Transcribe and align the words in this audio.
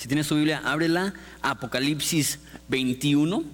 Si 0.00 0.08
tienes 0.08 0.28
tu 0.28 0.36
Biblia, 0.36 0.62
ábrela. 0.64 1.12
Apocalipsis 1.42 2.38
21. 2.68 3.44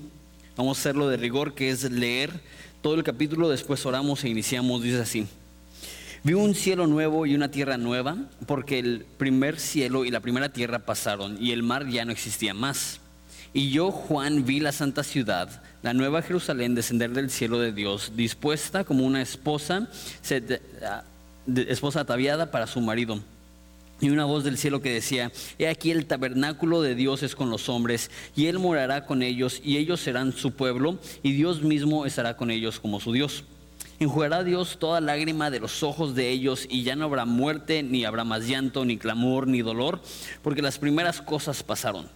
Vamos 0.56 0.78
a 0.78 0.80
hacerlo 0.80 1.08
de 1.08 1.16
rigor, 1.16 1.54
que 1.54 1.70
es 1.70 1.90
leer 1.90 2.30
todo 2.82 2.94
el 2.94 3.02
capítulo. 3.02 3.48
Después 3.48 3.84
oramos 3.84 4.22
e 4.22 4.28
iniciamos. 4.28 4.80
Dice 4.80 5.00
así. 5.00 5.26
Vi 6.22 6.34
un 6.34 6.54
cielo 6.54 6.86
nuevo 6.86 7.26
y 7.26 7.34
una 7.34 7.50
tierra 7.50 7.78
nueva, 7.78 8.16
porque 8.46 8.78
el 8.78 9.04
primer 9.18 9.58
cielo 9.58 10.04
y 10.04 10.12
la 10.12 10.20
primera 10.20 10.52
tierra 10.52 10.78
pasaron 10.78 11.36
y 11.42 11.50
el 11.50 11.64
mar 11.64 11.88
ya 11.88 12.04
no 12.04 12.12
existía 12.12 12.54
más. 12.54 13.00
Y 13.52 13.70
yo, 13.70 13.90
Juan, 13.90 14.44
vi 14.44 14.60
la 14.60 14.70
santa 14.70 15.02
ciudad, 15.02 15.64
la 15.82 15.94
nueva 15.94 16.22
Jerusalén, 16.22 16.76
descender 16.76 17.10
del 17.10 17.28
cielo 17.28 17.58
de 17.58 17.72
Dios, 17.72 18.12
dispuesta 18.14 18.84
como 18.84 19.04
una 19.04 19.20
esposa, 19.20 19.88
esposa 21.56 22.00
ataviada 22.00 22.52
para 22.52 22.68
su 22.68 22.80
marido. 22.80 23.20
Y 24.00 24.10
una 24.10 24.26
voz 24.26 24.44
del 24.44 24.58
cielo 24.58 24.80
que 24.80 24.92
decía, 24.92 25.32
He 25.58 25.68
aquí 25.68 25.90
el 25.90 26.06
tabernáculo 26.06 26.82
de 26.82 26.94
Dios 26.94 27.22
es 27.22 27.34
con 27.34 27.48
los 27.48 27.68
hombres, 27.68 28.10
y 28.34 28.46
Él 28.46 28.58
morará 28.58 29.06
con 29.06 29.22
ellos, 29.22 29.60
y 29.64 29.78
ellos 29.78 30.00
serán 30.00 30.32
su 30.32 30.52
pueblo, 30.52 30.98
y 31.22 31.32
Dios 31.32 31.62
mismo 31.62 32.04
estará 32.04 32.36
con 32.36 32.50
ellos 32.50 32.78
como 32.78 33.00
su 33.00 33.12
Dios. 33.12 33.44
Enjugará 33.98 34.44
Dios 34.44 34.78
toda 34.78 35.00
lágrima 35.00 35.50
de 35.50 35.60
los 35.60 35.82
ojos 35.82 36.14
de 36.14 36.30
ellos, 36.30 36.66
y 36.68 36.82
ya 36.82 36.94
no 36.94 37.06
habrá 37.06 37.24
muerte, 37.24 37.82
ni 37.82 38.04
habrá 38.04 38.24
más 38.24 38.46
llanto, 38.46 38.84
ni 38.84 38.98
clamor, 38.98 39.46
ni 39.46 39.62
dolor, 39.62 40.00
porque 40.42 40.60
las 40.60 40.78
primeras 40.78 41.22
cosas 41.22 41.62
pasaron. 41.62 42.06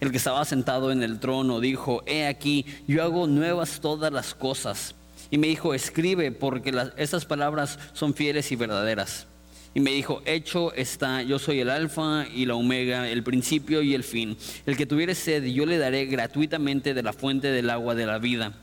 El 0.00 0.12
que 0.12 0.16
estaba 0.18 0.44
sentado 0.44 0.92
en 0.92 1.02
el 1.02 1.18
trono 1.18 1.60
dijo, 1.60 2.04
He 2.06 2.26
aquí, 2.26 2.66
yo 2.86 3.02
hago 3.02 3.26
nuevas 3.26 3.80
todas 3.80 4.12
las 4.12 4.34
cosas. 4.34 4.94
Y 5.30 5.38
me 5.38 5.48
dijo, 5.48 5.74
escribe, 5.74 6.30
porque 6.30 6.72
estas 6.96 7.24
palabras 7.24 7.78
son 7.92 8.14
fieles 8.14 8.52
y 8.52 8.56
verdaderas. 8.56 9.26
Y 9.76 9.80
me 9.80 9.90
dijo, 9.90 10.22
hecho 10.24 10.72
está, 10.72 11.20
yo 11.20 11.38
soy 11.38 11.60
el 11.60 11.68
alfa 11.68 12.26
y 12.34 12.46
la 12.46 12.54
omega, 12.54 13.10
el 13.10 13.22
principio 13.22 13.82
y 13.82 13.92
el 13.92 14.04
fin. 14.04 14.38
El 14.64 14.74
que 14.74 14.86
tuviere 14.86 15.14
sed, 15.14 15.44
yo 15.44 15.66
le 15.66 15.76
daré 15.76 16.06
gratuitamente 16.06 16.94
de 16.94 17.02
la 17.02 17.12
fuente 17.12 17.48
del 17.48 17.68
agua 17.68 17.94
de 17.94 18.06
la 18.06 18.16
vida. 18.16 18.54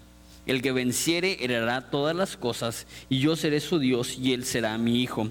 El 0.47 0.64
que 0.64 0.72
venciere 0.72 1.38
heredará 1.39 1.91
todas 1.91 2.16
las 2.16 2.36
cosas, 2.36 2.88
y 3.09 3.19
yo 3.19 3.36
seré 3.36 3.59
su 3.59 3.78
Dios 3.78 4.17
y 4.17 4.34
él 4.34 4.44
será 4.44 4.75
mi 4.80 5.03
hijo. 5.03 5.30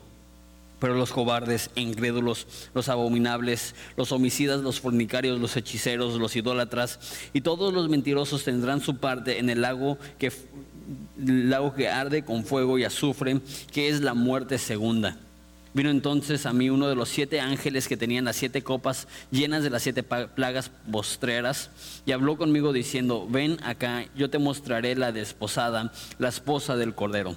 Pero 0.78 0.94
los 0.94 1.10
cobardes, 1.10 1.68
incrédulos, 1.74 2.46
los 2.74 2.88
abominables, 2.88 3.74
los 3.96 4.12
homicidas, 4.12 4.60
los 4.60 4.78
fornicarios, 4.78 5.40
los 5.40 5.56
hechiceros, 5.56 6.14
los 6.14 6.36
idólatras 6.36 7.00
y 7.32 7.40
todos 7.40 7.74
los 7.74 7.88
mentirosos 7.88 8.44
tendrán 8.44 8.82
su 8.82 8.98
parte 8.98 9.40
en 9.40 9.50
el 9.50 9.62
lago 9.62 9.98
que, 10.20 10.30
lago 11.18 11.74
que 11.74 11.88
arde 11.88 12.24
con 12.24 12.44
fuego 12.44 12.78
y 12.78 12.84
azufre, 12.84 13.40
que 13.72 13.88
es 13.88 14.00
la 14.00 14.14
muerte 14.14 14.58
segunda. 14.58 15.18
Vino 15.74 15.88
entonces 15.88 16.44
a 16.44 16.52
mí 16.52 16.68
uno 16.68 16.88
de 16.88 16.94
los 16.94 17.08
siete 17.08 17.40
ángeles 17.40 17.88
que 17.88 17.96
tenían 17.96 18.26
las 18.26 18.36
siete 18.36 18.62
copas 18.62 19.08
llenas 19.30 19.62
de 19.62 19.70
las 19.70 19.82
siete 19.82 20.02
plagas 20.02 20.70
postreras 20.90 21.70
y 22.04 22.12
habló 22.12 22.36
conmigo 22.36 22.74
diciendo, 22.74 23.26
ven 23.30 23.56
acá, 23.62 24.04
yo 24.14 24.28
te 24.28 24.38
mostraré 24.38 24.94
la 24.96 25.12
desposada, 25.12 25.90
la 26.18 26.28
esposa 26.28 26.76
del 26.76 26.94
Cordero. 26.94 27.36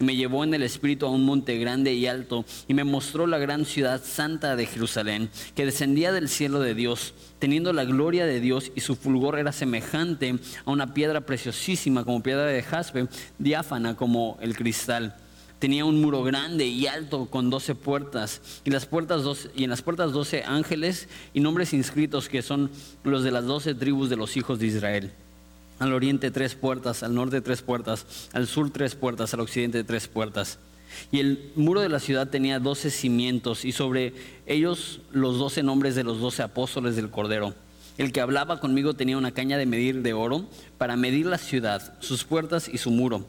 Y 0.00 0.04
me 0.04 0.16
llevó 0.16 0.42
en 0.42 0.52
el 0.52 0.64
espíritu 0.64 1.06
a 1.06 1.10
un 1.10 1.24
monte 1.24 1.58
grande 1.58 1.94
y 1.94 2.08
alto 2.08 2.44
y 2.66 2.74
me 2.74 2.82
mostró 2.82 3.28
la 3.28 3.38
gran 3.38 3.64
ciudad 3.64 4.02
santa 4.02 4.56
de 4.56 4.66
Jerusalén, 4.66 5.30
que 5.54 5.64
descendía 5.64 6.10
del 6.10 6.28
cielo 6.28 6.58
de 6.58 6.74
Dios, 6.74 7.14
teniendo 7.38 7.72
la 7.72 7.84
gloria 7.84 8.26
de 8.26 8.40
Dios 8.40 8.72
y 8.74 8.80
su 8.80 8.96
fulgor 8.96 9.38
era 9.38 9.52
semejante 9.52 10.34
a 10.64 10.72
una 10.72 10.92
piedra 10.92 11.20
preciosísima 11.20 12.04
como 12.04 12.20
piedra 12.20 12.46
de 12.46 12.64
jaspe, 12.64 13.06
diáfana 13.38 13.94
como 13.94 14.38
el 14.40 14.56
cristal 14.56 15.14
tenía 15.58 15.84
un 15.84 16.00
muro 16.00 16.22
grande 16.22 16.66
y 16.66 16.86
alto 16.86 17.26
con 17.26 17.50
doce 17.50 17.74
puertas 17.74 18.40
y, 18.64 18.68
en 18.68 18.74
las 19.70 19.82
puertas 19.82 20.12
doce 20.12 20.44
ángeles 20.44 21.08
y 21.32 21.40
nombres 21.40 21.72
inscritos 21.72 22.28
que 22.28 22.42
son 22.42 22.70
los 23.04 23.24
de 23.24 23.30
las 23.30 23.44
doce 23.44 23.74
tribus 23.74 24.10
de 24.10 24.16
los 24.16 24.36
hijos 24.36 24.58
de 24.58 24.66
Israel. 24.66 25.12
Al 25.78 25.92
oriente 25.92 26.30
tres 26.30 26.54
puertas, 26.54 27.02
al 27.02 27.14
norte 27.14 27.40
tres 27.40 27.62
puertas, 27.62 28.28
al 28.32 28.46
sur 28.46 28.70
tres 28.70 28.94
puertas, 28.94 29.34
al 29.34 29.40
occidente 29.40 29.84
tres 29.84 30.08
puertas. 30.08 30.58
Y 31.12 31.20
el 31.20 31.52
muro 31.56 31.80
de 31.80 31.88
la 31.88 32.00
ciudad 32.00 32.28
tenía 32.28 32.58
doce 32.58 32.90
cimientos 32.90 33.64
y 33.64 33.72
sobre 33.72 34.14
ellos 34.46 35.00
los 35.10 35.38
doce 35.38 35.62
nombres 35.62 35.94
de 35.94 36.04
los 36.04 36.20
doce 36.20 36.42
apóstoles 36.42 36.96
del 36.96 37.10
Cordero. 37.10 37.54
El 37.98 38.12
que 38.12 38.20
hablaba 38.20 38.60
conmigo 38.60 38.94
tenía 38.94 39.18
una 39.18 39.32
caña 39.32 39.56
de 39.58 39.66
medir 39.66 40.02
de 40.02 40.12
oro 40.12 40.46
para 40.78 40.96
medir 40.96 41.26
la 41.26 41.38
ciudad, 41.38 41.94
sus 42.00 42.24
puertas 42.24 42.68
y 42.68 42.78
su 42.78 42.90
muro 42.90 43.26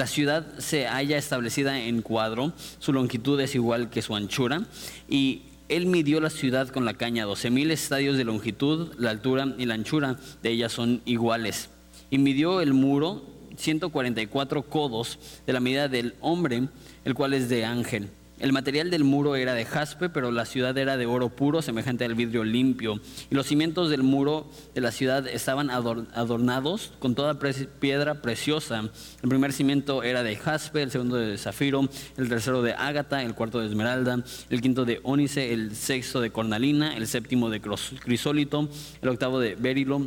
la 0.00 0.06
ciudad 0.06 0.46
se 0.56 0.86
halla 0.86 1.18
establecida 1.18 1.78
en 1.78 2.00
cuadro, 2.00 2.54
su 2.78 2.94
longitud 2.94 3.38
es 3.38 3.54
igual 3.54 3.90
que 3.90 4.00
su 4.00 4.16
anchura, 4.16 4.62
y 5.10 5.42
él 5.68 5.84
midió 5.84 6.22
la 6.22 6.30
ciudad 6.30 6.68
con 6.68 6.86
la 6.86 6.94
caña, 6.94 7.26
12 7.26 7.50
mil 7.50 7.70
estadios 7.70 8.16
de 8.16 8.24
longitud, 8.24 8.94
la 8.96 9.10
altura 9.10 9.54
y 9.58 9.66
la 9.66 9.74
anchura 9.74 10.18
de 10.42 10.52
ella 10.52 10.70
son 10.70 11.02
iguales. 11.04 11.68
Y 12.08 12.16
midió 12.16 12.62
el 12.62 12.72
muro 12.72 13.26
144 13.58 14.62
codos 14.62 15.18
de 15.46 15.52
la 15.52 15.60
medida 15.60 15.86
del 15.86 16.14
hombre, 16.22 16.68
el 17.04 17.12
cual 17.12 17.34
es 17.34 17.50
de 17.50 17.66
ángel. 17.66 18.08
El 18.40 18.54
material 18.54 18.90
del 18.90 19.04
muro 19.04 19.36
era 19.36 19.52
de 19.52 19.66
jaspe, 19.66 20.08
pero 20.08 20.30
la 20.30 20.46
ciudad 20.46 20.76
era 20.78 20.96
de 20.96 21.04
oro 21.04 21.28
puro, 21.28 21.60
semejante 21.60 22.06
al 22.06 22.14
vidrio 22.14 22.42
limpio. 22.42 22.98
Y 23.30 23.34
los 23.34 23.46
cimientos 23.46 23.90
del 23.90 24.02
muro 24.02 24.50
de 24.74 24.80
la 24.80 24.92
ciudad 24.92 25.28
estaban 25.28 25.68
adornados 25.68 26.92
con 26.98 27.14
toda 27.14 27.38
piedra 27.38 28.22
preciosa. 28.22 28.90
El 29.22 29.28
primer 29.28 29.52
cimiento 29.52 30.02
era 30.02 30.22
de 30.22 30.36
jaspe, 30.36 30.82
el 30.82 30.90
segundo 30.90 31.16
de 31.16 31.36
zafiro, 31.36 31.86
el 32.16 32.30
tercero 32.30 32.62
de 32.62 32.72
ágata, 32.72 33.22
el 33.22 33.34
cuarto 33.34 33.60
de 33.60 33.66
esmeralda, 33.66 34.24
el 34.48 34.62
quinto 34.62 34.86
de 34.86 35.00
ónice, 35.02 35.52
el 35.52 35.76
sexto 35.76 36.22
de 36.22 36.30
cornalina, 36.30 36.96
el 36.96 37.06
séptimo 37.06 37.50
de 37.50 37.60
crisólito, 37.60 38.70
el 39.02 39.08
octavo 39.10 39.38
de 39.38 39.54
berilo, 39.54 40.06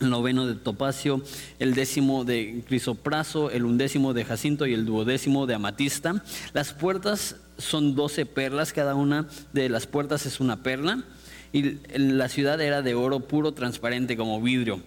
el 0.00 0.10
noveno 0.10 0.46
de 0.46 0.54
topacio, 0.54 1.22
el 1.58 1.74
décimo 1.74 2.24
de 2.24 2.62
crisopraso, 2.66 3.50
el 3.50 3.64
undécimo 3.64 4.14
de 4.14 4.24
jacinto 4.24 4.66
y 4.66 4.74
el 4.74 4.86
duodécimo 4.86 5.46
de 5.46 5.54
amatista. 5.54 6.22
Las 6.52 6.72
puertas 6.72 7.36
son 7.58 7.94
doce 7.94 8.26
perlas, 8.26 8.72
cada 8.72 8.94
una 8.94 9.28
de 9.52 9.68
las 9.68 9.86
puertas 9.86 10.26
es 10.26 10.40
una 10.40 10.62
perla, 10.62 11.04
y 11.52 11.78
la 11.96 12.28
ciudad 12.28 12.60
era 12.60 12.82
de 12.82 12.94
oro 12.94 13.20
puro, 13.20 13.52
transparente 13.52 14.16
como 14.16 14.40
vidrio. 14.40 14.80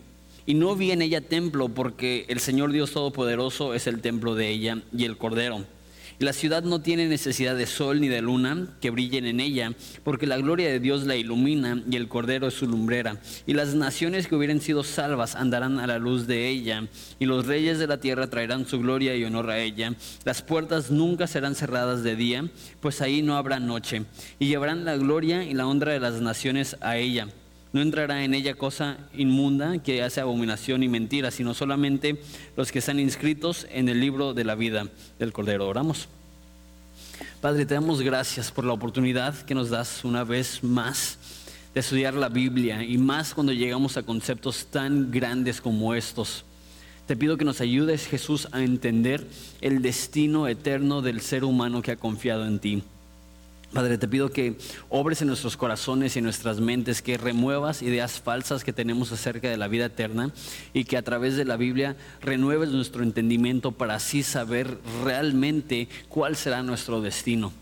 Y 0.46 0.54
no 0.54 0.76
vi 0.76 0.92
en 0.92 1.02
ella 1.02 1.22
templo, 1.22 1.70
porque 1.70 2.26
el 2.30 2.40
Señor 2.40 2.72
Dios 2.72 2.92
Todopoderoso 2.92 3.74
es 3.74 3.88
el 3.88 4.02
templo 4.02 4.36
de 4.36 4.50
ella 4.50 4.82
y 4.96 5.06
el 5.06 5.18
Cordero. 5.18 5.66
La 6.22 6.34
ciudad 6.34 6.62
no 6.62 6.82
tiene 6.82 7.08
necesidad 7.08 7.56
de 7.56 7.66
sol 7.66 8.00
ni 8.00 8.08
de 8.08 8.22
luna 8.22 8.68
que 8.80 8.92
brillen 8.92 9.26
en 9.26 9.40
ella, 9.40 9.74
porque 10.04 10.28
la 10.28 10.38
gloria 10.38 10.70
de 10.70 10.80
Dios 10.80 11.08
la 11.08 11.16
ilumina 11.16 11.82
y 11.90 11.96
el 11.96 12.08
Cordero 12.08 12.48
es 12.48 12.54
su 12.54 12.68
lumbrera. 12.68 13.18
Y 13.48 13.54
las 13.54 13.74
naciones 13.74 14.28
que 14.28 14.36
hubieran 14.36 14.62
sido 14.62 14.84
salvas 14.84 15.36
andarán 15.36 15.80
a 15.80 15.88
la 15.88 15.98
luz 15.98 16.28
de 16.28 16.48
ella, 16.48 16.88
y 17.18 17.26
los 17.26 17.48
reyes 17.48 17.80
de 17.80 17.88
la 17.88 18.00
tierra 18.00 18.30
traerán 18.30 18.68
su 18.68 18.78
gloria 18.78 19.16
y 19.16 19.26
honor 19.26 19.50
a 19.50 19.58
ella. 19.58 19.96
Las 20.24 20.44
puertas 20.44 20.92
nunca 20.92 21.26
serán 21.26 21.56
cerradas 21.56 22.04
de 22.04 22.16
día, 22.16 22.48
pues 22.82 23.02
ahí 23.02 23.24
no 23.24 23.36
habrá 23.36 23.60
noche, 23.60 24.04
y 24.38 24.46
llevarán 24.46 24.86
la 24.86 24.98
gloria 24.98 25.44
y 25.44 25.56
la 25.56 25.66
honra 25.66 25.94
de 25.94 26.02
las 26.02 26.22
naciones 26.22 26.78
a 26.82 26.98
ella. 26.98 27.30
No 27.74 27.82
entrará 27.82 28.24
en 28.24 28.34
ella 28.34 28.56
cosa 28.56 28.98
inmunda 29.14 29.78
que 29.80 30.04
hace 30.04 30.20
abominación 30.20 30.84
y 30.84 30.90
mentira, 30.90 31.32
sino 31.32 31.54
solamente 31.54 32.22
los 32.58 32.72
que 32.72 32.80
están 32.80 33.00
inscritos 33.00 33.66
en 33.72 33.88
el 33.88 34.02
libro 34.02 34.34
de 34.34 34.44
la 34.44 34.56
vida 34.56 34.88
del 35.20 35.32
Cordero. 35.32 35.68
Oramos. 35.68 36.10
Padre, 37.40 37.66
te 37.66 37.74
damos 37.74 38.02
gracias 38.02 38.52
por 38.52 38.66
la 38.66 38.74
oportunidad 38.74 39.36
que 39.44 39.56
nos 39.56 39.70
das 39.70 40.04
una 40.04 40.24
vez 40.24 40.64
más 40.64 41.18
de 41.74 41.80
estudiar 41.80 42.14
la 42.14 42.30
Biblia 42.30 42.84
y 42.84 42.98
más 42.98 43.34
cuando 43.34 43.54
llegamos 43.54 43.96
a 43.96 44.04
conceptos 44.04 44.66
tan 44.66 45.10
grandes 45.10 45.62
como 45.62 45.96
estos. 45.96 46.44
Te 47.08 47.16
pido 47.16 47.38
que 47.38 47.46
nos 47.46 47.62
ayudes, 47.62 48.06
Jesús, 48.06 48.48
a 48.52 48.62
entender 48.62 49.26
el 49.62 49.82
destino 49.82 50.48
eterno 50.48 51.02
del 51.02 51.22
ser 51.22 51.44
humano 51.44 51.82
que 51.82 51.92
ha 51.92 51.96
confiado 51.96 52.46
en 52.46 52.60
ti. 52.60 52.84
Padre, 53.74 53.98
te 53.98 54.08
pido 54.08 54.32
que 54.32 54.58
obres 54.90 55.22
en 55.22 55.30
nuestros 55.30 55.56
corazones 55.56 56.16
y 56.16 56.20
en 56.20 56.26
nuestras 56.26 56.60
mentes, 56.60 57.02
que 57.02 57.18
remuevas 57.18 57.82
ideas 57.82 58.20
falsas 58.20 58.66
que 58.66 58.74
tenemos 58.74 59.14
acerca 59.14 59.50
de 59.50 59.56
la 59.56 59.70
vida 59.70 59.86
eterna 59.86 60.32
y 60.74 60.84
que 60.84 60.98
a 60.98 61.04
través 61.04 61.38
de 61.38 61.46
la 61.46 61.56
Biblia 61.56 61.96
renueves 62.20 62.70
nuestro 62.70 63.02
entendimiento 63.02 63.72
para 63.72 63.96
así 63.96 64.24
saber 64.24 64.78
realmente 65.06 65.88
cuál 66.10 66.36
será 66.36 66.64
nuestro 66.64 67.00
destino. 67.00 67.54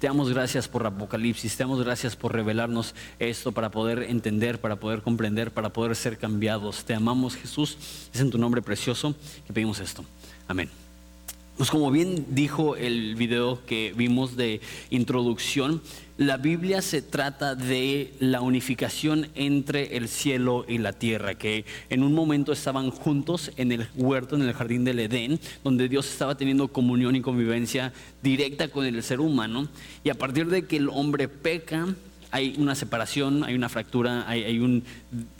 Te 0.00 0.08
damos 0.08 0.30
gracias 0.30 0.68
por 0.68 0.84
Apocalipsis, 0.86 1.56
te 1.56 1.62
damos 1.62 1.82
gracias 1.82 2.14
por 2.14 2.34
revelarnos 2.34 2.94
esto 3.18 3.52
para 3.52 3.70
poder 3.70 4.02
entender, 4.02 4.60
para 4.60 4.76
poder 4.76 5.00
comprender, 5.00 5.50
para 5.50 5.70
poder 5.70 5.96
ser 5.96 6.18
cambiados. 6.18 6.84
Te 6.84 6.92
amamos 6.92 7.36
Jesús, 7.36 7.78
es 8.12 8.20
en 8.20 8.30
tu 8.30 8.36
nombre 8.36 8.60
precioso 8.60 9.14
que 9.46 9.52
pedimos 9.54 9.80
esto. 9.80 10.04
Amén. 10.46 10.83
Pues 11.56 11.70
como 11.70 11.92
bien 11.92 12.26
dijo 12.30 12.74
el 12.74 13.14
video 13.14 13.64
que 13.64 13.94
vimos 13.96 14.36
de 14.36 14.60
introducción, 14.90 15.82
la 16.16 16.36
Biblia 16.36 16.82
se 16.82 17.00
trata 17.00 17.54
de 17.54 18.12
la 18.18 18.40
unificación 18.40 19.28
entre 19.36 19.96
el 19.96 20.08
cielo 20.08 20.64
y 20.66 20.78
la 20.78 20.92
tierra, 20.92 21.36
que 21.36 21.64
en 21.90 22.02
un 22.02 22.12
momento 22.12 22.52
estaban 22.52 22.90
juntos 22.90 23.52
en 23.56 23.70
el 23.70 23.86
huerto, 23.94 24.34
en 24.34 24.42
el 24.42 24.52
jardín 24.52 24.82
del 24.82 24.98
Edén, 24.98 25.38
donde 25.62 25.88
Dios 25.88 26.10
estaba 26.10 26.36
teniendo 26.36 26.66
comunión 26.66 27.14
y 27.14 27.20
convivencia 27.20 27.92
directa 28.20 28.66
con 28.66 28.84
el 28.84 29.00
ser 29.04 29.20
humano, 29.20 29.68
y 30.02 30.10
a 30.10 30.14
partir 30.14 30.48
de 30.48 30.66
que 30.66 30.78
el 30.78 30.88
hombre 30.88 31.28
peca, 31.28 31.94
hay 32.34 32.56
una 32.58 32.74
separación, 32.74 33.44
hay 33.44 33.54
una 33.54 33.68
fractura, 33.68 34.28
hay, 34.28 34.58
un 34.58 34.82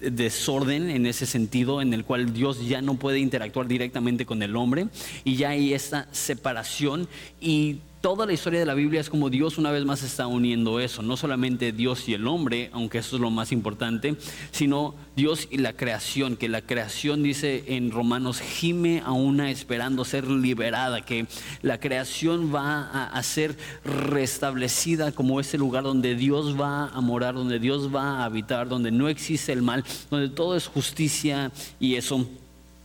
desorden 0.00 0.90
en 0.90 1.06
ese 1.06 1.26
sentido 1.26 1.82
en 1.82 1.92
el 1.92 2.04
cual 2.04 2.32
Dios 2.32 2.68
ya 2.68 2.82
no 2.82 2.94
puede 2.94 3.18
interactuar 3.18 3.66
directamente 3.66 4.24
con 4.24 4.44
el 4.44 4.54
hombre 4.54 4.86
y 5.24 5.34
ya 5.34 5.48
hay 5.48 5.74
esta 5.74 6.06
separación 6.12 7.08
y 7.40 7.80
toda 8.04 8.26
la 8.26 8.34
historia 8.34 8.60
de 8.60 8.66
la 8.66 8.74
Biblia 8.74 9.00
es 9.00 9.08
como 9.08 9.30
Dios 9.30 9.56
una 9.56 9.70
vez 9.70 9.86
más 9.86 10.02
está 10.02 10.26
uniendo 10.26 10.78
eso, 10.78 11.00
no 11.00 11.16
solamente 11.16 11.72
Dios 11.72 12.06
y 12.06 12.12
el 12.12 12.26
hombre, 12.26 12.68
aunque 12.74 12.98
eso 12.98 13.16
es 13.16 13.22
lo 13.22 13.30
más 13.30 13.50
importante, 13.50 14.14
sino 14.50 14.94
Dios 15.16 15.48
y 15.50 15.56
la 15.56 15.72
creación, 15.72 16.36
que 16.36 16.50
la 16.50 16.60
creación 16.60 17.22
dice 17.22 17.64
en 17.66 17.90
Romanos 17.90 18.42
gime 18.42 19.02
a 19.06 19.12
una 19.12 19.50
esperando 19.50 20.04
ser 20.04 20.28
liberada, 20.28 21.00
que 21.00 21.26
la 21.62 21.80
creación 21.80 22.54
va 22.54 23.06
a, 23.06 23.22
ser 23.22 23.56
restablecida 23.86 25.12
como 25.12 25.40
ese 25.40 25.56
lugar 25.56 25.84
donde 25.84 26.14
Dios 26.14 26.60
va 26.60 26.88
a 26.88 27.00
morar, 27.00 27.32
donde 27.32 27.58
Dios 27.58 27.88
va 27.88 28.18
a 28.18 28.24
habitar, 28.26 28.68
donde 28.68 28.90
no 28.90 29.08
existe 29.08 29.50
el 29.50 29.62
mal, 29.62 29.82
donde 30.10 30.28
todo 30.28 30.56
es 30.56 30.66
justicia 30.66 31.52
y 31.80 31.94
eso. 31.94 32.28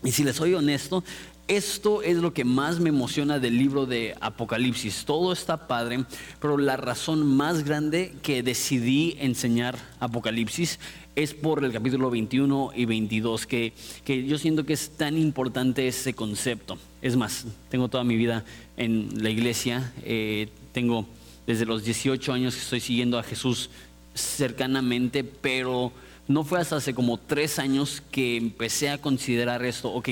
Y 0.02 0.12
si 0.12 0.24
les 0.24 0.38
soy 0.38 0.54
honesto, 0.54 1.04
esto 1.50 2.04
es 2.04 2.18
lo 2.18 2.32
que 2.32 2.46
más 2.46 2.80
me 2.80 2.90
emociona 2.90 3.40
del 3.40 3.58
libro 3.58 3.88
de 3.88 4.16
Apocalipsis. 4.22 5.04
Todo 5.04 5.34
está 5.34 5.68
padre, 5.68 6.06
pero 6.40 6.58
la 6.58 6.78
razón 6.78 7.26
más 7.26 7.66
grande 7.66 8.14
que 8.22 8.44
decidí 8.44 9.18
enseñar 9.20 9.78
Apocalipsis 10.00 10.80
es 11.16 11.34
por 11.34 11.66
el 11.66 11.74
capítulo 11.74 12.12
21 12.12 12.72
y 12.76 12.86
22, 12.86 13.48
que, 13.48 13.74
que 14.06 14.26
yo 14.26 14.38
siento 14.38 14.64
que 14.64 14.74
es 14.74 14.92
tan 14.92 15.18
importante 15.18 15.88
ese 15.88 16.14
concepto. 16.14 16.78
Es 17.02 17.18
más, 17.18 17.48
tengo 17.70 17.90
toda 17.90 18.04
mi 18.04 18.16
vida 18.16 18.46
en 18.78 19.10
la 19.22 19.32
iglesia, 19.32 19.92
eh, 20.04 20.50
tengo 20.72 21.08
desde 21.48 21.66
los 21.66 21.84
18 21.84 22.32
años 22.32 22.54
que 22.54 22.62
estoy 22.62 22.80
siguiendo 22.80 23.18
a 23.18 23.24
Jesús 23.24 23.72
cercanamente, 24.14 25.24
pero 25.24 25.92
no 26.28 26.44
fue 26.44 26.60
hasta 26.60 26.76
hace 26.76 26.94
como 26.94 27.18
tres 27.18 27.58
años 27.58 28.04
que 28.12 28.38
empecé 28.38 28.92
a 28.92 29.00
considerar 29.00 29.66
esto, 29.66 29.92
ok, 29.92 30.10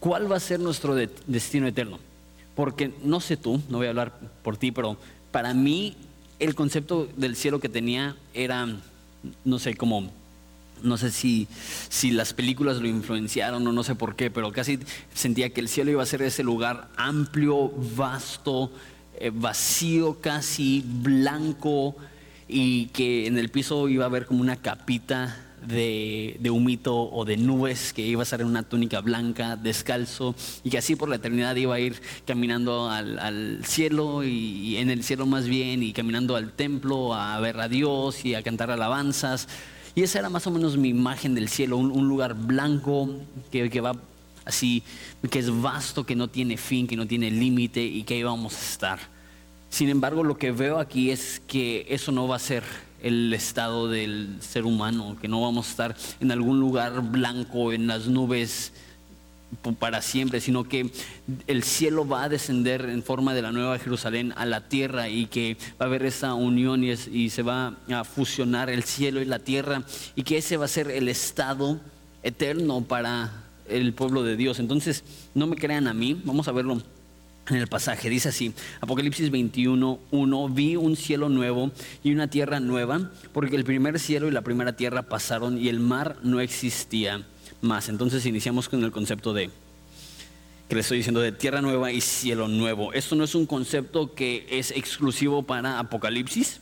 ¿cuál 0.00 0.30
va 0.30 0.36
a 0.36 0.40
ser 0.40 0.60
nuestro 0.60 0.94
destino 0.94 1.66
eterno? 1.66 1.98
Porque 2.54 2.92
no 3.04 3.20
sé 3.20 3.36
tú, 3.36 3.60
no 3.68 3.78
voy 3.78 3.86
a 3.86 3.90
hablar 3.90 4.12
por 4.42 4.56
ti, 4.56 4.72
pero 4.72 4.96
para 5.30 5.54
mí 5.54 5.96
el 6.38 6.54
concepto 6.54 7.08
del 7.16 7.36
cielo 7.36 7.60
que 7.60 7.68
tenía 7.68 8.16
era, 8.34 8.66
no 9.44 9.58
sé, 9.58 9.74
como, 9.74 10.10
no 10.82 10.96
sé 10.96 11.10
si, 11.10 11.48
si 11.88 12.10
las 12.10 12.32
películas 12.32 12.78
lo 12.78 12.88
influenciaron 12.88 13.66
o 13.66 13.72
no 13.72 13.82
sé 13.84 13.94
por 13.94 14.16
qué, 14.16 14.30
pero 14.30 14.52
casi 14.52 14.78
sentía 15.14 15.50
que 15.50 15.60
el 15.60 15.68
cielo 15.68 15.90
iba 15.90 16.02
a 16.02 16.06
ser 16.06 16.22
ese 16.22 16.42
lugar 16.42 16.88
amplio, 16.96 17.72
vasto, 17.96 18.70
eh, 19.18 19.30
vacío 19.34 20.20
casi, 20.20 20.84
blanco, 20.84 21.96
y 22.48 22.86
que 22.86 23.26
en 23.26 23.36
el 23.36 23.50
piso 23.50 23.88
iba 23.88 24.04
a 24.04 24.08
haber 24.08 24.26
como 24.26 24.40
una 24.40 24.56
capita 24.56 25.47
de, 25.66 26.36
de, 26.40 26.50
humito 26.50 27.10
o 27.10 27.24
de 27.24 27.36
nubes, 27.36 27.92
que 27.92 28.02
iba 28.02 28.22
a 28.22 28.24
estar 28.24 28.40
en 28.40 28.46
una 28.46 28.62
túnica 28.62 29.00
blanca, 29.00 29.56
descalzo, 29.56 30.34
y 30.64 30.70
que 30.70 30.78
así 30.78 30.96
por 30.96 31.08
la 31.08 31.16
eternidad 31.16 31.56
iba 31.56 31.74
a 31.74 31.80
ir 31.80 32.00
caminando 32.26 32.90
al, 32.90 33.60
cielo 33.64 34.24
y, 34.24 34.76
en 34.76 34.90
el 34.90 35.02
cielo 35.04 35.26
más 35.26 35.46
bien, 35.46 35.82
y 35.82 35.92
caminando 35.92 36.36
al 36.36 36.52
templo 36.52 37.14
a 37.14 37.38
ver 37.40 37.60
a 37.60 37.68
Dios 37.68 38.24
y 38.24 38.34
a 38.34 38.42
cantar 38.42 38.70
alabanzas. 38.70 39.48
Y 39.94 40.02
esa 40.02 40.20
era 40.20 40.30
más 40.30 40.46
o 40.46 40.50
menos 40.50 40.76
mi 40.76 40.88
imagen 40.88 41.34
del 41.34 41.48
cielo, 41.48 41.76
un, 41.76 42.08
lugar 42.08 42.34
blanco 42.34 43.10
que, 43.50 43.68
que 43.68 43.80
va 43.80 43.96
así, 44.44 44.82
que 45.30 45.38
es 45.38 45.50
vasto, 45.60 46.04
que 46.04 46.16
no 46.16 46.28
tiene 46.28 46.56
fin, 46.56 46.86
que 46.86 46.96
no 46.96 47.06
tiene 47.06 47.30
límite 47.30 47.82
y 47.84 48.02
que 48.04 48.14
ahí 48.14 48.22
a 48.22 48.46
estar. 48.46 48.98
Sin 49.70 49.90
embargo, 49.90 50.24
lo 50.24 50.38
que 50.38 50.50
veo 50.50 50.78
aquí 50.78 51.10
es 51.10 51.42
que 51.46 51.86
eso 51.88 52.10
no 52.10 52.26
va 52.26 52.36
a 52.36 52.38
ser 52.40 52.64
el 53.02 53.32
estado 53.32 53.88
del 53.88 54.38
ser 54.40 54.64
humano, 54.64 55.16
que 55.20 55.28
no 55.28 55.40
vamos 55.40 55.66
a 55.66 55.70
estar 55.70 55.96
en 56.20 56.32
algún 56.32 56.60
lugar 56.60 57.00
blanco, 57.02 57.72
en 57.72 57.86
las 57.86 58.06
nubes 58.06 58.72
para 59.78 60.02
siempre, 60.02 60.40
sino 60.40 60.64
que 60.64 60.90
el 61.46 61.62
cielo 61.62 62.06
va 62.06 62.24
a 62.24 62.28
descender 62.28 62.82
en 62.82 63.02
forma 63.02 63.34
de 63.34 63.42
la 63.42 63.52
nueva 63.52 63.78
Jerusalén 63.78 64.34
a 64.36 64.44
la 64.44 64.68
tierra 64.68 65.08
y 65.08 65.26
que 65.26 65.56
va 65.80 65.84
a 65.86 65.88
haber 65.88 66.04
esa 66.04 66.34
unión 66.34 66.84
y, 66.84 67.30
se 67.30 67.42
va 67.42 67.74
a 67.90 68.04
fusionar 68.04 68.68
el 68.68 68.84
cielo 68.84 69.22
y 69.22 69.24
la 69.24 69.38
tierra 69.38 69.82
y 70.16 70.22
que 70.22 70.38
ese 70.38 70.56
va 70.56 70.66
a 70.66 70.68
ser 70.68 70.90
el 70.90 71.08
estado 71.08 71.80
eterno 72.22 72.82
para 72.82 73.44
el 73.68 73.94
pueblo 73.94 74.22
de 74.22 74.36
Dios. 74.36 74.58
Entonces, 74.58 75.02
no 75.34 75.46
me 75.46 75.56
crean 75.56 75.88
a 75.88 75.94
mí, 75.94 76.20
vamos 76.24 76.48
a 76.48 76.52
verlo 76.52 76.82
en 77.50 77.56
el 77.56 77.66
pasaje. 77.66 78.10
Dice 78.10 78.28
así, 78.28 78.52
Apocalipsis 78.80 79.30
21, 79.30 79.98
1, 80.10 80.48
vi 80.48 80.76
un 80.76 80.96
cielo 80.96 81.28
nuevo 81.28 81.70
y 82.02 82.12
una 82.12 82.28
tierra 82.28 82.60
nueva, 82.60 83.10
porque 83.32 83.56
el 83.56 83.64
primer 83.64 83.98
cielo 83.98 84.28
y 84.28 84.30
la 84.30 84.42
primera 84.42 84.74
tierra 84.74 85.02
pasaron 85.02 85.58
y 85.58 85.68
el 85.68 85.80
mar 85.80 86.16
no 86.22 86.40
existía 86.40 87.26
más. 87.60 87.88
Entonces 87.88 88.26
iniciamos 88.26 88.68
con 88.68 88.84
el 88.84 88.92
concepto 88.92 89.32
de, 89.32 89.50
que 90.68 90.74
le 90.74 90.80
estoy 90.80 90.98
diciendo, 90.98 91.20
de 91.20 91.32
tierra 91.32 91.60
nueva 91.62 91.92
y 91.92 92.00
cielo 92.00 92.48
nuevo. 92.48 92.92
Esto 92.92 93.16
no 93.16 93.24
es 93.24 93.34
un 93.34 93.46
concepto 93.46 94.14
que 94.14 94.46
es 94.50 94.70
exclusivo 94.70 95.42
para 95.42 95.78
Apocalipsis. 95.78 96.60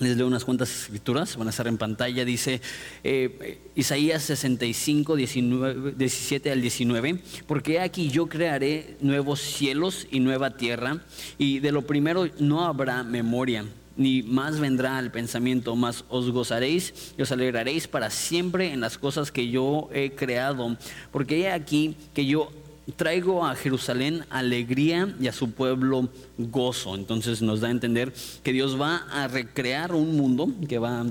Les 0.00 0.16
leo 0.16 0.28
unas 0.28 0.44
cuantas 0.44 0.70
escrituras, 0.70 1.36
van 1.36 1.48
a 1.48 1.50
estar 1.50 1.66
en 1.66 1.76
pantalla. 1.76 2.24
Dice 2.24 2.60
eh, 3.02 3.58
Isaías 3.74 4.22
65, 4.22 5.16
19, 5.16 5.92
17 5.96 6.52
al 6.52 6.60
19, 6.60 7.20
porque 7.46 7.80
aquí 7.80 8.08
yo 8.08 8.28
crearé 8.28 8.96
nuevos 9.00 9.40
cielos 9.40 10.06
y 10.10 10.20
nueva 10.20 10.56
tierra, 10.56 11.02
y 11.36 11.58
de 11.58 11.72
lo 11.72 11.82
primero 11.82 12.26
no 12.38 12.64
habrá 12.64 13.02
memoria, 13.02 13.64
ni 13.96 14.22
más 14.22 14.60
vendrá 14.60 14.98
al 14.98 15.10
pensamiento, 15.10 15.74
más 15.74 16.04
os 16.08 16.30
gozaréis 16.30 17.12
y 17.18 17.22
os 17.22 17.32
alegraréis 17.32 17.88
para 17.88 18.10
siempre 18.10 18.72
en 18.72 18.80
las 18.80 18.96
cosas 18.98 19.32
que 19.32 19.50
yo 19.50 19.90
he 19.92 20.12
creado, 20.12 20.76
porque 21.10 21.40
he 21.40 21.50
aquí 21.50 21.96
que 22.14 22.24
yo 22.24 22.52
traigo 22.92 23.44
a 23.46 23.54
Jerusalén 23.54 24.24
alegría 24.30 25.14
y 25.20 25.28
a 25.28 25.32
su 25.32 25.50
pueblo 25.50 26.08
gozo. 26.38 26.94
Entonces 26.94 27.42
nos 27.42 27.60
da 27.60 27.68
a 27.68 27.72
entender 27.72 28.12
que 28.42 28.52
Dios 28.52 28.80
va 28.80 29.06
a 29.10 29.28
recrear 29.28 29.94
un 29.94 30.16
mundo 30.16 30.48
que 30.68 30.78
va 30.78 31.04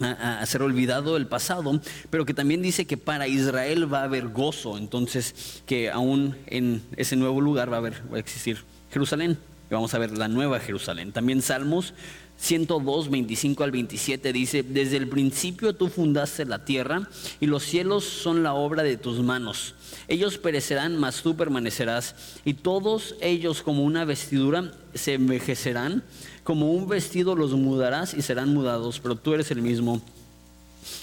a, 0.00 0.44
ser 0.46 0.62
olvidado 0.62 1.16
el 1.16 1.26
pasado, 1.26 1.80
pero 2.10 2.26
que 2.26 2.34
también 2.34 2.60
dice 2.60 2.84
que 2.84 2.96
para 2.96 3.28
Israel 3.28 3.92
va 3.92 4.00
a 4.00 4.04
haber 4.04 4.28
gozo. 4.28 4.78
Entonces 4.78 5.62
que 5.66 5.90
aún 5.90 6.36
en 6.46 6.82
ese 6.96 7.16
nuevo 7.16 7.40
lugar 7.40 7.70
va 7.72 7.76
a, 7.76 7.78
haber, 7.78 8.02
va 8.12 8.16
a 8.16 8.20
existir 8.20 8.58
Jerusalén. 8.90 9.38
Vamos 9.70 9.94
a 9.94 9.98
ver 9.98 10.16
la 10.16 10.28
nueva 10.28 10.60
Jerusalén. 10.60 11.10
También 11.10 11.42
Salmos 11.42 11.94
102, 12.36 13.10
25 13.10 13.64
al 13.64 13.70
27 13.70 14.32
dice, 14.32 14.62
desde 14.62 14.96
el 14.96 15.08
principio 15.08 15.74
tú 15.74 15.88
fundaste 15.88 16.44
la 16.44 16.64
tierra 16.64 17.08
y 17.40 17.46
los 17.46 17.62
cielos 17.62 18.04
son 18.04 18.42
la 18.42 18.54
obra 18.54 18.82
de 18.82 18.96
tus 18.96 19.20
manos. 19.20 19.74
Ellos 20.08 20.38
perecerán, 20.38 20.98
mas 20.98 21.22
tú 21.22 21.36
permanecerás 21.36 22.14
y 22.44 22.54
todos 22.54 23.14
ellos 23.20 23.62
como 23.62 23.84
una 23.84 24.04
vestidura 24.04 24.72
se 24.94 25.14
envejecerán, 25.14 26.02
como 26.42 26.72
un 26.72 26.88
vestido 26.88 27.34
los 27.34 27.52
mudarás 27.52 28.14
y 28.14 28.22
serán 28.22 28.52
mudados, 28.52 29.00
pero 29.00 29.16
tú 29.16 29.34
eres 29.34 29.50
el 29.50 29.62
mismo 29.62 30.02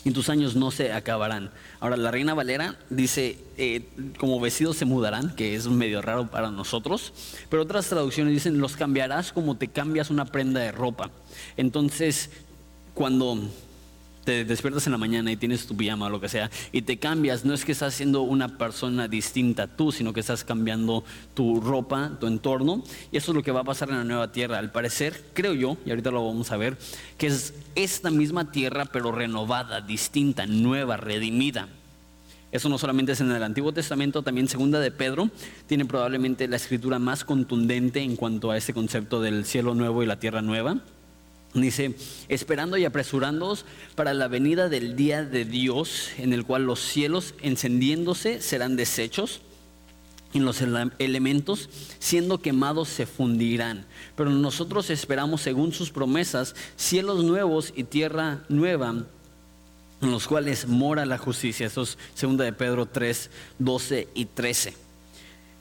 y 0.03 0.11
tus 0.11 0.29
años 0.29 0.55
no 0.55 0.71
se 0.71 0.93
acabarán. 0.93 1.51
Ahora, 1.79 1.97
la 1.97 2.11
Reina 2.11 2.33
Valera 2.33 2.75
dice, 2.89 3.37
eh, 3.57 3.87
como 4.19 4.39
vestidos 4.39 4.77
se 4.77 4.85
mudarán, 4.85 5.35
que 5.35 5.55
es 5.55 5.67
medio 5.67 6.01
raro 6.01 6.29
para 6.29 6.51
nosotros, 6.51 7.13
pero 7.49 7.63
otras 7.63 7.87
traducciones 7.87 8.33
dicen, 8.33 8.59
los 8.59 8.75
cambiarás 8.75 9.31
como 9.31 9.57
te 9.57 9.67
cambias 9.67 10.09
una 10.09 10.25
prenda 10.25 10.59
de 10.59 10.71
ropa. 10.71 11.09
Entonces, 11.57 12.29
cuando 12.93 13.37
te 14.23 14.45
despiertas 14.45 14.85
en 14.85 14.91
la 14.91 14.97
mañana 14.97 15.31
y 15.31 15.35
tienes 15.35 15.65
tu 15.65 15.75
pijama 15.75 16.07
o 16.07 16.09
lo 16.09 16.21
que 16.21 16.29
sea 16.29 16.49
y 16.71 16.83
te 16.83 16.97
cambias, 16.97 17.45
no 17.45 17.53
es 17.53 17.65
que 17.65 17.71
estás 17.71 17.93
siendo 17.93 18.21
una 18.21 18.57
persona 18.57 19.07
distinta 19.07 19.67
tú, 19.67 19.91
sino 19.91 20.13
que 20.13 20.19
estás 20.19 20.43
cambiando 20.43 21.03
tu 21.33 21.59
ropa, 21.59 22.11
tu 22.19 22.27
entorno. 22.27 22.83
Y 23.11 23.17
eso 23.17 23.31
es 23.31 23.35
lo 23.35 23.43
que 23.43 23.51
va 23.51 23.61
a 23.61 23.65
pasar 23.65 23.89
en 23.89 23.97
la 23.97 24.03
nueva 24.03 24.31
tierra. 24.31 24.59
Al 24.59 24.71
parecer, 24.71 25.23
creo 25.33 25.53
yo, 25.53 25.77
y 25.85 25.89
ahorita 25.89 26.11
lo 26.11 26.25
vamos 26.25 26.51
a 26.51 26.57
ver, 26.57 26.77
que 27.17 27.27
es 27.27 27.53
esta 27.75 28.11
misma 28.11 28.51
tierra 28.51 28.85
pero 28.85 29.11
renovada, 29.11 29.81
distinta, 29.81 30.45
nueva, 30.45 30.97
redimida. 30.97 31.67
Eso 32.51 32.67
no 32.67 32.77
solamente 32.77 33.13
es 33.13 33.21
en 33.21 33.31
el 33.31 33.43
Antiguo 33.43 33.71
Testamento, 33.71 34.23
también 34.23 34.49
Segunda 34.49 34.81
de 34.81 34.91
Pedro 34.91 35.29
tiene 35.67 35.85
probablemente 35.85 36.49
la 36.49 36.57
escritura 36.57 36.99
más 36.99 37.23
contundente 37.23 38.01
en 38.01 38.17
cuanto 38.17 38.51
a 38.51 38.57
este 38.57 38.73
concepto 38.73 39.21
del 39.21 39.45
cielo 39.45 39.73
nuevo 39.73 40.03
y 40.03 40.05
la 40.05 40.19
tierra 40.19 40.41
nueva. 40.41 40.81
Dice, 41.53 41.95
esperando 42.29 42.77
y 42.77 42.85
apresurándoos 42.85 43.65
para 43.95 44.13
la 44.13 44.29
venida 44.29 44.69
del 44.69 44.95
día 44.95 45.23
de 45.25 45.43
Dios, 45.43 46.11
en 46.17 46.31
el 46.31 46.45
cual 46.45 46.65
los 46.65 46.79
cielos 46.79 47.33
encendiéndose 47.41 48.41
serán 48.41 48.77
deshechos 48.77 49.41
y 50.33 50.39
los 50.39 50.61
elementos 50.61 51.69
siendo 51.99 52.41
quemados 52.41 52.87
se 52.87 53.05
fundirán. 53.05 53.85
Pero 54.15 54.29
nosotros 54.29 54.89
esperamos, 54.89 55.41
según 55.41 55.73
sus 55.73 55.91
promesas, 55.91 56.55
cielos 56.77 57.23
nuevos 57.23 57.73
y 57.75 57.83
tierra 57.83 58.43
nueva, 58.47 59.03
en 60.01 60.11
los 60.11 60.27
cuales 60.27 60.67
mora 60.67 61.05
la 61.05 61.17
justicia. 61.17 61.67
Eso 61.67 61.81
es 61.81 61.97
2 62.19 62.37
de 62.37 62.53
Pedro 62.53 62.85
3, 62.85 63.29
12 63.59 64.07
y 64.13 64.25
13. 64.25 64.73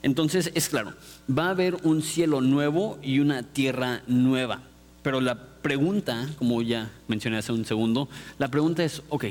Entonces 0.03 0.53
es 0.55 0.69
claro, 0.69 0.95
va 1.29 1.49
a 1.49 1.51
haber 1.51 1.75
un 1.83 2.01
cielo 2.01 2.41
nuevo 2.41 2.99
y 3.03 3.19
una 3.19 3.43
tierra 3.43 4.03
nueva. 4.07 4.70
Pero 5.03 5.21
la 5.21 5.35
pregunta, 5.63 6.29
como 6.39 6.63
ya 6.63 6.91
mencioné 7.09 7.39
hace 7.39 7.53
un 7.53 7.65
segundo, 7.65 8.09
la 8.39 8.49
pregunta 8.49 8.85
es, 8.85 9.03
ok, 9.09 9.27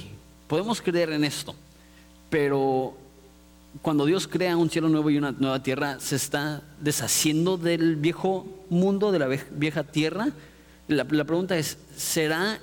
podemos 0.48 0.82
creer 0.82 1.12
en 1.12 1.24
esto, 1.24 1.56
pero 2.30 2.98
cuando 3.82 4.06
Dios 4.06 4.28
crea 4.28 4.58
un 4.58 4.70
cielo 4.70 4.90
nuevo 4.90 5.10
y 5.10 5.18
una 5.18 5.32
nueva 5.32 5.62
tierra, 5.62 6.00
¿se 6.00 6.16
está 6.16 6.62
deshaciendo 6.82 7.58
del 7.58 7.96
viejo 7.96 8.48
mundo, 8.70 9.12
de 9.12 9.20
la 9.20 9.28
vieja 9.52 9.84
tierra? 9.84 10.30
La, 10.88 11.06
pregunta 11.06 11.58
es, 11.58 11.78
¿será 11.96 12.60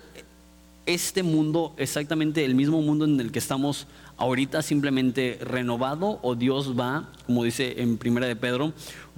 este 0.84 1.22
mundo 1.22 1.74
exactamente 1.76 2.44
el 2.44 2.54
mismo 2.54 2.82
mundo 2.82 3.04
en 3.04 3.20
el 3.20 3.30
que 3.30 3.38
estamos 3.38 3.86
ahorita, 4.16 4.62
simplemente 4.62 5.38
renovado? 5.40 6.18
¿O 6.22 6.34
Dios 6.34 6.78
va, 6.78 7.10
como 7.26 7.44
dice 7.44 7.80
en 7.82 7.98
Primera 7.98 8.26
de 8.26 8.36
Pedro, 8.36 8.72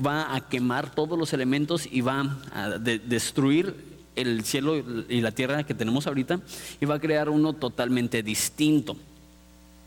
va 0.04 0.34
a 0.34 0.48
quemar 0.48 0.94
todos 0.94 1.18
los 1.18 1.32
elementos 1.32 1.88
y 1.90 2.00
va 2.00 2.38
a 2.52 2.70
destruir 2.78 3.74
el 4.16 4.44
cielo 4.44 4.76
y 5.08 5.20
la 5.20 5.30
tierra 5.30 5.64
que 5.64 5.74
tenemos 5.74 6.06
ahorita 6.06 6.40
y 6.80 6.84
va 6.84 6.96
a 6.96 7.00
crear 7.00 7.28
uno 7.28 7.52
totalmente 7.52 8.22
distinto? 8.22 8.96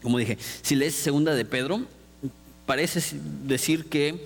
Como 0.02 0.18
dije, 0.18 0.38
si 0.62 0.76
lees 0.76 0.96
segunda 0.96 1.36
de 1.36 1.46
Pedro, 1.46 1.82
parece 2.66 3.18
decir 3.46 3.86
que, 3.86 4.26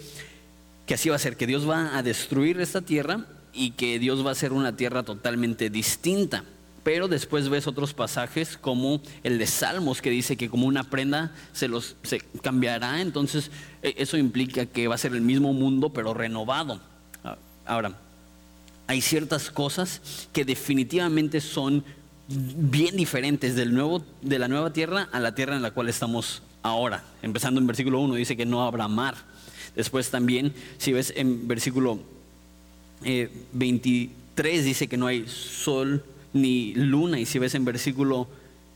que 0.86 0.94
así 0.94 1.10
va 1.10 1.16
a 1.16 1.20
ser, 1.20 1.36
que 1.36 1.48
Dios 1.48 1.70
va 1.70 1.98
a 1.98 2.04
destruir 2.04 2.62
esta 2.62 2.82
tierra 2.82 3.26
y 3.54 3.72
que 3.72 4.00
Dios 4.00 4.24
va 4.24 4.30
a 4.30 4.34
hacer 4.34 4.54
una 4.54 4.76
tierra 4.76 5.04
totalmente 5.04 5.70
distinta. 5.70 6.44
Pero 6.86 7.08
después 7.08 7.50
ves 7.50 7.66
otros 7.66 7.96
pasajes 7.96 8.58
como 8.58 9.02
el 9.24 9.40
de 9.40 9.48
Salmos 9.48 10.04
que 10.04 10.12
dice 10.12 10.38
que 10.38 10.52
como 10.52 10.68
una 10.68 10.84
prenda 10.84 11.34
se 11.52 11.68
los 11.68 11.96
se 12.04 12.20
cambiará, 12.44 13.02
entonces 13.02 13.50
e, 13.82 13.96
eso 13.98 14.18
implica 14.18 14.68
que 14.68 14.88
va 14.88 14.94
a 14.94 15.00
ser 15.00 15.14
el 15.14 15.22
mismo 15.22 15.52
mundo 15.52 15.90
pero 15.90 16.14
renovado. 16.14 16.80
Ahora, 17.66 17.98
hay 18.86 19.02
ciertas 19.02 19.50
cosas 19.50 20.30
que 20.32 20.46
definitivamente 20.46 21.42
son 21.42 21.84
bien 22.28 22.96
diferentes 22.96 23.56
del 23.56 23.74
nuevo, 23.74 24.06
de 24.22 24.38
la 24.38 24.48
nueva 24.48 24.72
tierra 24.72 25.10
a 25.12 25.20
la 25.20 25.34
tierra 25.34 25.56
en 25.56 25.64
la 25.64 25.72
cual 25.72 25.90
estamos 25.90 26.44
ahora. 26.62 27.04
Empezando 27.24 27.60
en 27.60 27.66
versículo 27.66 28.00
1 28.00 28.14
dice 28.14 28.38
que 28.38 28.46
no 28.46 28.62
habrá 28.62 28.88
mar. 28.88 29.16
Después 29.76 30.12
también, 30.12 30.54
si 30.78 30.94
ves 30.94 31.12
en 31.16 31.48
versículo 31.48 31.98
23 33.02 34.60
eh, 34.60 34.64
dice 34.64 34.88
que 34.88 34.98
no 34.98 35.08
hay 35.08 35.28
sol 35.28 36.04
ni 36.36 36.74
luna. 36.76 37.20
Y 37.20 37.26
si 37.26 37.40
ves 37.40 37.56
en 37.56 37.66
versículo 37.66 38.28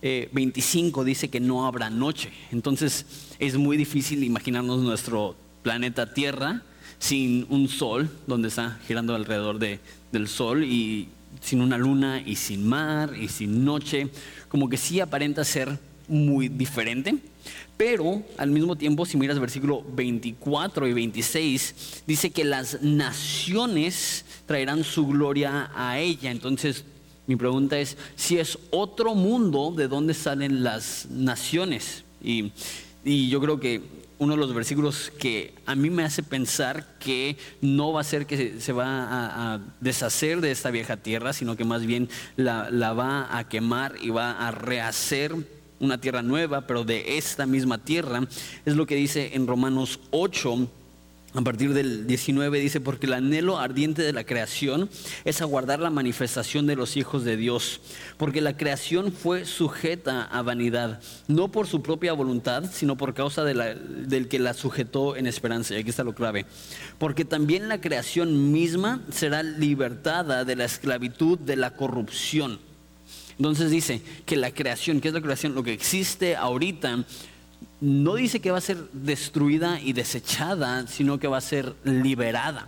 25 0.02 1.02
eh, 1.02 1.06
dice 1.06 1.30
que 1.30 1.40
no 1.40 1.68
habrá 1.68 1.90
noche. 1.90 2.32
Entonces 2.52 3.06
es 3.38 3.58
muy 3.58 3.78
difícil 3.78 4.24
imaginarnos 4.24 4.82
nuestro 4.82 5.36
planeta 5.62 6.14
Tierra 6.14 6.64
sin 6.98 7.46
un 7.50 7.68
sol, 7.68 8.10
donde 8.28 8.48
está 8.48 8.80
girando 8.88 9.14
alrededor 9.14 9.60
de, 9.60 9.80
del 10.12 10.28
sol 10.28 10.64
y 10.64 11.10
sin 11.42 11.62
una 11.62 11.78
luna 11.78 12.22
y 12.26 12.36
sin 12.36 12.68
mar 12.68 13.14
y 13.16 13.28
sin 13.28 13.64
noche, 13.64 14.10
como 14.48 14.68
que 14.68 14.78
sí 14.78 15.00
aparenta 15.00 15.44
ser 15.44 15.78
muy 16.08 16.50
diferente. 16.50 17.18
Pero 17.78 18.24
al 18.38 18.52
mismo 18.52 18.76
tiempo, 18.76 19.06
si 19.06 19.16
miras 19.16 19.40
versículo 19.40 19.84
24 19.96 20.88
y 20.88 20.94
26, 20.94 22.04
dice 22.06 22.32
que 22.32 22.44
las 22.44 22.82
naciones 22.82 24.26
traerán 24.46 24.84
su 24.84 25.08
gloria 25.08 25.72
a 25.74 25.98
ella. 25.98 26.32
Entonces, 26.32 26.84
mi 27.30 27.36
pregunta 27.36 27.78
es, 27.78 27.96
si 28.16 28.40
es 28.40 28.58
otro 28.72 29.14
mundo, 29.14 29.72
¿de 29.78 29.88
dónde 29.88 30.16
salen 30.16 30.64
las 30.64 31.06
naciones? 31.12 32.04
Y, 32.24 32.52
y 33.06 33.30
yo 33.30 33.40
creo 33.40 33.60
que 33.60 33.84
uno 34.18 34.34
de 34.34 34.40
los 34.40 34.52
versículos 34.52 35.12
que 35.20 35.54
a 35.68 35.76
mí 35.76 35.92
me 35.92 36.04
hace 36.04 36.24
pensar 36.24 36.98
que 36.98 37.38
no 37.62 37.94
va 37.94 38.02
a 38.02 38.04
ser 38.04 38.26
que 38.26 38.60
se, 38.60 38.74
va 38.74 39.54
a, 39.54 39.60
deshacer 39.80 40.42
de 40.42 40.50
esta 40.50 40.72
vieja 40.72 40.98
tierra, 40.98 41.32
sino 41.32 41.56
que 41.56 41.66
más 41.66 41.86
bien 41.86 42.10
la, 42.36 42.72
la 42.72 42.94
va 42.94 43.38
a 43.38 43.48
quemar 43.48 43.94
y 44.02 44.10
va 44.10 44.32
a 44.32 44.50
rehacer 44.50 45.36
una 45.80 46.02
tierra 46.02 46.24
nueva, 46.24 46.66
pero 46.66 46.84
de 46.84 47.20
esta 47.20 47.46
misma 47.46 47.78
tierra, 47.78 48.28
es 48.66 48.76
lo 48.76 48.88
que 48.88 48.96
dice 48.96 49.36
en 49.36 49.46
Romanos 49.46 50.00
8, 50.10 50.68
a 51.34 51.42
partir 51.42 51.74
del 51.74 52.08
19 52.08 52.60
dice, 52.60 52.82
porque 52.82 53.06
el 53.06 53.14
anhelo 53.14 53.60
ardiente 53.60 54.02
de 54.02 54.14
la 54.14 54.24
creación 54.24 54.90
es 55.26 55.42
aguardar 55.42 55.80
la 55.80 55.92
manifestación 55.92 56.66
de 56.66 56.76
los 56.76 56.98
hijos 56.98 57.24
de 57.24 57.38
Dios, 57.38 57.82
porque 58.18 58.42
la 58.42 58.58
creación 58.58 59.12
fue 59.12 59.46
sujeta 59.46 60.24
a 60.24 60.42
vanidad, 60.42 61.02
no 61.28 61.52
por 61.52 61.68
su 61.68 61.84
propia 61.84 62.14
voluntad, 62.14 62.64
sino 62.72 62.98
por 62.98 63.14
causa 63.14 63.44
del 63.44 64.28
que 64.28 64.40
la 64.40 64.56
sujetó 64.56 65.16
en 65.16 65.28
esperanza. 65.28 65.76
Y 65.76 65.78
aquí 65.78 65.92
está 65.92 66.04
lo 66.04 66.16
clave, 66.16 66.48
porque 66.98 67.26
también 67.26 67.70
la 67.70 67.80
creación 67.80 68.52
misma 68.52 69.02
será 69.12 69.44
libertada 69.44 70.46
de 70.46 70.56
la 70.56 70.66
esclavitud 70.66 71.38
de 71.38 71.58
la 71.58 71.76
corrupción. 71.76 72.60
Entonces 73.38 73.70
dice 73.70 74.02
que 74.26 74.36
la 74.36 74.52
creación, 74.52 75.00
¿qué 75.00 75.10
es 75.10 75.14
la 75.14 75.22
creación? 75.22 75.54
Lo 75.54 75.64
que 75.64 75.74
existe 75.74 76.36
ahorita 76.36 77.06
no 77.82 78.16
dice 78.16 78.40
que 78.40 78.52
va 78.52 78.58
a 78.58 78.62
ser 78.62 78.78
destruida 78.92 79.80
y 79.80 79.94
desechada, 79.94 80.88
sino 80.88 81.20
que 81.20 81.28
va 81.28 81.38
a 81.38 81.42
ser 81.42 81.76
liberada. 81.84 82.68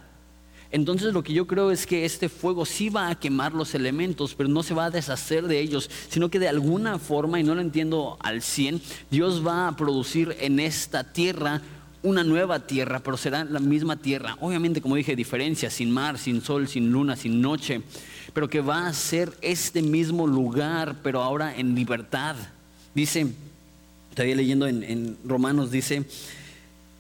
Entonces 0.71 1.13
lo 1.13 1.21
que 1.21 1.33
yo 1.33 1.47
creo 1.47 1.69
es 1.69 1.85
que 1.85 2.05
este 2.05 2.29
fuego 2.29 2.65
sí 2.65 2.89
va 2.89 3.09
a 3.09 3.15
quemar 3.15 3.53
los 3.53 3.75
elementos, 3.75 4.35
pero 4.35 4.47
no 4.47 4.63
se 4.63 4.73
va 4.73 4.85
a 4.85 4.89
deshacer 4.89 5.47
de 5.47 5.59
ellos, 5.59 5.89
sino 6.09 6.29
que 6.29 6.39
de 6.39 6.47
alguna 6.47 6.97
forma, 6.97 7.39
y 7.39 7.43
no 7.43 7.55
lo 7.55 7.61
entiendo 7.61 8.17
al 8.21 8.41
100, 8.41 8.81
Dios 9.09 9.45
va 9.45 9.67
a 9.67 9.75
producir 9.75 10.35
en 10.39 10.61
esta 10.61 11.11
tierra 11.11 11.61
una 12.03 12.23
nueva 12.23 12.61
tierra, 12.61 13.01
pero 13.01 13.17
será 13.17 13.43
la 13.43 13.59
misma 13.59 13.97
tierra. 13.97 14.37
Obviamente, 14.39 14.81
como 14.81 14.95
dije, 14.95 15.15
diferencia, 15.15 15.69
sin 15.69 15.91
mar, 15.91 16.17
sin 16.17 16.41
sol, 16.41 16.69
sin 16.69 16.89
luna, 16.89 17.17
sin 17.17 17.41
noche, 17.41 17.81
pero 18.33 18.49
que 18.49 18.61
va 18.61 18.87
a 18.87 18.93
ser 18.93 19.33
este 19.41 19.81
mismo 19.81 20.25
lugar, 20.25 20.95
pero 21.03 21.21
ahora 21.21 21.53
en 21.55 21.75
libertad. 21.75 22.37
Dice 22.95 23.27
Todavía 24.13 24.35
leyendo 24.35 24.67
en, 24.67 25.17
Romanos 25.23 25.71
dice 25.71 26.03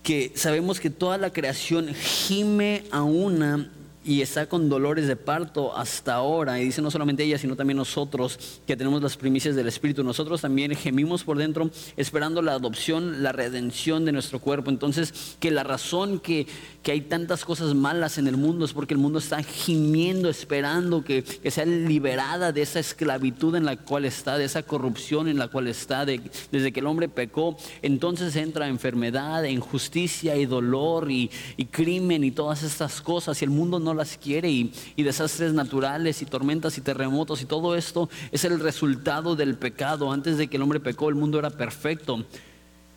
que 0.03 0.31
sabemos 0.35 0.79
que 0.79 0.89
toda 0.89 1.17
la 1.17 1.31
creación 1.31 1.93
gime 1.93 2.83
a 2.91 3.03
una 3.03 3.69
y 4.03 4.21
está 4.21 4.47
con 4.47 4.69
dolores 4.69 5.07
de 5.07 5.15
parto 5.15 5.75
hasta 5.77 6.15
ahora. 6.15 6.59
Y 6.59 6.65
dice 6.65 6.81
no 6.81 6.89
solamente 6.89 7.23
ella, 7.23 7.37
sino 7.37 7.55
también 7.55 7.77
nosotros 7.77 8.61
que 8.65 8.75
tenemos 8.75 9.01
las 9.01 9.17
primicias 9.17 9.55
del 9.55 9.67
Espíritu. 9.67 10.03
Nosotros 10.03 10.41
también 10.41 10.75
gemimos 10.75 11.23
por 11.23 11.37
dentro 11.37 11.69
esperando 11.97 12.41
la 12.41 12.53
adopción, 12.53 13.21
la 13.21 13.31
redención 13.31 14.05
de 14.05 14.11
nuestro 14.11 14.39
cuerpo. 14.39 14.69
Entonces, 14.69 15.35
que 15.39 15.51
la 15.51 15.63
razón 15.63 16.19
que, 16.19 16.47
que 16.81 16.91
hay 16.91 17.01
tantas 17.01 17.45
cosas 17.45 17.75
malas 17.75 18.17
en 18.17 18.27
el 18.27 18.37
mundo 18.37 18.65
es 18.65 18.73
porque 18.73 18.93
el 18.93 18.99
mundo 18.99 19.19
está 19.19 19.43
gimiendo, 19.43 20.29
esperando 20.29 21.03
que, 21.03 21.23
que 21.23 21.51
sea 21.51 21.65
liberada 21.65 22.51
de 22.51 22.61
esa 22.63 22.79
esclavitud 22.79 23.55
en 23.55 23.65
la 23.65 23.77
cual 23.77 24.05
está, 24.05 24.37
de 24.37 24.45
esa 24.45 24.63
corrupción 24.63 25.27
en 25.27 25.37
la 25.37 25.47
cual 25.47 25.67
está. 25.67 26.05
desde 26.05 26.71
que 26.71 26.79
el 26.79 26.87
hombre 26.87 27.07
pecó, 27.07 27.55
entonces 27.81 28.35
entra 28.35 28.67
enfermedad, 28.67 29.43
injusticia 29.43 30.35
y 30.37 30.45
dolor 30.45 31.11
y, 31.11 31.29
y 31.57 31.65
crimen 31.65 32.23
y 32.23 32.31
todas 32.31 32.63
estas 32.63 33.01
cosas. 33.01 33.41
Y 33.41 33.45
el 33.45 33.51
mundo 33.51 33.79
no 33.79 33.90
las 33.93 34.17
quiere 34.17 34.49
y, 34.49 34.71
desastres 34.97 35.53
naturales 35.53 36.21
y 36.21 36.25
tormentas 36.25 36.77
y 36.77 36.81
terremotos 36.81 37.41
y 37.41 37.45
todo 37.45 37.75
esto 37.75 38.09
es 38.31 38.45
el 38.45 38.59
resultado 38.59 39.35
del 39.35 39.55
pecado. 39.55 40.11
Antes 40.11 40.37
de 40.37 40.47
que 40.47 40.57
el 40.57 40.63
hombre 40.63 40.79
pecó, 40.79 41.09
el 41.09 41.15
mundo 41.15 41.39
era 41.39 41.49
perfecto. 41.49 42.25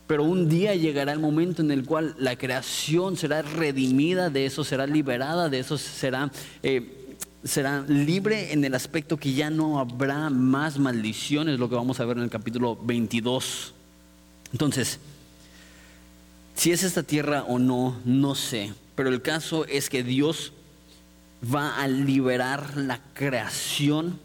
Pero 0.07 0.25
un 0.25 0.49
día 0.49 0.75
llegará 0.75 1.13
el 1.13 1.19
momento 1.19 1.63
en 1.63 1.71
el 1.71 1.85
cual 1.85 2.15
la 2.19 2.37
creación 2.37 3.17
será 3.17 3.43
redimida 3.43 4.29
de 4.29 4.47
eso, 4.47 4.63
será 4.63 4.87
liberada 4.87 5.49
de 5.49 5.61
eso, 5.61 5.79
será, 5.79 6.31
eh, 6.63 7.17
será 7.43 7.83
libre 7.89 8.53
en 8.53 8.65
el 8.65 8.75
aspecto 8.75 9.17
que 9.17 9.33
ya 9.33 9.49
no 9.49 9.79
habrá 9.79 10.29
más 10.29 10.79
maldiciones, 10.79 11.59
lo 11.59 11.71
que 11.71 11.75
vamos 11.75 12.01
a 12.01 12.05
ver 12.05 12.19
en 12.19 12.25
el 12.25 12.31
capítulo 12.31 12.77
22. 12.83 13.73
Entonces, 14.53 15.01
si 16.55 16.71
es 16.71 16.83
esta 16.83 17.03
tierra 17.03 17.45
o 17.45 17.59
no, 17.59 18.01
no 18.05 18.35
sé. 18.35 18.73
Pero 18.95 19.09
el 19.09 19.23
caso 19.23 19.65
es 19.67 19.91
que 19.91 20.05
Dios 20.05 20.53
va 21.45 21.81
a 21.81 21.89
liberar 21.89 22.77
la 22.77 23.01
creación. 23.15 24.19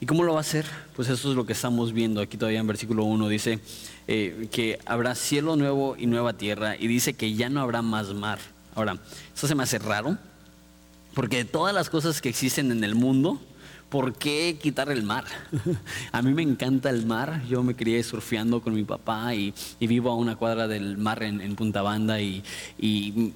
¿Y 0.00 0.06
cómo 0.06 0.24
lo 0.24 0.32
va 0.32 0.38
a 0.38 0.40
hacer? 0.40 0.64
Pues 0.96 1.08
eso 1.08 1.30
es 1.30 1.36
lo 1.36 1.44
que 1.44 1.52
estamos 1.52 1.92
viendo 1.92 2.20
aquí 2.20 2.36
todavía 2.36 2.60
en 2.60 2.66
versículo 2.66 3.04
1. 3.04 3.28
Dice 3.28 3.60
eh, 4.08 4.48
que 4.50 4.78
habrá 4.86 5.14
cielo 5.14 5.56
nuevo 5.56 5.96
y 5.98 6.06
nueva 6.06 6.32
tierra 6.32 6.76
y 6.76 6.86
dice 6.86 7.14
que 7.14 7.34
ya 7.34 7.48
no 7.48 7.60
habrá 7.60 7.82
más 7.82 8.12
mar. 8.14 8.38
Ahora, 8.74 8.98
eso 9.34 9.46
se 9.46 9.54
me 9.54 9.62
hace 9.62 9.78
raro, 9.78 10.16
porque 11.14 11.38
de 11.38 11.44
todas 11.44 11.74
las 11.74 11.90
cosas 11.90 12.20
que 12.20 12.28
existen 12.28 12.70
en 12.70 12.82
el 12.84 12.94
mundo, 12.94 13.40
¿por 13.90 14.14
qué 14.14 14.56
quitar 14.60 14.90
el 14.90 15.02
mar? 15.02 15.24
a 16.12 16.22
mí 16.22 16.32
me 16.32 16.42
encanta 16.42 16.88
el 16.88 17.04
mar. 17.04 17.42
Yo 17.48 17.62
me 17.62 17.74
crié 17.74 18.02
surfeando 18.02 18.62
con 18.62 18.72
mi 18.74 18.84
papá 18.84 19.34
y, 19.34 19.52
vivo 19.80 20.10
a 20.10 20.14
una 20.14 20.36
cuadra 20.36 20.68
del 20.68 20.96
mar 20.96 21.22
en, 21.22 21.56
Punta 21.56 21.82
Banda 21.82 22.20
y, 22.20 22.42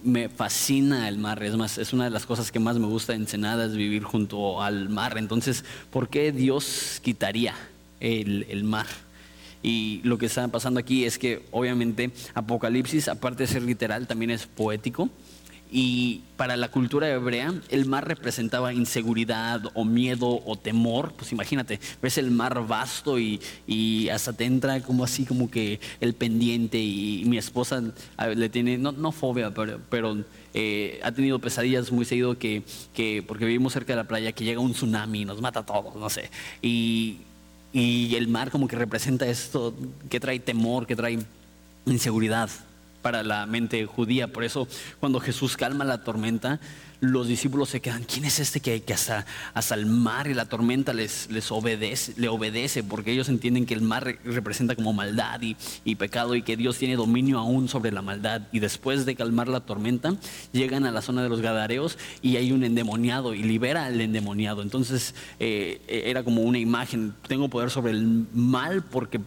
me 0.05 0.29
fascina 0.29 1.09
el 1.09 1.19
mar. 1.19 1.43
Es 1.43 1.57
más, 1.57 1.77
es 1.77 1.93
una 1.93 2.05
de 2.05 2.11
las 2.11 2.25
cosas 2.25 2.51
que 2.53 2.61
más 2.61 2.79
me 2.79 2.87
gusta 2.87 3.15
en 3.15 3.23
Ensenada, 3.23 3.67
es 3.67 3.75
vivir 3.77 4.05
junto 4.05 4.63
al 4.63 4.89
mar. 4.89 5.19
Entonces, 5.19 5.65
¿por 5.91 6.09
qué 6.09 6.33
Dios 6.33 7.01
quitaría 7.03 7.55
el, 8.01 8.47
el 8.49 8.65
mar? 8.65 8.87
Y 9.63 10.03
lo 10.05 10.19
que 10.19 10.27
está 10.27 10.47
pasando 10.49 10.79
aquí 10.79 11.05
es 11.07 11.19
que 11.19 11.43
obviamente 11.51 12.11
Apocalipsis, 12.35 13.09
aparte 13.09 13.45
de 13.45 13.47
ser 13.47 13.63
literal, 13.63 14.07
también 14.07 14.31
es 14.31 14.47
poético. 14.47 15.09
Y 15.77 16.21
para 16.37 16.57
la 16.57 16.69
cultura 16.69 17.11
hebrea, 17.11 17.53
el 17.69 17.87
mar 17.87 18.07
representaba 18.07 18.73
inseguridad 18.73 19.61
o 19.75 19.85
miedo 19.85 20.41
o 20.47 20.55
temor. 20.55 21.13
Pues 21.15 21.33
imagínate, 21.33 21.81
ves 22.01 22.17
el 22.17 22.31
mar 22.31 22.65
vasto 22.65 23.19
y, 23.19 23.41
y 23.67 24.09
hasta 24.11 24.33
te 24.33 24.45
entra 24.45 24.81
como 24.83 25.03
así, 25.03 25.25
como 25.25 25.51
que 25.51 25.81
el 26.01 26.15
pendiente. 26.15 26.79
Y 26.79 27.25
mi 27.27 27.39
esposa 27.39 27.83
le 28.37 28.49
tiene, 28.51 28.79
no, 28.79 28.93
no 28.93 29.11
fobia, 29.11 29.51
pero, 29.51 29.81
pero 29.91 30.17
eh, 30.55 31.01
ha 31.03 31.11
tenido 31.11 31.41
pesadillas 31.41 31.91
muy 31.91 32.05
seguido 32.05 32.39
que, 32.39 32.63
que, 32.95 33.25
porque 33.27 33.45
vivimos 33.45 33.73
cerca 33.73 33.95
de 33.95 33.97
la 33.97 34.07
playa, 34.07 34.31
que 34.31 34.45
llega 34.45 34.61
un 34.61 34.75
tsunami 34.75 35.23
y 35.23 35.25
nos 35.25 35.41
mata 35.41 35.59
a 35.59 35.67
todos, 35.67 35.97
no 35.97 36.09
sé. 36.09 36.31
Y, 36.63 37.17
y 37.73 38.15
el 38.15 38.29
mar 38.29 38.53
como 38.53 38.69
que 38.69 38.77
representa 38.77 39.27
esto 39.27 39.75
que 40.09 40.21
trae 40.21 40.39
temor, 40.39 40.87
que 40.87 40.95
trae 40.95 41.19
inseguridad 41.85 42.49
para 43.05 43.23
la 43.23 43.45
mente 43.45 43.85
judía. 43.85 44.29
Por 44.29 44.45
eso 44.45 44.67
cuando 44.99 45.21
Jesús 45.21 45.59
calma 45.59 45.85
la 45.85 46.03
tormenta, 46.03 46.59
los 47.01 47.29
discípulos 47.29 47.69
se 47.69 47.81
quedan, 47.81 48.03
¿quién 48.05 48.25
es 48.25 48.41
este 48.41 48.61
que, 48.61 48.81
que 48.81 48.95
hasta, 48.95 49.27
hasta, 49.53 49.75
el 49.75 49.85
mar 49.85 50.27
y 50.27 50.33
la 50.33 50.47
tormenta 50.47 50.95
les, 50.95 51.31
les 51.31 51.53
obedece, 51.53 52.15
le 52.17 52.29
obedece? 52.29 52.83
Porque 52.83 53.13
ellos 53.13 53.29
entienden 53.29 53.67
que 53.67 53.75
el 53.75 53.83
mar 53.83 54.17
representa 54.25 54.75
como 54.75 54.95
maldad 54.95 55.39
y, 55.43 55.95
pecado 55.97 56.35
y 56.35 56.41
que 56.41 56.57
Dios 56.57 56.79
tiene 56.79 56.97
dominio 56.97 57.39
aún 57.39 57.69
sobre 57.69 57.93
la 57.93 58.01
maldad. 58.01 58.41
Y 58.53 58.61
después 58.61 59.05
de 59.05 59.15
calmar 59.17 59.49
la 59.49 59.61
tormenta, 59.61 60.17
llegan 60.53 60.87
a 60.87 60.91
la 60.91 61.03
zona 61.03 61.23
de 61.23 61.29
los 61.29 61.43
Gadareos 61.43 61.99
y 62.23 62.37
hay 62.37 62.53
un 62.53 62.65
endemoniado 62.65 63.35
y 63.35 63.43
libera 63.43 63.85
al 63.85 64.01
endemoniado. 64.01 64.63
Entonces 64.63 65.15
eh, 65.41 65.83
era 66.07 66.25
como 66.25 66.41
una 66.41 66.59
imagen, 66.59 67.13
tengo 67.29 67.49
poder 67.49 67.69
sobre 67.69 67.93
el 67.93 68.27
mal 68.33 68.83
porque 68.83 69.21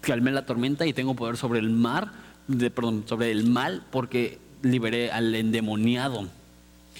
calmé 0.00 0.30
la 0.30 0.46
tormenta 0.46 0.86
y 0.86 0.94
tengo 0.94 1.14
poder 1.14 1.36
sobre 1.36 1.58
el 1.58 1.68
mar 1.68 2.29
perdón, 2.74 3.04
sobre 3.06 3.30
el 3.30 3.48
mal 3.48 3.84
porque 3.90 4.38
liberé 4.62 5.10
al 5.10 5.34
endemoniado. 5.34 6.28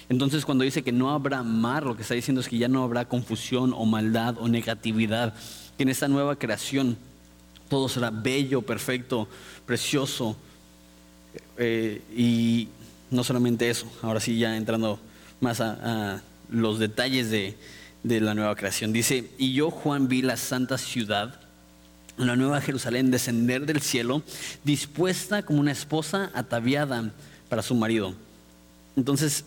Entonces 0.08 0.44
cuando 0.44 0.64
dice 0.64 0.82
que 0.82 0.92
no 0.92 1.10
habrá 1.10 1.42
mar, 1.42 1.84
lo 1.84 1.96
que 1.96 2.02
está 2.02 2.14
diciendo 2.14 2.40
es 2.40 2.48
que 2.48 2.58
ya 2.58 2.68
no 2.68 2.82
habrá 2.82 3.06
confusión 3.06 3.72
o 3.74 3.84
maldad 3.84 4.36
o 4.38 4.48
negatividad, 4.48 5.34
que 5.76 5.84
en 5.84 5.88
esta 5.88 6.08
nueva 6.08 6.36
creación 6.36 6.96
todo 7.68 7.88
será 7.88 8.10
bello, 8.10 8.62
perfecto, 8.62 9.28
precioso. 9.66 10.36
Eh, 11.56 12.02
y 12.16 12.68
no 13.10 13.22
solamente 13.22 13.70
eso, 13.70 13.86
ahora 14.02 14.20
sí 14.20 14.38
ya 14.38 14.56
entrando 14.56 14.98
más 15.40 15.60
a, 15.60 16.22
los 16.50 16.80
detalles 16.80 17.30
de, 17.30 17.56
de 18.02 18.20
la 18.20 18.34
nueva 18.34 18.56
creación. 18.56 18.92
Dice, 18.92 19.30
y 19.38 19.52
yo 19.52 19.70
Juan 19.70 20.08
vi 20.08 20.22
la 20.22 20.36
santa 20.36 20.78
ciudad 20.78 21.38
la 22.26 22.36
nueva 22.36 22.60
Jerusalén 22.60 23.10
descender 23.10 23.66
del 23.66 23.80
cielo, 23.80 24.22
dispuesta 24.64 25.42
como 25.42 25.60
una 25.60 25.72
esposa 25.72 26.30
ataviada 26.34 27.12
para 27.48 27.62
su 27.62 27.74
marido. 27.74 28.14
Entonces, 28.96 29.44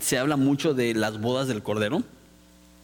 se 0.00 0.18
habla 0.18 0.36
mucho 0.36 0.74
de 0.74 0.94
las 0.94 1.20
bodas 1.20 1.48
del 1.48 1.62
Cordero, 1.62 2.02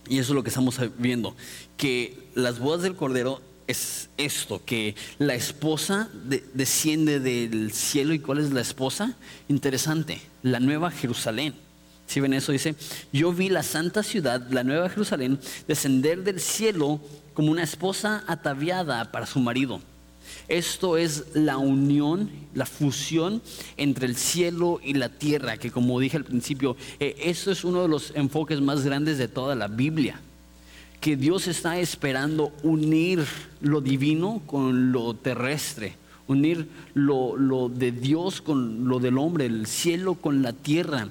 y 0.09 0.19
eso 0.19 0.33
es 0.33 0.35
lo 0.35 0.43
que 0.43 0.51
estamos 0.51 0.79
viendo, 0.99 1.37
que 1.77 2.19
las 2.35 2.59
bodas 2.59 2.83
del 2.83 2.97
Cordero 2.97 3.41
es 3.67 4.09
esto, 4.17 4.63
que 4.65 4.95
la 5.19 5.35
esposa 5.35 6.09
desciende 6.55 7.21
del 7.21 7.73
cielo. 7.73 8.13
¿Y 8.13 8.19
cuál 8.19 8.39
es 8.39 8.53
la 8.53 8.61
esposa? 8.61 9.17
Interesante, 9.49 10.21
la 10.43 10.61
nueva 10.61 10.91
Jerusalén. 10.91 11.55
Si 12.07 12.21
ven 12.21 12.35
eso, 12.35 12.53
dice, 12.53 12.75
yo 13.13 13.33
vi 13.33 13.49
la 13.49 13.63
santa 13.63 14.03
ciudad, 14.03 14.47
la 14.51 14.65
nueva 14.65 14.91
Jerusalén, 14.91 15.39
descender 15.67 16.25
del 16.25 16.41
cielo 16.41 17.01
como 17.35 17.51
una 17.51 17.63
esposa 17.63 18.25
ataviada 18.27 19.11
para 19.11 19.27
su 19.27 19.41
marido. 19.41 19.81
Esto 20.49 20.97
es 20.97 21.25
la 21.35 21.57
unión, 21.59 22.31
la 22.55 22.67
fusión 22.67 23.43
entre 23.77 24.07
el 24.07 24.17
cielo 24.17 24.81
y 24.83 24.95
la 24.95 25.09
tierra, 25.09 25.57
que 25.57 25.71
como 25.71 25.99
dije 26.01 26.17
al 26.17 26.25
principio, 26.25 26.77
eh, 27.01 27.17
eso 27.19 27.51
es 27.51 27.65
uno 27.65 27.83
de 27.83 27.89
los 27.89 28.13
enfoques 28.15 28.61
más 28.61 28.85
grandes 28.85 29.19
de 29.19 29.29
toda 29.29 29.55
la 29.55 29.69
Biblia, 29.69 30.21
que 31.01 31.17
Dios 31.17 31.49
está 31.49 31.79
esperando 31.79 32.53
unir 32.63 33.25
lo 33.61 33.81
divino 33.81 34.43
con 34.47 34.93
lo 34.93 35.15
terrestre, 35.15 35.97
unir 36.29 36.69
lo, 36.95 37.37
lo 37.37 37.69
de 37.69 37.93
Dios 37.93 38.41
con 38.41 38.89
lo 38.89 39.01
del 39.01 39.19
hombre, 39.19 39.47
el 39.47 39.67
cielo 39.67 40.15
con 40.15 40.43
la 40.43 40.53
tierra. 40.53 41.09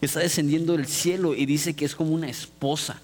Está 0.00 0.20
descendiendo 0.20 0.76
del 0.76 0.86
cielo 0.86 1.34
y 1.34 1.46
dice 1.46 1.74
que 1.74 1.84
es 1.84 1.94
como 1.94 2.12
una 2.12 2.28
esposa 2.28 3.00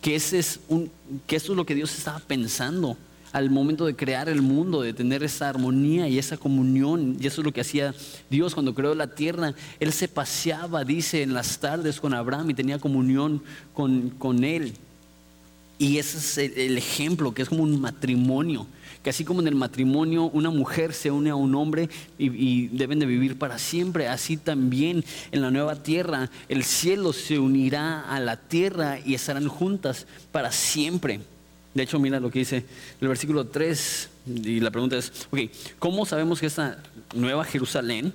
que, 0.00 0.16
ese 0.16 0.38
es 0.38 0.60
un, 0.68 0.90
que 1.26 1.36
eso 1.36 1.52
es 1.52 1.56
lo 1.56 1.66
que 1.66 1.74
Dios 1.74 1.96
estaba 1.96 2.18
pensando 2.20 2.96
al 3.32 3.50
momento 3.50 3.84
de 3.84 3.94
crear 3.94 4.30
el 4.30 4.40
mundo, 4.40 4.80
de 4.80 4.94
tener 4.94 5.22
esa 5.22 5.48
armonía 5.50 6.08
y 6.08 6.18
esa 6.18 6.38
comunión. 6.38 7.18
Y 7.20 7.26
eso 7.26 7.42
es 7.42 7.44
lo 7.44 7.52
que 7.52 7.60
hacía 7.60 7.94
Dios 8.30 8.54
cuando 8.54 8.74
creó 8.74 8.94
la 8.94 9.08
tierra. 9.08 9.52
Él 9.78 9.92
se 9.92 10.08
paseaba, 10.08 10.84
dice, 10.84 11.22
en 11.22 11.34
las 11.34 11.58
tardes 11.58 12.00
con 12.00 12.14
Abraham 12.14 12.50
y 12.50 12.54
tenía 12.54 12.78
comunión 12.78 13.42
con, 13.74 14.08
con 14.10 14.42
él. 14.42 14.72
Y 15.78 15.98
ese 15.98 16.18
es 16.18 16.56
el, 16.56 16.78
ejemplo, 16.78 17.34
que 17.34 17.42
es 17.42 17.48
como 17.48 17.62
un 17.62 17.80
matrimonio, 17.80 18.66
que 19.02 19.10
así 19.10 19.24
como 19.24 19.40
en 19.40 19.48
el 19.48 19.54
matrimonio 19.54 20.24
una 20.24 20.48
mujer 20.48 20.94
se 20.94 21.10
une 21.10 21.28
a 21.28 21.34
un 21.34 21.54
hombre 21.54 21.90
y, 22.18 22.68
deben 22.68 22.98
de 22.98 23.06
vivir 23.06 23.38
para 23.38 23.58
siempre, 23.58 24.08
así 24.08 24.38
también 24.38 25.04
en 25.32 25.42
la 25.42 25.50
nueva 25.50 25.82
tierra 25.82 26.30
el 26.48 26.64
cielo 26.64 27.12
se 27.12 27.38
unirá 27.38 28.00
a 28.00 28.20
la 28.20 28.36
tierra 28.36 28.98
y 29.04 29.14
estarán 29.14 29.48
juntas 29.48 30.06
para 30.32 30.50
siempre. 30.50 31.20
De 31.74 31.82
hecho, 31.82 31.98
mira 31.98 32.20
lo 32.20 32.30
que 32.30 32.38
dice 32.38 32.64
el 33.02 33.08
versículo 33.08 33.46
3 33.46 34.08
y 34.44 34.60
la 34.60 34.70
pregunta 34.70 34.96
es, 34.96 35.12
¿cómo 35.78 36.06
sabemos 36.06 36.40
que 36.40 36.46
esta 36.46 36.82
nueva 37.14 37.44
Jerusalén 37.44 38.14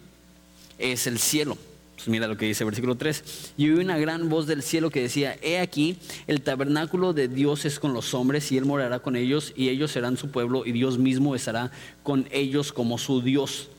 es 0.80 1.06
el 1.06 1.20
cielo? 1.20 1.60
Pues 2.02 2.10
mira 2.10 2.28
lo 2.28 2.36
que 2.36 2.48
dice 2.48 2.64
versículo 2.64 2.96
3. 2.96 3.54
Y 3.58 3.70
oí 3.70 3.80
una 3.80 3.96
gran 4.00 4.28
voz 4.28 4.48
del 4.48 4.64
cielo 4.64 4.90
que 4.90 5.04
decía, 5.04 5.38
he 5.44 5.60
aquí, 5.60 5.98
el 6.26 6.42
tabernáculo 6.42 7.14
de 7.14 7.28
Dios 7.28 7.64
es 7.66 7.80
con 7.80 7.94
los 7.94 8.16
hombres 8.16 8.52
y 8.52 8.58
él 8.58 8.66
morará 8.66 8.98
con 8.98 9.16
ellos 9.16 9.54
y 9.56 9.70
ellos 9.70 9.92
serán 9.92 10.18
su 10.18 10.32
pueblo 10.32 10.66
y 10.66 10.72
Dios 10.72 10.98
mismo 10.98 11.36
estará 11.36 11.70
con 12.02 12.28
ellos 12.32 12.74
como 12.74 12.98
su 12.98 13.22
Dios. 13.22 13.70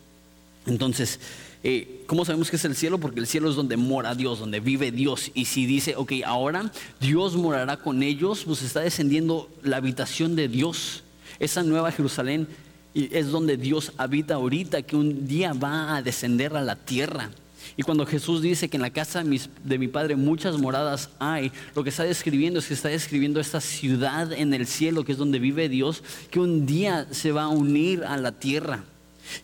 Entonces, 0.67 1.19
eh, 1.65 2.05
¿cómo 2.07 2.25
sabemos 2.25 2.49
que 2.49 2.55
es 2.55 2.65
el 2.65 2.77
cielo? 2.77 2.99
Porque 2.99 3.19
el 3.19 3.27
cielo 3.27 3.51
es 3.51 3.57
donde 3.57 3.77
mora 3.77 4.15
Dios, 4.15 4.39
donde 4.39 4.61
vive 4.61 4.93
Dios. 4.93 5.33
Y 5.35 5.47
si 5.47 5.67
dice, 5.67 5.97
ok, 5.97 6.13
ahora 6.25 6.71
Dios 7.01 7.35
morará 7.35 7.79
con 7.79 8.05
ellos, 8.05 8.45
pues 8.45 8.63
está 8.63 8.83
descendiendo 8.83 9.51
la 9.65 9.79
habitación 9.79 10.37
de 10.37 10.47
Dios. 10.47 11.03
Esa 11.41 11.65
nueva 11.65 11.91
Jerusalén 11.91 12.47
es 12.95 13.33
donde 13.33 13.57
Dios 13.57 13.91
habita 13.97 14.35
ahorita, 14.35 14.83
que 14.83 14.95
un 14.95 15.27
día 15.27 15.55
va 15.55 15.97
a 15.97 16.03
descender 16.03 16.57
a 16.57 16.63
la 16.63 16.77
tierra. 16.77 17.31
Y 17.77 17.83
cuando 17.83 18.05
Jesús 18.05 18.43
dice 18.43 18.69
que 18.69 18.77
en 18.77 18.83
la 18.83 18.91
casa 18.91 19.25
de 19.25 19.79
mi 19.79 19.89
Padre 19.89 20.17
muchas 20.17 20.59
moradas 20.59 21.11
hay, 21.19 21.53
lo 21.75 21.83
que 21.83 21.91
está 21.91 22.05
describiendo 22.05 22.59
es 22.59 22.67
que 22.67 22.75
está 22.75 22.89
describiendo 22.89 23.41
esta 23.41 23.61
ciudad 23.61 24.33
en 24.33 24.53
el 24.53 24.67
cielo, 24.67 25.05
que 25.05 25.13
es 25.13 25.19
donde 25.19 25.39
vive 25.39 25.69
Dios, 25.69 26.03
que 26.31 26.41
un 26.41 26.67
día 26.67 27.07
se 27.11 27.33
va 27.33 27.45
a 27.45 27.49
unir 27.49 28.05
a 28.05 28.17
la 28.19 28.33
tierra. 28.33 28.85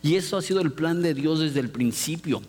Y 0.03 0.15
eso 0.15 0.37
ha 0.37 0.41
sido 0.41 0.61
el 0.61 0.71
plan 0.71 1.01
de 1.01 1.13
Dios 1.13 1.39
desde 1.39 1.59
el 1.59 1.69
principio. 1.69 2.41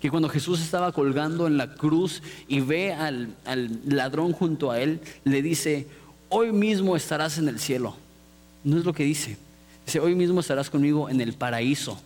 Que 0.00 0.10
cuando 0.10 0.28
Jesús 0.28 0.60
estaba 0.60 0.92
colgando 0.92 1.46
en 1.46 1.56
la 1.56 1.74
cruz 1.74 2.22
y 2.46 2.60
ve 2.60 2.92
al, 2.92 3.34
al 3.44 3.80
ladrón 3.84 4.32
junto 4.32 4.70
a 4.70 4.80
él, 4.80 5.00
le 5.24 5.42
dice, 5.42 5.86
hoy 6.28 6.52
mismo 6.52 6.96
estarás 6.96 7.38
en 7.38 7.48
el 7.48 7.58
cielo. 7.58 7.96
No 8.64 8.78
es 8.78 8.84
lo 8.84 8.92
que 8.92 9.04
dice. 9.04 9.36
Dice, 9.86 10.00
hoy 10.00 10.14
mismo 10.14 10.40
estarás 10.40 10.70
conmigo 10.70 11.08
en 11.08 11.20
el 11.20 11.34
paraíso 11.34 12.00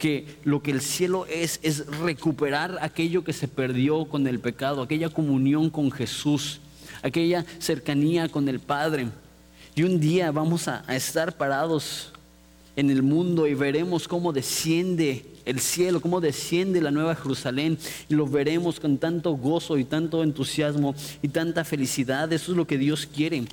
que 0.00 0.26
lo 0.42 0.62
que 0.62 0.72
el 0.72 0.80
cielo 0.80 1.26
es 1.26 1.60
es 1.62 1.86
recuperar 1.86 2.78
aquello 2.80 3.22
que 3.22 3.34
se 3.34 3.46
perdió 3.46 4.06
con 4.06 4.26
el 4.26 4.40
pecado, 4.40 4.82
aquella 4.82 5.10
comunión 5.10 5.70
con 5.70 5.92
Jesús, 5.92 6.58
aquella 7.02 7.44
cercanía 7.60 8.28
con 8.28 8.48
el 8.48 8.58
Padre. 8.58 9.08
Y 9.74 9.82
un 9.84 10.00
día 10.00 10.32
vamos 10.32 10.66
a, 10.66 10.82
estar 10.88 11.36
parados 11.36 12.12
en 12.76 12.90
el 12.90 13.02
mundo 13.02 13.46
y 13.46 13.54
veremos 13.54 14.08
cómo 14.08 14.32
desciende 14.32 15.24
el 15.44 15.60
cielo, 15.60 16.00
cómo 16.00 16.20
desciende 16.20 16.80
la 16.80 16.90
nueva 16.90 17.14
Jerusalén 17.14 17.78
y 18.08 18.14
lo 18.14 18.26
veremos 18.26 18.80
con 18.80 18.98
tanto 18.98 19.32
gozo 19.32 19.78
y 19.78 19.84
tanto 19.84 20.22
entusiasmo 20.22 20.94
y 21.22 21.28
tanta 21.28 21.62
felicidad. 21.64 22.32
Eso 22.32 22.52
es 22.52 22.56
lo 22.56 22.66
que 22.66 22.78
Dios 22.78 23.06
quiere. 23.06 23.44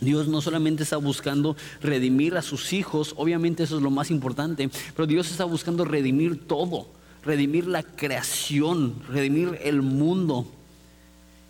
Dios 0.00 0.28
no 0.28 0.40
solamente 0.40 0.82
está 0.82 0.96
buscando 0.96 1.56
redimir 1.82 2.36
a 2.36 2.42
sus 2.42 2.72
hijos, 2.72 3.14
obviamente 3.16 3.64
eso 3.64 3.76
es 3.76 3.82
lo 3.82 3.90
más 3.90 4.10
importante, 4.10 4.70
pero 4.94 5.06
Dios 5.06 5.30
está 5.30 5.44
buscando 5.44 5.84
redimir 5.84 6.46
todo, 6.46 6.86
redimir 7.24 7.66
la 7.66 7.82
creación, 7.82 8.94
redimir 9.08 9.58
el 9.62 9.82
mundo 9.82 10.46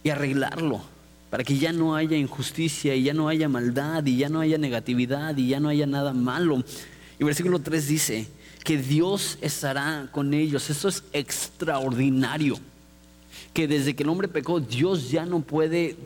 y 0.02 0.11
arreglarlo 0.11 0.80
para 1.30 1.44
que 1.44 1.58
ya 1.58 1.72
no 1.72 1.94
haya 1.94 2.16
injusticia 2.16 2.94
y 2.94 3.02
ya 3.04 3.14
no 3.14 3.28
haya 3.28 3.48
maldad 3.48 4.04
y 4.06 4.16
ya 4.16 4.28
no 4.28 4.40
haya 4.40 4.56
negatividad 4.56 5.37
y 5.37 5.48
ya 5.48 5.61
no 5.61 5.68
haya 5.68 5.87
nada 5.87 6.12
malo. 6.12 6.64
Y 7.18 7.24
versículo 7.24 7.58
3 7.58 7.88
dice 7.88 8.28
que 8.64 8.78
Dios 8.78 9.38
estará 9.40 10.08
con 10.11 10.32
ellos. 10.32 10.70
Eso 10.70 10.88
es 10.88 11.04
extraordinario. 11.12 12.58
Que 13.52 13.68
desde 13.68 13.94
que 13.94 14.04
el 14.04 14.08
hombre 14.08 14.28
pecó, 14.28 14.61
Dios 14.61 15.11
ya 15.11 15.26
no 15.26 15.40
puede 15.40 15.96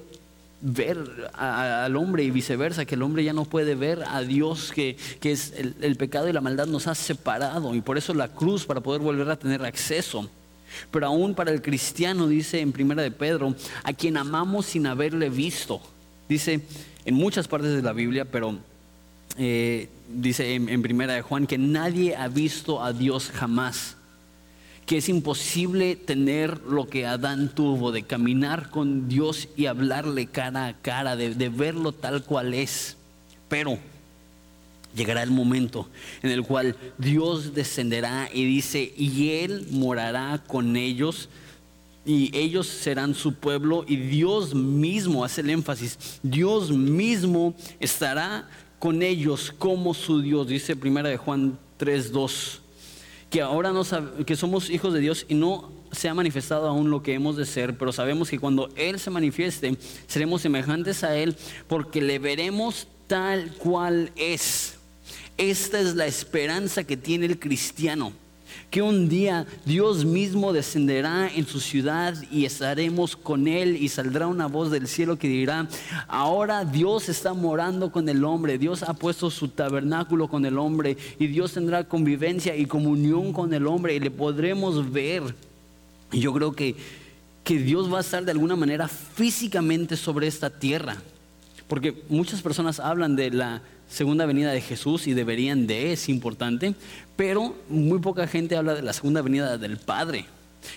ver 0.62 1.30
al 1.34 1.96
hombre 1.96 2.22
y 2.22 2.30
viceversa, 2.30 2.84
que 2.84 2.94
el 2.94 3.02
hombre 3.02 3.24
ya 3.24 3.32
no 3.32 3.44
puede 3.44 3.74
ver 3.74 4.04
a 4.06 4.22
Dios, 4.22 4.72
que, 4.72 4.96
que 5.20 5.32
es 5.32 5.52
el, 5.56 5.96
pecado 5.96 6.28
y 6.28 6.32
la 6.32 6.40
maldad 6.40 6.66
nos 6.66 6.86
ha 6.86 6.94
separado 6.94 7.74
y 7.74 7.80
por 7.80 7.98
eso 7.98 8.14
la 8.14 8.28
cruz 8.28 8.64
para 8.64 8.80
poder 8.80 9.02
volver 9.02 9.28
a 9.28 9.36
tener 9.36 9.64
acceso. 9.64 10.30
Pero 10.90 11.06
aún 11.06 11.34
para 11.34 11.50
el 11.50 11.60
cristiano, 11.60 12.28
dice 12.28 12.60
en 12.60 12.72
Primera 12.72 13.02
de 13.02 13.10
Pedro, 13.10 13.54
a 13.82 13.92
quien 13.92 14.16
amamos 14.16 14.66
sin 14.66 14.86
haberle 14.86 15.28
visto. 15.28 15.82
Dice 16.28 16.62
en 17.04 17.14
muchas 17.14 17.46
partes 17.48 17.74
de 17.74 17.82
la 17.82 17.92
Biblia, 17.92 18.24
pero 18.24 18.56
eh, 19.36 19.88
dice 20.08 20.54
en 20.54 20.80
Primera 20.80 21.12
de 21.12 21.22
Juan 21.22 21.46
que 21.46 21.58
nadie 21.58 22.16
ha 22.16 22.28
visto 22.28 22.82
a 22.82 22.92
Dios 22.92 23.30
jamás 23.34 23.96
que 24.92 24.98
es 24.98 25.08
imposible 25.08 25.96
tener 25.96 26.60
lo 26.64 26.86
que 26.86 27.06
Adán 27.06 27.48
tuvo, 27.54 27.92
de 27.92 28.02
caminar 28.02 28.68
con 28.68 29.08
Dios 29.08 29.48
y 29.56 29.64
hablarle 29.64 30.26
cara 30.26 30.66
a 30.66 30.74
cara, 30.74 31.16
de, 31.16 31.34
de, 31.34 31.48
verlo 31.48 31.92
tal 31.92 32.24
cual 32.24 32.52
es. 32.52 32.98
Pero 33.48 33.78
llegará 34.94 35.22
el 35.22 35.30
momento 35.30 35.88
en 36.22 36.30
el 36.30 36.42
cual 36.42 36.76
Dios 36.98 37.54
descenderá 37.54 38.28
y 38.34 38.44
dice, 38.44 38.92
y 38.94 39.30
Él 39.30 39.66
morará 39.70 40.44
con 40.46 40.76
ellos. 40.76 41.30
Y 42.04 42.30
ellos 42.36 42.66
serán 42.66 43.14
su 43.14 43.32
pueblo 43.32 43.86
y 43.88 43.96
Dios 43.96 44.54
mismo, 44.54 45.24
hace 45.24 45.40
el 45.40 45.48
énfasis, 45.48 46.20
Dios 46.22 46.70
mismo 46.70 47.54
estará 47.80 48.46
con 48.78 49.00
ellos 49.00 49.54
como 49.58 49.94
su 49.94 50.20
Dios, 50.20 50.48
dice 50.48 50.76
primera 50.76 51.08
de 51.08 51.16
Juan 51.16 51.58
3.2 51.78 52.61
que 53.32 53.40
ahora 53.40 53.72
no 53.72 53.82
que 54.26 54.36
somos 54.36 54.68
hijos 54.68 54.92
de 54.92 55.00
Dios 55.00 55.24
y 55.26 55.34
no 55.34 55.72
se 55.90 56.10
ha 56.10 56.14
manifestado 56.14 56.68
aún 56.68 56.90
lo 56.90 57.02
que 57.02 57.14
hemos 57.14 57.34
de 57.34 57.46
ser, 57.46 57.78
pero 57.78 57.90
sabemos 57.90 58.28
que 58.28 58.38
cuando 58.38 58.68
Él 58.76 59.00
se 59.00 59.08
manifieste, 59.08 59.74
seremos 60.06 60.42
semejantes 60.42 61.02
a 61.02 61.16
Él 61.16 61.34
porque 61.66 62.02
le 62.02 62.18
veremos 62.18 62.88
tal 63.06 63.50
cual 63.54 64.12
es. 64.16 64.74
Esta 65.38 65.80
es 65.80 65.94
la 65.94 66.04
esperanza 66.04 66.84
que 66.84 66.98
tiene 66.98 67.24
el 67.24 67.38
cristiano 67.38 68.12
que 68.70 68.82
un 68.82 69.08
día 69.08 69.46
Dios 69.64 70.04
mismo 70.04 70.52
descenderá 70.52 71.28
en 71.34 71.46
su 71.46 71.60
ciudad 71.60 72.14
y 72.30 72.44
estaremos 72.44 73.16
con 73.16 73.48
Él 73.48 73.76
y 73.76 73.88
saldrá 73.88 74.26
una 74.26 74.46
voz 74.46 74.70
del 74.70 74.88
cielo 74.88 75.18
que 75.18 75.28
dirá, 75.28 75.68
ahora 76.08 76.64
Dios 76.64 77.08
está 77.08 77.34
morando 77.34 77.92
con 77.92 78.08
el 78.08 78.24
hombre, 78.24 78.58
Dios 78.58 78.82
ha 78.82 78.94
puesto 78.94 79.30
su 79.30 79.48
tabernáculo 79.48 80.28
con 80.28 80.46
el 80.46 80.58
hombre 80.58 80.96
y 81.18 81.26
Dios 81.26 81.52
tendrá 81.52 81.84
convivencia 81.84 82.56
y 82.56 82.66
comunión 82.66 83.32
con 83.32 83.52
el 83.52 83.66
hombre 83.66 83.94
y 83.94 84.00
le 84.00 84.10
podremos 84.10 84.90
ver. 84.90 85.22
Y 86.10 86.20
yo 86.20 86.32
creo 86.32 86.52
que, 86.52 86.76
que 87.44 87.58
Dios 87.58 87.92
va 87.92 87.98
a 87.98 88.02
estar 88.02 88.24
de 88.24 88.32
alguna 88.32 88.56
manera 88.56 88.88
físicamente 88.88 89.96
sobre 89.96 90.26
esta 90.26 90.50
tierra. 90.50 90.96
Porque 91.68 92.02
muchas 92.08 92.42
personas 92.42 92.80
hablan 92.80 93.16
de 93.16 93.30
la 93.30 93.62
segunda 93.92 94.24
venida 94.24 94.52
de 94.52 94.60
Jesús 94.60 95.06
y 95.06 95.12
deberían 95.12 95.66
de, 95.66 95.92
es 95.92 96.08
importante, 96.08 96.74
pero 97.14 97.54
muy 97.68 97.98
poca 97.98 98.26
gente 98.26 98.56
habla 98.56 98.74
de 98.74 98.82
la 98.82 98.94
segunda 98.94 99.20
venida 99.20 99.58
del 99.58 99.76
Padre, 99.76 100.24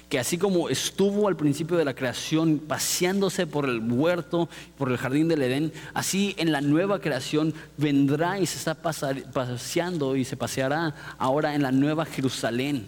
que 0.09 0.19
así 0.19 0.37
como 0.37 0.67
estuvo 0.67 1.29
al 1.29 1.37
principio 1.37 1.77
de 1.77 1.85
la 1.85 1.93
creación 1.93 2.59
paseándose 2.59 3.47
por 3.47 3.69
el 3.69 3.79
huerto, 3.79 4.49
por 4.77 4.91
el 4.91 4.97
jardín 4.97 5.29
del 5.29 5.43
Edén, 5.43 5.71
así 5.93 6.35
en 6.37 6.51
la 6.51 6.59
nueva 6.59 6.99
creación 6.99 7.53
vendrá 7.77 8.37
y 8.39 8.45
se 8.45 8.57
está 8.57 8.75
paseando 8.75 10.17
y 10.17 10.25
se 10.25 10.35
paseará 10.35 10.93
ahora 11.17 11.55
en 11.55 11.63
la 11.63 11.71
nueva 11.71 12.05
Jerusalén. 12.05 12.85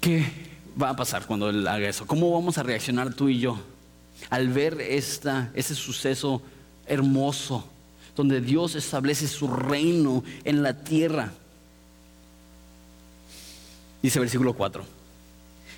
¿Qué 0.00 0.24
va 0.80 0.88
a 0.90 0.96
pasar 0.96 1.26
cuando 1.26 1.50
Él 1.50 1.68
haga 1.68 1.86
eso? 1.86 2.06
¿Cómo 2.06 2.32
vamos 2.32 2.56
a 2.56 2.62
reaccionar 2.62 3.12
tú 3.12 3.28
y 3.28 3.38
yo 3.38 3.58
al 4.30 4.48
ver 4.48 4.80
esta, 4.80 5.50
ese 5.54 5.74
suceso 5.74 6.40
hermoso? 6.86 7.71
Donde 8.16 8.40
Dios 8.40 8.74
establece 8.74 9.26
su 9.28 9.48
reino 9.48 10.22
en 10.44 10.62
la 10.62 10.84
tierra. 10.84 11.32
Dice 14.02 14.18
versículo 14.18 14.54
4, 14.54 14.84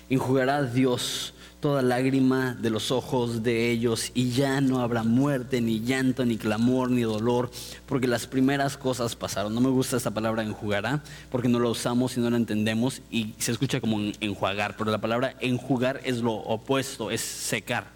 enjugará 0.09 0.63
Dios 0.63 1.33
toda 1.59 1.81
lágrima 1.81 2.53
de 2.53 2.69
los 2.69 2.91
ojos 2.91 3.41
de 3.41 3.71
ellos 3.71 4.11
y 4.13 4.29
ya 4.29 4.61
no 4.61 4.81
habrá 4.81 5.03
muerte, 5.03 5.61
ni 5.61 5.79
llanto, 5.79 6.23
ni 6.25 6.37
clamor, 6.37 6.91
ni 6.91 7.01
dolor, 7.01 7.49
porque 7.87 8.07
las 8.07 8.27
primeras 8.27 8.77
cosas 8.77 9.15
pasaron. 9.15 9.53
No 9.55 9.61
me 9.61 9.69
gusta 9.69 9.97
esta 9.97 10.11
palabra 10.11 10.43
enjugará, 10.43 11.01
porque 11.31 11.47
no 11.47 11.59
la 11.59 11.69
usamos 11.69 12.17
y 12.17 12.19
no 12.19 12.29
la 12.29 12.37
entendemos 12.37 13.01
y 13.09 13.33
se 13.39 13.51
escucha 13.51 13.81
como 13.81 13.99
enjuagar, 14.19 14.75
pero 14.77 14.91
la 14.91 15.01
palabra 15.01 15.35
enjugar 15.39 16.01
es 16.03 16.21
lo 16.21 16.33
opuesto, 16.33 17.09
es 17.09 17.21
secar. 17.21 17.87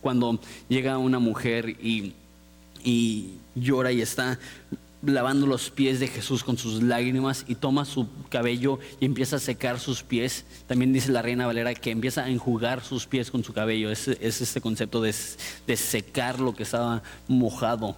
Cuando 0.00 0.40
llega 0.68 0.98
una 0.98 1.20
mujer 1.20 1.68
y 1.68 2.14
y 2.84 3.38
llora 3.54 3.90
y 3.90 4.02
está 4.02 4.38
lavando 5.02 5.46
los 5.46 5.70
pies 5.70 6.00
de 6.00 6.08
Jesús 6.08 6.44
con 6.44 6.56
sus 6.56 6.82
lágrimas 6.82 7.44
y 7.46 7.54
toma 7.54 7.84
su 7.84 8.08
cabello 8.28 8.78
y 9.00 9.06
empieza 9.06 9.36
a 9.36 9.40
secar 9.40 9.78
sus 9.78 10.02
pies. 10.02 10.44
También 10.66 10.92
dice 10.92 11.12
la 11.12 11.22
reina 11.22 11.46
Valera 11.46 11.74
que 11.74 11.90
empieza 11.90 12.24
a 12.24 12.30
enjugar 12.30 12.82
sus 12.82 13.06
pies 13.06 13.30
con 13.30 13.44
su 13.44 13.52
cabello. 13.52 13.90
Es, 13.90 14.08
este 14.08 14.60
concepto 14.60 15.02
de, 15.02 15.14
de 15.66 15.76
secar 15.76 16.40
lo 16.40 16.54
que 16.54 16.62
estaba 16.62 17.02
mojado. 17.28 17.96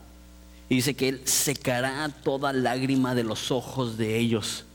Y 0.68 0.76
dice 0.76 0.94
que 0.94 1.08
Él 1.08 1.20
secará 1.24 2.08
toda 2.08 2.52
lágrima 2.52 3.14
de 3.14 3.24
los 3.24 3.50
ojos 3.50 3.96
de 3.96 4.18
ellos. 4.18 4.65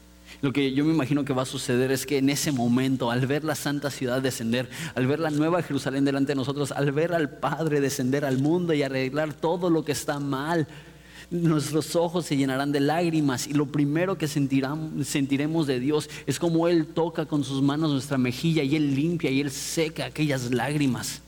Lo 0.42 0.52
que 0.52 0.74
yo 0.74 0.84
me 0.84 0.92
imagino 0.92 1.24
que 1.24 1.34
va 1.34 1.44
a 1.44 1.46
suceder 1.46 1.92
es 1.92 2.08
que 2.08 2.18
en 2.18 2.30
ese 2.30 2.52
momento, 2.52 3.12
al 3.12 3.28
ver 3.28 3.44
la 3.44 3.54
santa 3.54 3.92
ciudad 3.92 4.24
descender, 4.24 4.68
al 4.96 5.06
ver 5.06 5.20
la 5.20 5.30
nueva 5.30 5.62
Jerusalén 5.62 6.04
delante 6.04 6.32
de 6.32 6.36
nosotros, 6.36 6.72
al 6.72 6.92
ver 6.92 7.14
al 7.14 7.30
Padre 7.30 7.80
descender 7.80 8.26
al 8.26 8.40
mundo 8.40 8.74
y 8.74 8.82
arreglar 8.82 9.36
todo 9.36 9.70
lo 9.70 9.86
que 9.86 9.92
está 9.92 10.20
mal, 10.20 10.68
nuestros 11.30 11.96
ojos 11.96 12.26
se 12.26 12.38
llenarán 12.38 12.72
de 12.72 12.80
lágrimas 12.80 13.48
y 13.48 13.54
lo 13.54 13.68
primero 13.68 14.18
que 14.18 14.28
sentiremos 14.28 15.68
de 15.68 15.80
Dios 15.80 16.10
es 16.26 16.40
como 16.40 16.68
Él 16.68 16.88
toca 16.88 17.28
con 17.28 17.44
sus 17.44 17.62
manos 17.62 17.92
nuestra 17.92 18.18
mejilla 18.18 18.64
y 18.64 18.76
Él 18.76 18.96
limpia 18.96 19.30
y 19.30 19.42
Él 19.42 19.52
seca 19.52 20.06
aquellas 20.06 20.50
lágrimas. 20.50 21.22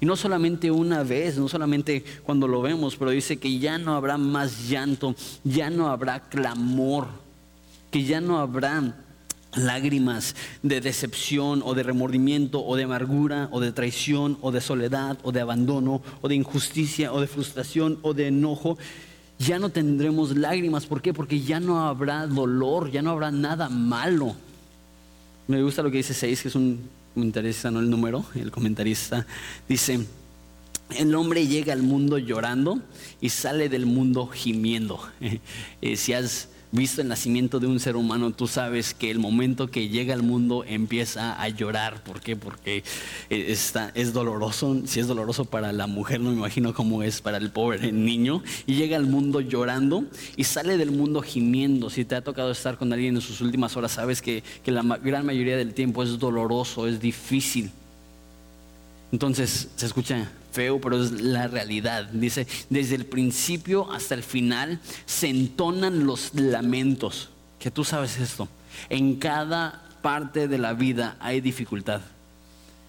Y 0.00 0.06
no 0.06 0.16
solamente 0.16 0.70
una 0.70 1.02
vez, 1.02 1.36
no 1.36 1.48
solamente 1.48 2.04
cuando 2.24 2.48
lo 2.48 2.62
vemos, 2.62 2.96
pero 2.96 3.10
dice 3.10 3.36
que 3.36 3.58
ya 3.58 3.76
no 3.76 3.94
habrá 3.94 4.16
más 4.16 4.66
llanto, 4.70 5.14
ya 5.44 5.68
no 5.68 5.88
habrá 5.88 6.20
clamor 6.20 7.25
que 7.96 8.04
ya 8.04 8.20
no 8.20 8.40
habrá 8.40 8.94
lágrimas 9.54 10.36
de 10.62 10.82
decepción 10.82 11.62
o 11.64 11.72
de 11.72 11.82
remordimiento 11.82 12.62
o 12.62 12.76
de 12.76 12.84
amargura 12.84 13.48
o 13.52 13.58
de 13.58 13.72
traición 13.72 14.36
o 14.42 14.52
de 14.52 14.60
soledad 14.60 15.16
o 15.22 15.32
de 15.32 15.40
abandono 15.40 16.02
o 16.20 16.28
de 16.28 16.34
injusticia 16.34 17.10
o 17.10 17.22
de 17.22 17.26
frustración 17.26 17.98
o 18.02 18.12
de 18.12 18.26
enojo. 18.26 18.76
Ya 19.38 19.58
no 19.58 19.70
tendremos 19.70 20.36
lágrimas. 20.36 20.84
¿Por 20.84 21.00
qué? 21.00 21.14
Porque 21.14 21.40
ya 21.40 21.58
no 21.58 21.88
habrá 21.88 22.26
dolor, 22.26 22.90
ya 22.90 23.00
no 23.00 23.12
habrá 23.12 23.30
nada 23.30 23.70
malo. 23.70 24.36
Me 25.48 25.62
gusta 25.62 25.82
lo 25.82 25.90
que 25.90 25.96
dice 25.96 26.12
6, 26.12 26.42
que 26.42 26.48
es 26.48 26.54
un 26.54 26.90
comentarista, 27.14 27.70
no 27.70 27.80
el 27.80 27.88
número, 27.88 28.26
el 28.34 28.50
comentarista 28.50 29.26
dice, 29.66 30.04
el 30.90 31.14
hombre 31.14 31.46
llega 31.46 31.72
al 31.72 31.82
mundo 31.82 32.18
llorando 32.18 32.78
y 33.22 33.30
sale 33.30 33.70
del 33.70 33.86
mundo 33.86 34.26
gimiendo. 34.26 35.00
Eh, 35.80 35.96
si 35.96 36.12
has 36.12 36.48
visto 36.76 37.00
el 37.00 37.08
nacimiento 37.08 37.58
de 37.58 37.66
un 37.66 37.80
ser 37.80 37.96
humano, 37.96 38.30
tú 38.30 38.46
sabes 38.46 38.94
que 38.94 39.10
el 39.10 39.18
momento 39.18 39.68
que 39.68 39.88
llega 39.88 40.14
al 40.14 40.22
mundo 40.22 40.64
empieza 40.64 41.40
a 41.40 41.48
llorar. 41.48 42.04
¿Por 42.04 42.20
qué? 42.20 42.36
Porque 42.36 42.84
eh, 43.30 43.46
está, 43.48 43.90
es 43.94 44.12
doloroso. 44.12 44.82
Si 44.84 45.00
es 45.00 45.08
doloroso 45.08 45.44
para 45.46 45.72
la 45.72 45.88
mujer, 45.88 46.20
no 46.20 46.30
me 46.30 46.36
imagino 46.36 46.72
cómo 46.72 47.02
es 47.02 47.20
para 47.20 47.38
el 47.38 47.50
pobre 47.50 47.90
niño. 47.90 48.42
Y 48.66 48.76
llega 48.76 48.96
al 48.96 49.06
mundo 49.06 49.40
llorando 49.40 50.04
y 50.36 50.44
sale 50.44 50.76
del 50.76 50.92
mundo 50.92 51.22
gimiendo. 51.22 51.90
Si 51.90 52.04
te 52.04 52.14
ha 52.14 52.22
tocado 52.22 52.52
estar 52.52 52.78
con 52.78 52.92
alguien 52.92 53.16
en 53.16 53.20
sus 53.20 53.40
últimas 53.40 53.76
horas, 53.76 53.92
sabes 53.92 54.22
que, 54.22 54.44
que 54.62 54.70
la 54.70 54.82
gran 54.82 55.26
mayoría 55.26 55.56
del 55.56 55.74
tiempo 55.74 56.04
es 56.04 56.18
doloroso, 56.18 56.86
es 56.86 57.00
difícil. 57.00 57.70
Entonces, 59.10 59.68
se 59.76 59.86
escucha 59.86 60.30
feo, 60.56 60.80
pero 60.80 61.02
es 61.02 61.12
la 61.12 61.48
realidad. 61.48 62.08
Dice, 62.10 62.46
desde 62.70 62.94
el 62.94 63.04
principio 63.04 63.92
hasta 63.92 64.14
el 64.14 64.22
final 64.22 64.80
se 65.04 65.28
entonan 65.28 66.06
los 66.06 66.34
lamentos. 66.34 67.28
Que 67.58 67.70
tú 67.70 67.84
sabes 67.84 68.18
esto. 68.18 68.48
En 68.88 69.16
cada 69.16 69.84
parte 70.00 70.48
de 70.48 70.56
la 70.56 70.72
vida 70.72 71.16
hay 71.20 71.42
dificultad. 71.42 72.00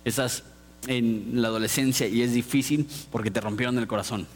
Estás 0.06 0.44
en 0.88 1.42
la 1.42 1.50
adolescencia 1.50 2.08
y 2.08 2.22
es 2.22 2.32
difícil 2.32 2.88
porque 3.12 3.32
te 3.32 3.42
rompieron 3.42 3.78
el 3.78 3.88
corazón 3.88 4.28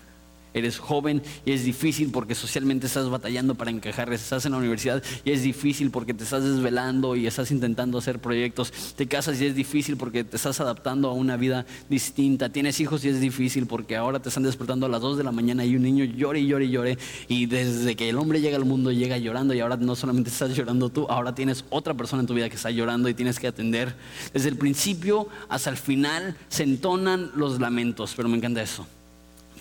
eres 0.54 0.80
joven 0.80 1.22
y 1.46 1.52
es 1.52 1.64
difícil 1.64 2.12
porque 2.12 2.36
socialmente 2.36 2.88
estás 2.88 3.10
batallando 3.10 3.56
para 3.56 3.72
encajar, 3.72 4.12
estás 4.14 4.46
en 4.46 4.54
la 4.54 4.58
universidad 4.58 5.04
y 5.24 5.32
es 5.32 5.44
difícil 5.44 5.92
porque 5.92 6.14
te 6.14 6.24
estás 6.24 6.44
desvelando 6.44 7.16
y 7.16 7.28
estás 7.28 7.52
intentando 7.52 7.98
hacer 7.98 8.20
proyectos, 8.20 8.72
te 8.96 9.08
casas 9.08 9.42
y 9.42 9.46
es 9.46 9.56
difícil 9.56 9.98
porque 9.98 10.24
te 10.24 10.36
estás 10.36 10.60
adaptando 10.60 11.10
a 11.10 11.14
una 11.14 11.38
vida 11.38 11.66
distinta, 11.90 12.50
tienes 12.50 12.80
hijos 12.80 13.04
y 13.06 13.10
es 13.10 13.20
difícil 13.20 13.66
porque 13.66 13.96
ahora 13.96 14.20
te 14.20 14.30
están 14.30 14.44
despertando 14.44 14.86
a 14.86 14.90
las 14.90 15.02
2 15.02 15.18
de 15.18 15.24
la 15.24 15.32
mañana 15.32 15.66
y 15.66 15.76
un 15.76 15.84
niño 15.84 16.06
llora 16.06 16.40
y 16.40 16.48
llora 16.48 16.64
y 16.64 16.70
llora 16.70 16.92
y 17.28 17.46
desde 17.46 17.96
que 17.96 18.10
el 18.10 18.18
hombre 18.18 18.42
llega 18.42 18.58
al 18.58 18.66
mundo 18.66 18.92
llega 18.92 19.18
llorando 19.18 19.54
y 19.54 19.60
ahora 19.60 19.78
no 19.78 19.96
solamente 19.96 20.30
estás 20.30 20.56
llorando 20.56 20.90
tú, 20.90 21.06
ahora 21.10 21.34
tienes 21.36 21.66
otra 21.70 21.94
persona 21.94 22.22
en 22.22 22.28
tu 22.28 22.34
vida 22.34 22.50
que 22.50 22.56
está 22.56 22.72
llorando 22.72 23.10
y 23.10 23.14
tienes 23.14 23.40
que 23.40 23.48
atender. 23.48 23.96
Desde 24.34 24.50
el 24.50 24.58
principio 24.58 25.28
hasta 25.50 25.70
el 25.70 25.78
final 25.78 26.36
se 26.50 26.64
entonan 26.64 27.32
los 27.36 27.60
lamentos, 27.60 28.14
pero 28.16 28.30
me 28.30 28.38
encanta 28.38 28.62
eso. 28.62 28.88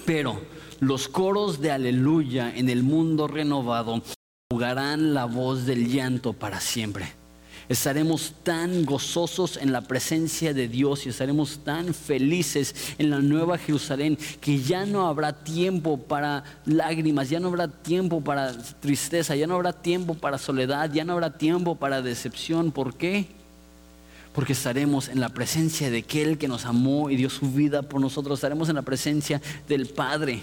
Pero 0.05 0.40
los 0.81 1.09
coros 1.09 1.61
de 1.61 1.71
aleluya 1.71 2.53
en 2.55 2.71
el 2.71 2.83
mundo 2.83 3.29
renovado 3.29 4.03
jugarán 4.51 5.14
la 5.14 5.27
voz 5.27 5.66
del 5.66 5.88
llanto 5.93 6.33
para 6.33 6.61
siempre. 6.61 7.12
Estaremos 7.69 8.35
tan 8.43 8.85
gozosos 8.85 9.57
en 9.57 9.71
la 9.71 9.83
presencia 9.83 10.53
de 10.53 10.66
Dios 10.66 11.07
y 11.07 11.11
estaremos 11.11 11.61
tan 11.62 11.95
felices 11.95 12.75
en 12.99 13.11
la 13.11 13.21
nueva 13.21 13.59
Jerusalén 13.59 14.19
que 14.40 14.59
ya 14.59 14.87
no 14.87 15.07
habrá 15.07 15.45
tiempo 15.45 15.97
para 15.97 16.43
lágrimas, 16.64 17.31
ya 17.31 17.38
no 17.38 17.47
habrá 17.47 17.69
tiempo 17.69 18.23
para 18.23 18.53
tristeza, 18.81 19.37
ya 19.37 19.47
no 19.47 19.55
habrá 19.55 19.73
tiempo 19.73 20.14
para 20.14 20.37
soledad, 20.37 20.90
ya 20.93 21.05
no 21.05 21.12
habrá 21.12 21.38
tiempo 21.38 21.77
para 21.77 22.03
decepción. 22.03 22.73
¿Por 22.73 22.95
qué? 22.95 23.29
Porque 24.33 24.55
estaremos 24.55 25.09
en 25.09 25.21
la 25.21 25.29
presencia 25.29 25.90
de 25.90 25.99
aquel 25.99 26.38
que 26.38 26.49
nos 26.49 26.64
amó 26.64 27.09
y 27.09 27.14
dio 27.14 27.31
su 27.31 27.53
vida 27.53 27.83
por 27.83 28.01
nosotros. 28.01 28.38
Estaremos 28.38 28.69
en 28.69 28.77
la 28.77 28.83
presencia 28.83 29.40
del 29.69 29.87
Padre. 29.87 30.43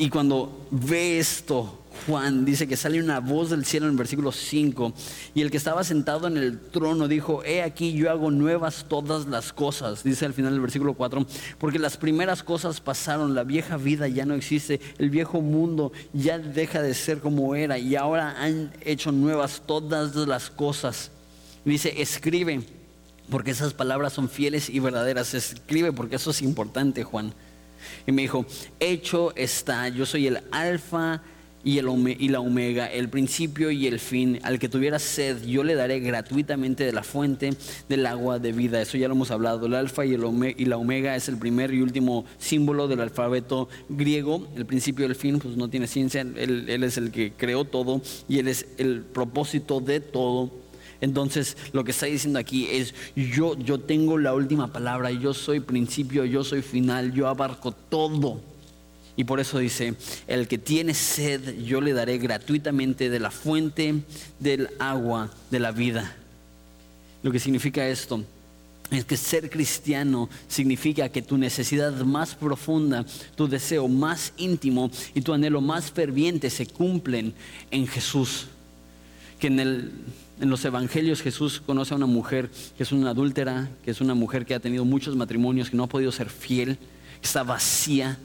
Y 0.00 0.08
cuando 0.08 0.66
ve 0.70 1.18
esto, 1.18 1.78
Juan 2.06 2.46
dice 2.46 2.66
que 2.66 2.78
sale 2.78 3.02
una 3.02 3.20
voz 3.20 3.50
del 3.50 3.66
cielo 3.66 3.84
en 3.84 3.92
el 3.92 3.98
versículo 3.98 4.32
5 4.32 4.94
y 5.34 5.42
el 5.42 5.50
que 5.50 5.58
estaba 5.58 5.84
sentado 5.84 6.26
en 6.26 6.38
el 6.38 6.58
trono 6.58 7.06
dijo, 7.06 7.44
he 7.44 7.60
aquí 7.60 7.92
yo 7.92 8.10
hago 8.10 8.30
nuevas 8.30 8.86
todas 8.88 9.26
las 9.26 9.52
cosas, 9.52 10.02
dice 10.02 10.24
al 10.24 10.32
final 10.32 10.52
del 10.52 10.62
versículo 10.62 10.94
4, 10.94 11.26
porque 11.58 11.78
las 11.78 11.98
primeras 11.98 12.42
cosas 12.42 12.80
pasaron, 12.80 13.34
la 13.34 13.44
vieja 13.44 13.76
vida 13.76 14.08
ya 14.08 14.24
no 14.24 14.32
existe, 14.32 14.80
el 14.96 15.10
viejo 15.10 15.42
mundo 15.42 15.92
ya 16.14 16.38
deja 16.38 16.80
de 16.80 16.94
ser 16.94 17.18
como 17.20 17.54
era 17.54 17.76
y 17.76 17.94
ahora 17.94 18.42
han 18.42 18.72
hecho 18.80 19.12
nuevas 19.12 19.64
todas 19.66 20.16
las 20.16 20.48
cosas. 20.48 21.10
Dice, 21.66 22.00
escribe, 22.00 22.62
porque 23.28 23.50
esas 23.50 23.74
palabras 23.74 24.14
son 24.14 24.30
fieles 24.30 24.70
y 24.70 24.78
verdaderas, 24.78 25.34
escribe 25.34 25.92
porque 25.92 26.16
eso 26.16 26.30
es 26.30 26.40
importante, 26.40 27.04
Juan. 27.04 27.34
Y 28.06 28.12
me 28.12 28.22
dijo, 28.22 28.46
hecho 28.78 29.34
está, 29.36 29.88
yo 29.88 30.06
soy 30.06 30.26
el 30.26 30.40
alfa 30.50 31.22
y, 31.62 31.78
el 31.78 32.16
y 32.18 32.28
la 32.28 32.40
omega, 32.40 32.86
el 32.86 33.08
principio 33.08 33.70
y 33.70 33.86
el 33.86 33.98
fin. 34.00 34.38
Al 34.42 34.58
que 34.58 34.68
tuviera 34.68 34.98
sed, 34.98 35.44
yo 35.44 35.62
le 35.62 35.74
daré 35.74 36.00
gratuitamente 36.00 36.84
de 36.84 36.92
la 36.92 37.02
fuente 37.02 37.52
del 37.88 38.06
agua 38.06 38.38
de 38.38 38.52
vida. 38.52 38.80
Eso 38.80 38.96
ya 38.96 39.08
lo 39.08 39.14
hemos 39.14 39.30
hablado. 39.30 39.66
El 39.66 39.74
alfa 39.74 40.06
y, 40.06 40.14
el 40.14 40.54
y 40.56 40.64
la 40.64 40.76
omega 40.76 41.16
es 41.16 41.28
el 41.28 41.36
primer 41.36 41.72
y 41.74 41.82
último 41.82 42.24
símbolo 42.38 42.88
del 42.88 43.00
alfabeto 43.00 43.68
griego. 43.88 44.46
El 44.56 44.66
principio 44.66 45.06
y 45.06 45.08
el 45.08 45.14
fin, 45.14 45.38
pues 45.38 45.56
no 45.56 45.68
tiene 45.68 45.86
ciencia. 45.86 46.22
Él, 46.22 46.66
él 46.68 46.84
es 46.84 46.96
el 46.96 47.10
que 47.10 47.32
creó 47.36 47.64
todo 47.64 48.00
y 48.28 48.38
él 48.38 48.48
es 48.48 48.66
el 48.78 49.02
propósito 49.02 49.80
de 49.80 50.00
todo. 50.00 50.50
Entonces, 51.00 51.56
lo 51.72 51.84
que 51.84 51.92
está 51.92 52.06
diciendo 52.06 52.38
aquí 52.38 52.68
es, 52.70 52.94
yo, 53.16 53.56
yo 53.58 53.80
tengo 53.80 54.18
la 54.18 54.34
última 54.34 54.72
palabra, 54.72 55.10
yo 55.10 55.32
soy 55.32 55.60
principio, 55.60 56.24
yo 56.24 56.44
soy 56.44 56.62
final, 56.62 57.12
yo 57.12 57.28
abarco 57.28 57.72
todo. 57.72 58.40
Y 59.16 59.24
por 59.24 59.40
eso 59.40 59.58
dice, 59.58 59.94
el 60.26 60.46
que 60.46 60.58
tiene 60.58 60.94
sed, 60.94 61.62
yo 61.62 61.80
le 61.80 61.92
daré 61.92 62.18
gratuitamente 62.18 63.10
de 63.10 63.20
la 63.20 63.30
fuente 63.30 64.02
del 64.38 64.68
agua 64.78 65.30
de 65.50 65.58
la 65.58 65.72
vida. 65.72 66.16
Lo 67.22 67.32
que 67.32 67.40
significa 67.40 67.86
esto 67.86 68.24
es 68.90 69.04
que 69.04 69.16
ser 69.16 69.50
cristiano 69.50 70.28
significa 70.48 71.08
que 71.08 71.22
tu 71.22 71.38
necesidad 71.38 71.92
más 72.04 72.34
profunda, 72.34 73.04
tu 73.36 73.46
deseo 73.48 73.88
más 73.88 74.32
íntimo 74.36 74.90
y 75.14 75.20
tu 75.20 75.32
anhelo 75.32 75.60
más 75.60 75.90
ferviente 75.90 76.50
se 76.50 76.66
cumplen 76.66 77.32
en 77.70 77.86
Jesús. 77.86 78.46
Que 79.38 79.46
en 79.46 79.60
el 79.60 79.92
en 80.40 80.48
los 80.48 80.64
evangelios 80.64 81.20
Jesús 81.20 81.62
conoce 81.64 81.92
a 81.92 81.96
una 81.96 82.06
mujer 82.06 82.50
que 82.76 82.82
es 82.82 82.92
una 82.92 83.10
adúltera, 83.10 83.70
que 83.84 83.90
es 83.90 84.00
una 84.00 84.14
mujer 84.14 84.46
que 84.46 84.54
ha 84.54 84.60
tenido 84.60 84.84
muchos 84.84 85.14
matrimonios, 85.14 85.70
que 85.70 85.76
no 85.76 85.84
ha 85.84 85.88
podido 85.88 86.10
ser 86.12 86.30
fiel, 86.30 86.78
que 87.20 87.26
está 87.26 87.42
vacía. 87.42 88.18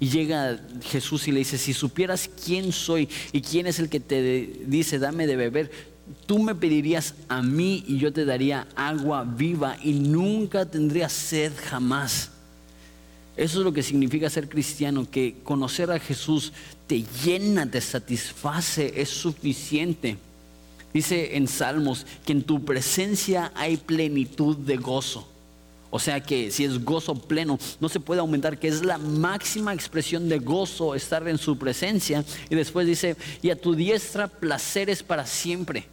Y 0.00 0.08
llega 0.08 0.60
Jesús 0.82 1.28
y 1.28 1.32
le 1.32 1.38
dice, 1.38 1.58
si 1.58 1.72
supieras 1.72 2.28
quién 2.44 2.72
soy 2.72 3.08
y 3.32 3.40
quién 3.40 3.68
es 3.68 3.78
el 3.78 3.88
que 3.88 4.00
te 4.00 4.64
dice, 4.66 4.98
dame 4.98 5.28
de 5.28 5.36
beber, 5.36 5.70
tú 6.26 6.40
me 6.40 6.56
pedirías 6.56 7.14
a 7.28 7.42
mí 7.42 7.84
y 7.86 7.98
yo 7.98 8.12
te 8.12 8.24
daría 8.24 8.66
agua 8.74 9.24
viva 9.24 9.76
y 9.82 9.92
nunca 9.92 10.66
tendrías 10.66 11.12
sed 11.12 11.52
jamás. 11.70 12.30
Eso 13.36 13.60
es 13.60 13.64
lo 13.64 13.72
que 13.72 13.84
significa 13.84 14.28
ser 14.28 14.48
cristiano, 14.48 15.08
que 15.08 15.36
conocer 15.44 15.90
a 15.92 16.00
Jesús 16.00 16.52
te 16.86 17.04
llena, 17.24 17.70
te 17.70 17.80
satisface, 17.80 18.92
es 19.00 19.08
suficiente. 19.08 20.18
Dice 20.92 21.36
en 21.36 21.48
Salmos 21.48 22.06
que 22.24 22.32
en 22.32 22.42
tu 22.42 22.64
presencia 22.64 23.52
hay 23.54 23.76
plenitud 23.76 24.56
de 24.56 24.76
gozo. 24.76 25.26
O 25.94 25.98
sea 25.98 26.20
que 26.20 26.50
si 26.50 26.64
es 26.64 26.82
gozo 26.82 27.14
pleno, 27.14 27.58
no 27.78 27.88
se 27.88 28.00
puede 28.00 28.20
aumentar, 28.20 28.58
que 28.58 28.68
es 28.68 28.82
la 28.82 28.96
máxima 28.96 29.74
expresión 29.74 30.26
de 30.28 30.38
gozo 30.38 30.94
estar 30.94 31.28
en 31.28 31.36
su 31.36 31.58
presencia. 31.58 32.24
Y 32.48 32.54
después 32.54 32.86
dice, 32.86 33.14
y 33.42 33.50
a 33.50 33.60
tu 33.60 33.74
diestra 33.74 34.26
placeres 34.26 35.02
para 35.02 35.26
siempre. 35.26 35.84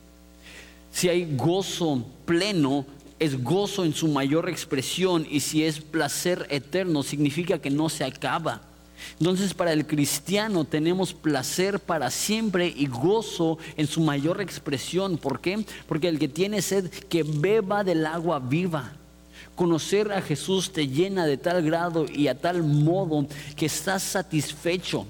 Si 0.92 1.10
hay 1.10 1.36
gozo 1.36 2.06
pleno, 2.26 2.86
es 3.20 3.44
gozo 3.44 3.84
en 3.84 3.94
su 3.94 4.08
mayor 4.08 4.48
expresión. 4.48 5.28
Y 5.30 5.42
si 5.42 5.66
es 5.66 5.82
placer 5.82 6.48
eterno, 6.50 7.04
significa 7.04 7.60
que 7.60 7.70
no 7.70 7.90
se 7.90 8.06
acaba. 8.06 8.62
Entonces 9.20 9.54
para 9.54 9.74
el 9.74 9.86
cristiano 9.86 10.66
tenemos 10.66 11.14
placer 11.14 11.80
para 11.80 12.10
siempre 12.12 12.74
y 12.76 12.88
gozo 12.88 13.58
en 13.78 13.88
su 13.88 14.02
mayor 14.02 14.42
expresión. 14.42 15.18
¿Por 15.18 15.40
qué? 15.40 15.66
Porque 15.88 16.08
el 16.08 16.20
que 16.20 16.28
tiene 16.28 16.62
sed, 16.62 16.90
que 17.10 17.24
beba 17.24 17.84
del 17.84 18.06
agua 18.06 18.40
viva. 18.40 18.94
Conocer 19.56 20.12
a 20.12 20.22
Jesús 20.22 20.72
te 20.72 20.88
llena 20.88 21.26
de 21.26 21.38
tal 21.38 21.62
grado 21.64 22.06
y 22.10 22.28
a 22.28 22.40
tal 22.40 22.64
modo 22.64 23.28
que 23.56 23.66
estás 23.66 24.04
satisfecho 24.04 25.06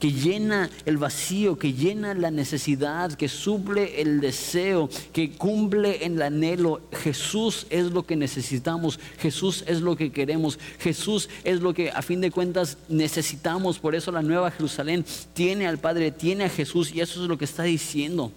que 0.00 0.12
llena 0.12 0.70
el 0.86 0.96
vacío, 0.96 1.58
que 1.58 1.74
llena 1.74 2.14
la 2.14 2.30
necesidad, 2.30 3.12
que 3.12 3.28
suple 3.28 4.00
el 4.00 4.20
deseo, 4.20 4.88
que 5.12 5.30
cumple 5.32 6.04
el 6.04 6.20
anhelo. 6.22 6.80
Jesús 6.90 7.66
es 7.68 7.92
lo 7.92 8.04
que 8.04 8.16
necesitamos, 8.16 8.98
Jesús 9.18 9.62
es 9.66 9.82
lo 9.82 9.96
que 9.96 10.10
queremos, 10.10 10.58
Jesús 10.78 11.28
es 11.44 11.60
lo 11.60 11.74
que 11.74 11.90
a 11.90 12.00
fin 12.00 12.22
de 12.22 12.30
cuentas 12.30 12.78
necesitamos. 12.88 13.78
Por 13.78 13.94
eso 13.94 14.10
la 14.10 14.22
nueva 14.22 14.50
Jerusalén 14.50 15.04
tiene 15.34 15.66
al 15.66 15.78
Padre, 15.78 16.10
tiene 16.10 16.44
a 16.44 16.48
Jesús 16.48 16.92
y 16.94 17.02
eso 17.02 17.22
es 17.22 17.28
lo 17.28 17.36
que 17.36 17.44
está 17.44 17.64
diciendo. 17.64 18.32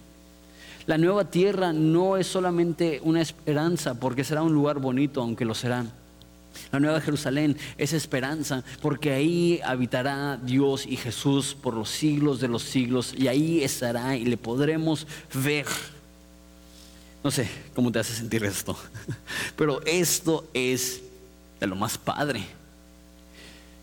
La 0.86 0.98
nueva 0.98 1.30
tierra 1.30 1.72
no 1.72 2.18
es 2.18 2.26
solamente 2.26 3.00
una 3.04 3.22
esperanza, 3.22 3.98
porque 3.98 4.22
será 4.22 4.42
un 4.42 4.52
lugar 4.52 4.80
bonito, 4.80 5.22
aunque 5.22 5.46
lo 5.46 5.54
será 5.54 5.86
la 6.74 6.80
nueva 6.80 7.00
Jerusalén 7.00 7.56
es 7.78 7.92
esperanza 7.92 8.64
porque 8.82 9.12
ahí 9.12 9.60
habitará 9.64 10.36
Dios 10.36 10.86
y 10.86 10.96
Jesús 10.96 11.54
por 11.54 11.72
los 11.72 11.88
siglos 11.88 12.40
de 12.40 12.48
los 12.48 12.64
siglos 12.64 13.14
y 13.16 13.28
ahí 13.28 13.62
estará 13.62 14.16
y 14.16 14.24
le 14.24 14.36
podremos 14.36 15.06
ver. 15.32 15.66
No 17.22 17.30
sé 17.30 17.48
cómo 17.76 17.92
te 17.92 18.00
hace 18.00 18.12
sentir 18.12 18.42
esto, 18.42 18.76
pero 19.56 19.86
esto 19.86 20.48
es 20.52 21.00
de 21.60 21.68
lo 21.68 21.76
más 21.76 21.96
padre. 21.96 22.44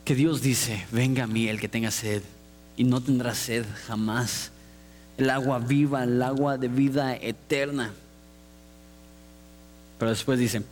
Que 0.03 0.13
Dios 0.13 0.41
dice, 0.41 0.85
venga 0.91 1.23
a 1.23 1.27
mí 1.27 1.47
el 1.47 1.61
que 1.61 1.69
tenga 1.69 1.91
sed 1.91 2.21
y 2.75 2.83
no 2.83 2.99
tendrá 2.99 3.33
sed 3.33 3.63
jamás. 3.87 4.51
El 5.17 5.29
agua 5.29 5.59
viva, 5.59 6.03
el 6.03 6.21
agua 6.21 6.57
de 6.57 6.67
vida 6.67 7.15
eterna. 7.15 7.93
Pero 9.97 10.11
después 10.11 10.37
dice, 10.37 10.63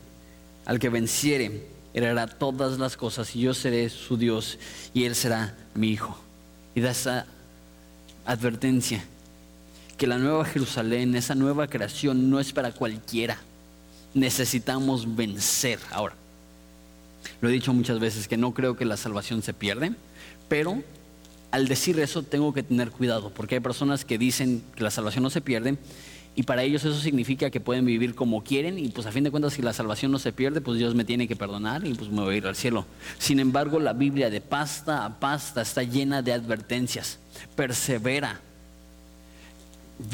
al 0.65 0.79
que 0.79 0.89
venciere, 0.89 1.78
heredará 1.93 2.28
todas 2.28 2.80
las 2.80 2.95
cosas 2.97 3.36
y 3.36 3.41
yo 3.41 3.54
seré 3.54 3.89
su 3.89 4.17
Dios 4.17 4.58
y 4.93 5.06
él 5.06 5.15
será 5.15 5.56
mi 5.73 5.89
hijo. 5.89 6.17
Y 6.75 6.82
da 6.82 6.91
esa 6.91 7.25
advertencia 8.25 9.04
que 9.97 10.08
la 10.08 10.17
nueva 10.17 10.45
Jerusalén, 10.45 11.15
esa 11.15 11.36
nueva 11.36 11.67
creación 11.67 12.30
no 12.30 12.39
es 12.39 12.54
para 12.54 12.71
cualquiera. 12.71 13.38
Necesitamos 14.13 15.15
vencer. 15.15 15.80
Ahora, 15.91 16.15
lo 17.41 17.49
he 17.49 17.52
dicho 17.52 17.73
muchas 17.73 17.99
veces 17.99 18.28
que 18.28 18.38
no 18.38 18.54
creo 18.54 18.78
que 18.78 18.86
la 18.86 18.97
salvación 18.97 19.41
se 19.41 19.54
pierde, 19.54 19.93
pero 20.47 20.82
al 21.52 21.67
decir 21.67 21.99
eso 21.99 22.23
tengo 22.23 22.54
que 22.54 22.63
tener 22.63 22.91
cuidado, 22.91 23.32
porque 23.32 23.56
hay 23.56 23.62
personas 23.62 24.06
que 24.06 24.17
dicen 24.17 24.63
que 24.75 24.84
la 24.84 24.91
salvación 24.91 25.23
no 25.23 25.30
se 25.30 25.41
pierde 25.41 25.78
y 26.35 26.43
para 26.43 26.63
ellos 26.63 26.85
eso 26.85 26.99
significa 26.99 27.49
que 27.49 27.59
pueden 27.59 27.85
vivir 27.85 28.15
como 28.15 28.43
quieren 28.43 28.79
y 28.79 28.89
pues 28.89 29.05
a 29.07 29.11
fin 29.11 29.23
de 29.23 29.31
cuentas 29.31 29.53
si 29.53 29.61
la 29.61 29.73
salvación 29.73 30.11
no 30.11 30.19
se 30.19 30.31
pierde, 30.31 30.61
pues 30.61 30.77
Dios 30.77 30.95
me 30.95 31.03
tiene 31.03 31.27
que 31.27 31.35
perdonar 31.35 31.85
y 31.85 31.93
pues 31.93 32.09
me 32.09 32.21
voy 32.21 32.35
a 32.35 32.37
ir 32.37 32.47
al 32.47 32.55
cielo. 32.55 32.85
Sin 33.17 33.39
embargo, 33.39 33.79
la 33.79 33.93
Biblia 33.93 34.29
de 34.29 34.39
pasta 34.39 35.05
a 35.05 35.19
pasta 35.19 35.61
está 35.61 35.83
llena 35.83 36.21
de 36.21 36.31
advertencias. 36.31 37.19
Persevera, 37.55 38.39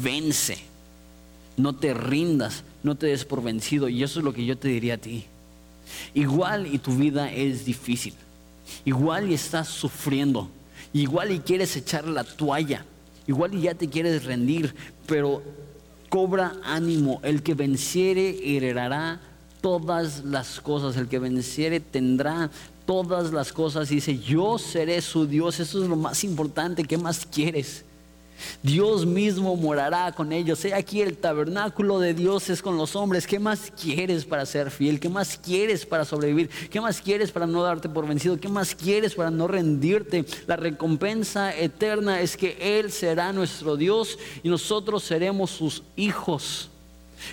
vence, 0.02 0.58
no 1.56 1.74
te 1.74 1.94
rindas, 1.94 2.64
no 2.82 2.96
te 2.96 3.06
des 3.06 3.24
por 3.24 3.42
vencido. 3.42 3.88
Y 3.88 4.02
eso 4.02 4.18
es 4.18 4.24
lo 4.24 4.32
que 4.32 4.44
yo 4.44 4.58
te 4.58 4.68
diría 4.68 4.94
a 4.94 4.98
ti. 4.98 5.26
Igual 6.14 6.66
y 6.66 6.78
tu 6.78 6.96
vida 6.96 7.30
es 7.30 7.64
difícil, 7.64 8.14
igual 8.84 9.30
y 9.30 9.34
estás 9.34 9.68
sufriendo, 9.68 10.50
igual 10.92 11.30
y 11.30 11.38
quieres 11.38 11.76
echar 11.76 12.08
la 12.08 12.24
toalla, 12.24 12.84
igual 13.28 13.54
y 13.54 13.62
ya 13.62 13.74
te 13.74 13.88
quieres 13.88 14.24
rendir, 14.24 14.74
pero 15.06 15.44
cobra 16.08 16.52
ánimo, 16.64 17.20
el 17.22 17.42
que 17.42 17.54
venciere 17.54 18.56
heredará 18.56 19.20
todas 19.60 20.24
las 20.24 20.60
cosas, 20.60 20.96
el 20.96 21.08
que 21.08 21.18
venciere 21.18 21.80
tendrá 21.80 22.50
todas 22.84 23.32
las 23.32 23.52
cosas. 23.52 23.90
Y 23.90 23.96
dice, 23.96 24.18
yo 24.18 24.58
seré 24.58 25.00
su 25.00 25.26
Dios, 25.26 25.58
eso 25.60 25.82
es 25.82 25.88
lo 25.88 25.96
más 25.96 26.22
importante, 26.24 26.84
¿qué 26.84 26.98
más 26.98 27.26
quieres? 27.26 27.85
Dios 28.62 29.06
mismo 29.06 29.56
morará 29.56 30.12
con 30.12 30.32
ellos. 30.32 30.64
He 30.64 30.74
aquí 30.74 31.00
el 31.00 31.16
tabernáculo 31.16 31.98
de 31.98 32.14
Dios 32.14 32.48
es 32.50 32.62
con 32.62 32.76
los 32.76 32.96
hombres. 32.96 33.26
¿Qué 33.26 33.38
más 33.38 33.72
quieres 33.80 34.24
para 34.24 34.46
ser 34.46 34.70
fiel? 34.70 35.00
¿Qué 35.00 35.08
más 35.08 35.38
quieres 35.38 35.86
para 35.86 36.04
sobrevivir? 36.04 36.48
¿Qué 36.70 36.80
más 36.80 37.00
quieres 37.00 37.32
para 37.32 37.46
no 37.46 37.62
darte 37.62 37.88
por 37.88 38.06
vencido? 38.06 38.38
¿Qué 38.38 38.48
más 38.48 38.74
quieres 38.74 39.14
para 39.14 39.30
no 39.30 39.48
rendirte? 39.48 40.24
La 40.46 40.56
recompensa 40.56 41.56
eterna 41.56 42.20
es 42.20 42.36
que 42.36 42.78
Él 42.78 42.92
será 42.92 43.32
nuestro 43.32 43.76
Dios 43.76 44.18
y 44.42 44.48
nosotros 44.48 45.02
seremos 45.02 45.50
sus 45.50 45.82
hijos. 45.96 46.70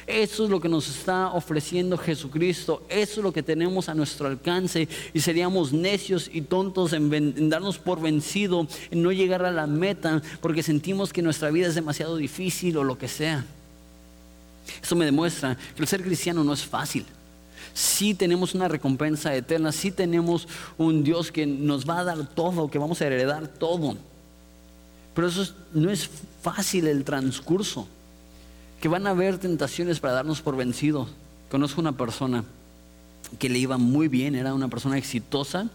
Eso 0.07 0.45
es 0.45 0.49
lo 0.49 0.59
que 0.59 0.69
nos 0.69 0.89
está 0.89 1.31
ofreciendo 1.31 1.97
Jesucristo. 1.97 2.83
Eso 2.89 3.19
es 3.19 3.23
lo 3.23 3.31
que 3.31 3.43
tenemos 3.43 3.89
a 3.89 3.95
nuestro 3.95 4.27
alcance. 4.27 4.87
Y 5.13 5.19
seríamos 5.19 5.73
necios 5.73 6.29
y 6.31 6.41
tontos 6.41 6.93
en, 6.93 7.49
darnos 7.49 7.77
por 7.77 8.01
vencido, 8.01 8.67
en 8.91 9.03
no 9.03 9.11
llegar 9.11 9.45
a 9.45 9.51
la 9.51 9.67
meta, 9.67 10.21
porque 10.41 10.63
sentimos 10.63 11.13
que 11.13 11.21
nuestra 11.21 11.51
vida 11.51 11.67
es 11.67 11.75
demasiado 11.75 12.17
difícil 12.17 12.77
o 12.77 12.83
lo 12.83 12.97
que 12.97 13.07
sea. 13.07 13.45
Eso 14.81 14.95
me 14.95 15.05
demuestra 15.05 15.57
que 15.75 15.81
el 15.81 15.87
ser 15.87 16.03
cristiano 16.03 16.43
no 16.43 16.53
es 16.53 16.63
fácil. 16.63 17.05
Sí 17.73 18.13
tenemos 18.13 18.53
una 18.53 18.67
recompensa 18.67 19.35
eterna, 19.35 19.71
sí 19.71 19.91
tenemos 19.91 20.47
un 20.77 21.03
Dios 21.03 21.31
que 21.31 21.45
nos 21.45 21.89
va 21.89 21.99
a 21.99 22.03
dar 22.03 22.27
todo, 22.27 22.69
que 22.69 22.77
vamos 22.77 23.01
a 23.01 23.07
heredar 23.07 23.47
todo. 23.47 23.97
Pero 25.15 25.27
eso 25.27 25.53
no 25.73 25.89
es 25.89 26.09
fácil 26.41 26.87
el 26.87 27.03
transcurso 27.03 27.87
que 28.83 28.89
van 28.89 29.07
a 29.07 29.11
haber 29.11 29.37
tentaciones 29.37 30.01
para 30.01 30.15
darnos 30.15 30.41
por 30.41 30.57
vencido. 30.57 31.07
Conozco 31.49 31.79
una 31.79 31.93
persona 31.95 32.43
que 33.39 33.47
le 33.47 33.57
iba 33.57 33.77
muy 33.77 34.09
bien, 34.09 34.35
era 34.35 34.53
una 34.53 34.67
persona 34.67 34.97
exitosa. 34.97 35.69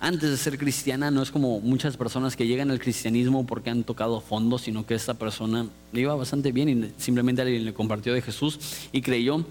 Antes 0.00 0.30
de 0.30 0.38
ser 0.38 0.56
cristiana, 0.56 1.10
no 1.10 1.20
es 1.20 1.30
como 1.30 1.60
muchas 1.60 1.98
personas 1.98 2.34
que 2.34 2.46
llegan 2.46 2.70
al 2.70 2.80
cristianismo 2.80 3.46
porque 3.46 3.68
han 3.68 3.84
tocado 3.84 4.22
fondo, 4.22 4.56
sino 4.56 4.86
que 4.86 4.94
esta 4.94 5.12
persona 5.12 5.66
le 5.92 6.00
iba 6.00 6.14
bastante 6.14 6.50
bien 6.50 6.68
y 6.70 6.92
simplemente 6.96 7.42
alguien 7.42 7.66
le 7.66 7.74
compartió 7.74 8.14
de 8.14 8.22
Jesús 8.22 8.58
y 8.90 9.02
creyó. 9.02 9.44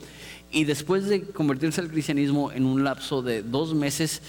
Y 0.52 0.64
después 0.64 1.06
de 1.06 1.26
convertirse 1.26 1.82
al 1.82 1.92
cristianismo 1.92 2.52
en 2.52 2.66
un 2.66 2.84
lapso 2.84 3.22
de 3.22 3.44
dos 3.44 3.76
meses, 3.76 4.24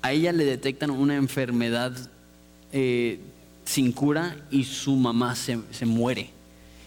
a 0.00 0.12
ella 0.12 0.32
le 0.32 0.46
detectan 0.46 0.88
una 0.88 1.16
enfermedad 1.16 1.92
eh, 2.72 3.20
sin 3.66 3.92
cura 3.92 4.34
y 4.50 4.64
su 4.64 4.96
mamá 4.96 5.34
se 5.34 5.84
muere. 5.84 6.30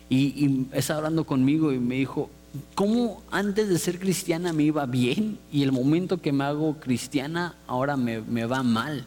Y, 0.09 0.65
estaba 0.73 0.99
hablando 0.99 1.25
conmigo 1.25 1.73
y 1.73 1.79
me 1.79 1.95
dijo, 1.95 2.29
¿cómo 2.75 3.21
antes 3.31 3.67
de 3.69 3.77
ser 3.77 3.99
cristiana 3.99 4.53
me 4.53 4.63
iba 4.63 4.85
bien 4.85 5.37
y 5.51 5.63
el 5.63 5.71
momento 5.71 6.21
que 6.21 6.31
me 6.31 6.45
hago 6.45 6.79
cristiana 6.79 7.55
ahora 7.67 7.97
me, 7.97 8.21
me 8.21 8.45
va 8.45 8.63
mal? 8.63 9.05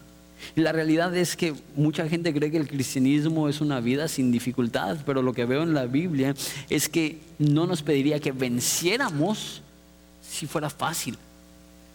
Y 0.57 0.61
la 0.63 0.73
realidad 0.73 1.15
es 1.17 1.37
que 1.37 1.55
mucha 1.77 2.09
gente 2.09 2.33
cree 2.33 2.51
que 2.51 2.57
el 2.57 2.69
cristianismo 2.69 3.49
es 3.49 3.61
una 3.61 3.81
vida 3.81 4.09
sin 4.09 4.33
dificultad, 4.33 4.99
pero 5.05 5.23
lo 5.23 5.33
que 5.33 5.45
veo 5.45 5.63
en 5.63 5.75
la 5.75 5.87
Biblia 5.87 6.35
es 6.69 6.89
que 6.89 7.19
no 7.39 7.67
nos 7.67 7.83
pediría 7.83 8.21
que 8.21 8.33
venciéramos 8.33 9.63
si 10.23 10.47
fuera 10.47 10.71
fácil. 10.71 11.17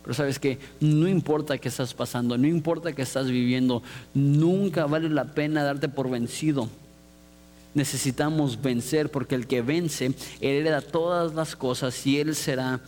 Pero 0.03 0.13
sabes 0.13 0.37
que 0.37 0.59
no 0.79 1.07
importa 1.07 1.57
qué 1.57 1.67
estás 1.67 1.95
pasando, 1.95 2.37
no 2.37 2.45
importa 2.45 2.93
qué 2.93 3.01
estás 3.01 3.27
viviendo, 3.27 3.81
nunca 4.13 4.85
vale 4.85 5.09
la 5.09 5.33
pena 5.33 5.63
darte 5.63 5.89
por 5.89 6.11
vencido 6.11 6.69
necesitamos 7.75 8.61
vencer, 8.61 9.11
porque 9.11 9.35
el 9.35 9.45
que 9.45 9.61
vence 9.61 10.15
hereda 10.41 10.81
todas 10.81 11.35
las 11.35 11.55
cosas 11.55 12.05
y 12.07 12.19
Él 12.19 12.35
será 12.35 12.79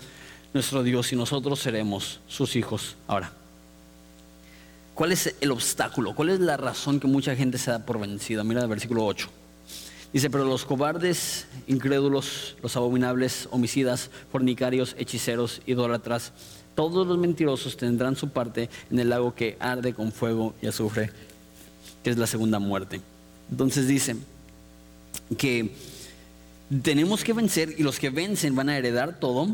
nuestro 0.54 0.82
Dios 0.82 1.14
y 1.14 1.16
nosotros 1.16 1.60
seremos 1.60 2.20
sus 2.28 2.56
hijos. 2.56 2.96
Ahora, 3.06 3.32
¿cuál 4.96 5.12
es 5.12 5.36
el 5.40 5.52
obstáculo? 5.52 6.16
¿Cuál 6.16 6.30
es 6.30 6.40
la 6.40 6.58
razón 6.58 7.00
que 7.00 7.08
mucha 7.08 7.36
gente 7.36 7.60
se 7.60 7.70
da 7.70 7.86
por 7.86 8.00
vencida? 8.00 8.44
Mira 8.44 8.62
el 8.62 8.68
versículo 8.68 9.06
8. 9.06 9.30
Dice, 10.14 10.30
pero 10.30 10.46
los 10.46 10.64
cobardes, 10.64 11.48
incrédulos, 11.68 12.56
los 12.64 12.78
abominables, 12.78 13.50
homicidas, 13.52 14.10
fornicarios, 14.32 14.96
hechiceros, 14.98 15.62
idólatras, 15.66 16.32
todos 16.76 17.06
los 17.06 17.18
mentirosos 17.18 17.76
tendrán 17.76 18.16
su 18.16 18.30
parte 18.30 18.70
en 18.90 19.00
el 19.00 19.10
lago 19.10 19.36
que 19.36 19.58
arde 19.60 19.94
con 19.94 20.12
fuego 20.14 20.54
y 20.62 20.68
azufre, 20.68 21.12
que 22.04 22.10
es 22.10 22.18
la 22.18 22.26
segunda 22.26 22.60
muerte. 22.60 23.02
Entonces 23.52 23.88
dice, 23.88 24.16
que 25.38 25.72
tenemos 26.84 27.24
que 27.24 27.34
vencer 27.34 27.76
y 27.78 27.84
los 27.84 28.00
que 28.00 28.10
vencen 28.10 28.56
van 28.56 28.70
a 28.70 28.78
heredar 28.78 29.20
todo, 29.20 29.48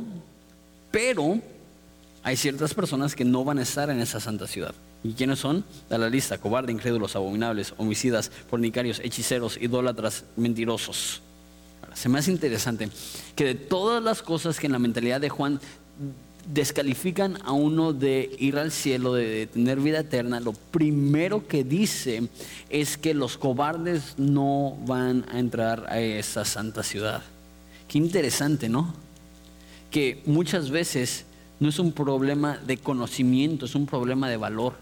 pero 0.92 1.40
hay 2.24 2.38
ciertas 2.38 2.74
personas 2.74 3.16
que 3.16 3.26
no 3.26 3.44
van 3.44 3.60
a 3.60 3.64
estar 3.64 3.90
en 3.90 4.00
esa 4.00 4.20
santa 4.20 4.48
ciudad. 4.48 4.74
¿Y 5.04 5.14
quiénes 5.14 5.40
son? 5.40 5.66
Da 5.90 5.98
la 5.98 6.10
lista, 6.10 6.38
cobarde, 6.38 6.72
incrédulos, 6.72 7.16
abominables, 7.16 7.74
homicidas, 7.78 8.32
fornicarios, 8.50 9.00
hechiceros, 9.04 9.58
idólatras, 9.60 10.24
mentirosos. 10.38 11.22
Ahora, 11.82 11.96
se 11.96 12.08
me 12.08 12.20
hace 12.20 12.32
interesante 12.32 12.90
que 13.36 13.44
de 13.44 13.56
todas 13.56 14.02
las 14.02 14.22
cosas 14.22 14.60
que 14.60 14.68
en 14.68 14.72
la 14.72 14.80
mentalidad 14.80 15.20
de 15.20 15.30
Juan 15.30 15.60
descalifican 16.46 17.38
a 17.46 17.52
uno 17.52 17.94
de 17.94 18.36
ir 18.40 18.58
al 18.58 18.72
cielo, 18.72 19.14
de 19.14 19.48
tener 19.48 19.80
vida 19.80 20.00
eterna, 20.00 20.40
lo 20.40 20.54
primero 20.54 21.48
que 21.48 21.64
dice 21.64 22.28
es 22.70 22.98
que 22.98 23.14
los 23.14 23.38
cobardes 23.38 24.16
no 24.18 24.78
van 24.86 25.26
a 25.32 25.40
entrar 25.40 25.86
a 25.90 26.00
esa 26.00 26.46
santa 26.46 26.84
ciudad. 26.84 27.22
Qué 27.88 27.98
interesante, 27.98 28.70
¿no? 28.70 28.94
Que 29.90 30.22
muchas 30.26 30.70
veces 30.70 31.26
no 31.60 31.70
es 31.70 31.80
un 31.80 31.92
problema 31.92 32.58
de 32.58 32.78
conocimiento, 32.78 33.66
es 33.66 33.76
un 33.76 33.86
problema 33.86 34.30
de 34.30 34.38
valor. 34.38 34.74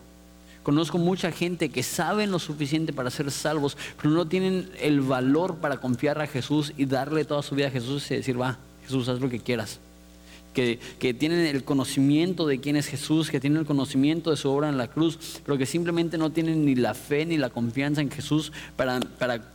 Conozco 0.63 0.97
mucha 0.97 1.31
gente 1.31 1.69
que 1.69 1.83
saben 1.83 2.31
lo 2.31 2.39
suficiente 2.39 2.93
para 2.93 3.09
ser 3.09 3.31
salvos, 3.31 3.77
pero 3.97 4.11
no 4.11 4.27
tienen 4.27 4.69
el 4.79 5.01
valor 5.01 5.57
para 5.57 5.77
confiar 5.77 6.21
a 6.21 6.27
Jesús 6.27 6.73
y 6.77 6.85
darle 6.85 7.25
toda 7.25 7.41
su 7.41 7.55
vida 7.55 7.67
a 7.67 7.71
Jesús 7.71 8.09
y 8.11 8.15
decir, 8.15 8.39
va, 8.39 8.59
Jesús, 8.83 9.09
haz 9.09 9.19
lo 9.19 9.29
que 9.29 9.39
quieras 9.39 9.79
que, 10.53 10.79
tienen 11.17 11.45
el 11.45 11.63
conocimiento 11.63 12.47
de 12.47 12.59
quién 12.59 12.75
es 12.75 12.87
Jesús, 12.87 13.29
que 13.29 13.39
tienen 13.39 13.59
el 13.59 13.65
conocimiento 13.65 14.31
de 14.31 14.37
su 14.37 14.49
obra 14.49 14.69
en 14.69 14.77
la 14.77 14.87
cruz, 14.87 15.41
pero 15.45 15.57
que 15.57 15.65
simplemente 15.65 16.17
no 16.17 16.31
tienen 16.31 16.65
ni 16.65 16.75
la 16.75 16.93
fe 16.93 17.25
ni 17.25 17.37
la 17.37 17.49
confianza 17.49 18.01
en 18.01 18.11
Jesús 18.11 18.51
para, 18.75 18.99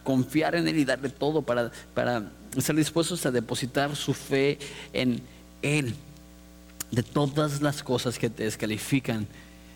confiar 0.02 0.54
en 0.54 0.68
Él 0.68 0.78
y 0.78 0.84
darle 0.84 1.10
todo, 1.10 1.42
para, 1.42 1.70
para 1.94 2.30
estar 2.56 2.74
dispuestos 2.74 3.26
a 3.26 3.30
depositar 3.30 3.94
su 3.96 4.14
fe 4.14 4.58
en 4.92 5.20
Él. 5.62 5.94
De 6.90 7.02
todas 7.02 7.62
las 7.62 7.82
cosas 7.82 8.18
que 8.18 8.30
te 8.30 8.44
descalifican 8.44 9.26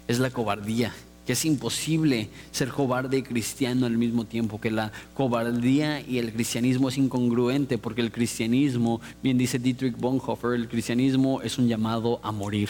es 0.09 0.19
la 0.19 0.31
cobardía 0.31 0.95
es 1.33 1.45
imposible 1.45 2.29
ser 2.51 2.69
cobarde 2.69 3.19
y 3.19 3.23
cristiano 3.23 3.87
al 3.87 3.99
mismo 3.99 4.25
tiempo, 4.25 4.61
que 4.61 4.71
la 4.71 4.93
cobardía 5.15 6.01
y 6.01 6.19
el 6.19 6.33
cristianismo 6.33 6.89
es 6.89 6.99
incongruente, 6.99 7.79
porque 7.79 8.01
el 8.01 8.13
cristianismo, 8.13 9.01
bien 9.23 9.39
dice 9.39 9.59
Dietrich 9.59 9.97
Bonhoeffer, 9.97 10.55
el 10.55 10.69
cristianismo 10.69 11.43
es 11.43 11.59
un 11.59 11.69
llamado 11.69 12.21
a 12.23 12.33
morir. 12.33 12.69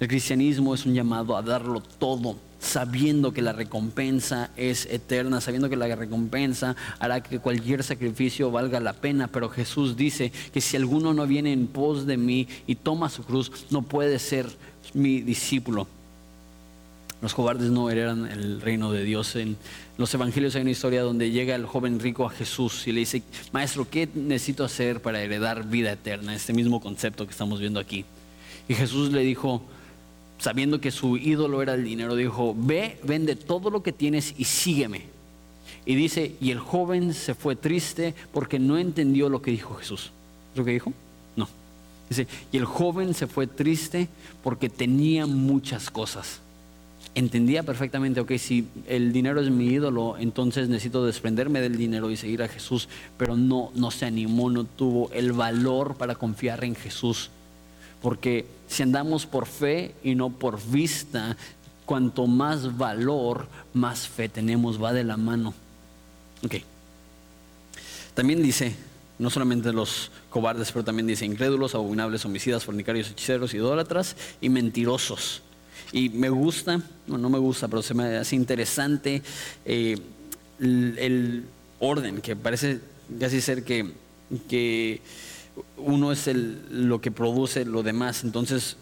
El 0.00 0.08
cristianismo 0.08 0.74
es 0.74 0.86
un 0.86 0.94
llamado 0.94 1.36
a 1.36 1.42
darlo 1.42 1.82
todo, 1.82 2.36
sabiendo 2.58 3.32
que 3.32 3.42
la 3.42 3.52
recompensa 3.52 4.50
es 4.56 4.86
eterna, 4.86 5.42
sabiendo 5.42 5.68
que 5.68 5.76
la 5.76 5.94
recompensa 5.94 6.74
hará 6.98 7.22
que 7.22 7.38
cualquier 7.38 7.82
sacrificio 7.82 8.50
valga 8.50 8.80
la 8.80 8.94
pena. 8.94 9.28
Pero 9.28 9.50
Jesús 9.50 9.98
dice 9.98 10.32
que 10.52 10.62
si 10.62 10.78
alguno 10.78 11.12
no 11.12 11.26
viene 11.26 11.52
en 11.52 11.66
pos 11.66 12.06
de 12.06 12.16
mí 12.16 12.48
y 12.66 12.76
toma 12.76 13.10
su 13.10 13.24
cruz, 13.24 13.52
no 13.68 13.82
puede 13.82 14.18
ser 14.18 14.46
mi 14.94 15.20
discípulo. 15.20 15.86
Los 17.22 17.34
cobardes 17.34 17.70
no 17.70 17.90
heredan 17.90 18.26
el 18.26 18.62
reino 18.62 18.92
de 18.92 19.04
Dios. 19.04 19.36
En 19.36 19.58
los 19.98 20.12
evangelios 20.14 20.54
hay 20.54 20.62
una 20.62 20.70
historia 20.70 21.02
donde 21.02 21.30
llega 21.30 21.54
el 21.54 21.66
joven 21.66 22.00
rico 22.00 22.24
a 22.24 22.30
Jesús 22.30 22.86
y 22.86 22.92
le 22.92 23.00
dice, 23.00 23.22
maestro, 23.52 23.86
¿qué 23.90 24.08
necesito 24.14 24.64
hacer 24.64 25.02
para 25.02 25.20
heredar 25.20 25.66
vida 25.66 25.92
eterna? 25.92 26.34
Este 26.34 26.54
mismo 26.54 26.80
concepto 26.80 27.26
que 27.26 27.32
estamos 27.32 27.60
viendo 27.60 27.78
aquí. 27.78 28.06
Y 28.68 28.74
Jesús 28.74 29.12
le 29.12 29.20
dijo, 29.20 29.62
sabiendo 30.38 30.80
que 30.80 30.90
su 30.90 31.18
ídolo 31.18 31.60
era 31.60 31.74
el 31.74 31.84
dinero, 31.84 32.16
dijo, 32.16 32.54
ve, 32.56 32.98
vende 33.02 33.36
todo 33.36 33.68
lo 33.68 33.82
que 33.82 33.92
tienes 33.92 34.34
y 34.38 34.44
sígueme. 34.44 35.02
Y 35.84 35.96
dice, 35.96 36.36
y 36.40 36.52
el 36.52 36.58
joven 36.58 37.12
se 37.12 37.34
fue 37.34 37.54
triste 37.54 38.14
porque 38.32 38.58
no 38.58 38.78
entendió 38.78 39.28
lo 39.28 39.42
que 39.42 39.50
dijo 39.50 39.74
Jesús. 39.74 40.10
¿Lo 40.54 40.64
que 40.64 40.72
dijo? 40.72 40.94
No. 41.36 41.48
Dice, 42.08 42.26
y 42.50 42.56
el 42.56 42.64
joven 42.64 43.12
se 43.12 43.26
fue 43.26 43.46
triste 43.46 44.08
porque 44.42 44.70
tenía 44.70 45.26
muchas 45.26 45.90
cosas 45.90 46.40
entendía 47.14 47.62
perfectamente, 47.62 48.20
ok, 48.20 48.32
si 48.38 48.68
el 48.86 49.12
dinero 49.12 49.40
es 49.40 49.50
mi 49.50 49.66
ídolo, 49.66 50.16
entonces 50.18 50.68
necesito 50.68 51.04
desprenderme 51.04 51.60
del 51.60 51.76
dinero 51.76 52.10
y 52.10 52.16
seguir 52.16 52.42
a 52.42 52.48
Jesús, 52.48 52.88
pero 53.16 53.36
no, 53.36 53.70
no 53.74 53.90
se 53.90 54.06
animó, 54.06 54.50
no 54.50 54.64
tuvo 54.64 55.10
el 55.12 55.32
valor 55.32 55.96
para 55.96 56.14
confiar 56.14 56.64
en 56.64 56.74
Jesús. 56.74 57.30
Porque 58.00 58.46
si 58.68 58.82
andamos 58.82 59.26
por 59.26 59.46
fe 59.46 59.94
y 60.02 60.14
no 60.14 60.30
por 60.30 60.60
vista, 60.70 61.36
cuanto 61.84 62.26
más 62.26 62.78
valor, 62.78 63.48
más 63.74 64.08
fe 64.08 64.28
tenemos, 64.28 64.82
va 64.82 64.92
de 64.92 65.04
la 65.04 65.16
mano. 65.16 65.52
Ok. 66.44 66.56
También 68.14 68.42
dice, 68.42 68.74
no 69.18 69.28
solamente 69.28 69.72
los 69.72 70.10
cobardes, 70.30 70.72
pero 70.72 70.84
también 70.84 71.06
dice 71.06 71.26
incrédulos, 71.26 71.74
abominables, 71.74 72.24
homicidas, 72.24 72.64
fornicarios, 72.64 73.10
hechiceros, 73.10 73.52
idólatras 73.54 74.16
y 74.40 74.48
mentirosos. 74.48 75.42
Y 75.92 76.08
me 76.10 76.28
gusta, 76.28 76.80
no, 77.06 77.18
no 77.18 77.28
me 77.30 77.38
gusta, 77.38 77.68
pero 77.68 77.82
se 77.82 77.94
me 77.94 78.16
hace 78.16 78.36
interesante 78.36 79.22
eh, 79.64 79.98
el, 80.60 81.44
orden, 81.78 82.20
que 82.20 82.36
parece 82.36 82.80
casi 83.18 83.40
ser 83.40 83.64
que, 83.64 83.92
que 84.48 85.00
uno 85.78 86.12
es 86.12 86.28
el, 86.28 86.88
lo 86.88 87.00
que 87.00 87.10
produce 87.10 87.64
lo 87.64 87.82
demás. 87.82 88.22
Entonces, 88.22 88.76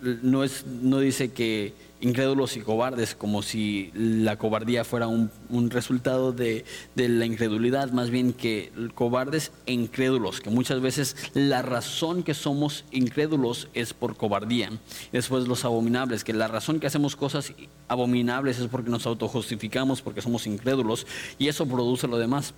no, 0.00 0.44
es, 0.44 0.66
no 0.66 0.98
dice 0.98 1.32
que 1.32 1.72
incrédulos 2.02 2.56
y 2.56 2.60
cobardes, 2.60 3.14
como 3.14 3.42
si 3.42 3.90
la 3.94 4.36
cobardía 4.36 4.84
fuera 4.84 5.06
un, 5.06 5.30
resultado 5.70 6.32
de, 6.32 6.64
la 6.96 7.24
incredulidad, 7.24 7.92
más 7.92 8.10
bien 8.10 8.32
que 8.32 8.72
cobardes 8.94 9.52
e 9.66 9.72
incrédulos, 9.72 10.40
que 10.40 10.50
muchas 10.50 10.80
veces 10.80 11.16
la 11.32 11.62
razón 11.62 12.24
que 12.24 12.34
somos 12.34 12.84
incrédulos 12.90 13.68
es 13.72 13.94
por 13.94 14.16
cobardía. 14.16 14.70
Después 15.12 15.46
los 15.46 15.64
abominables, 15.64 16.24
que 16.24 16.32
la 16.32 16.48
razón 16.48 16.80
que 16.80 16.88
hacemos 16.88 17.14
cosas 17.14 17.54
abominables 17.86 18.58
es 18.58 18.66
porque 18.66 18.90
nos 18.90 19.06
autojustificamos, 19.06 20.02
porque 20.02 20.22
somos 20.22 20.46
incrédulos, 20.46 21.06
y 21.38 21.48
eso 21.48 21.66
produce 21.66 22.08
lo 22.08 22.18
demás. 22.18 22.52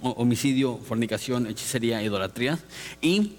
Homicidio, 0.00 0.78
fornicación, 0.78 1.46
hechicería, 1.46 2.02
idolatría. 2.02 2.58
Y 3.00 3.32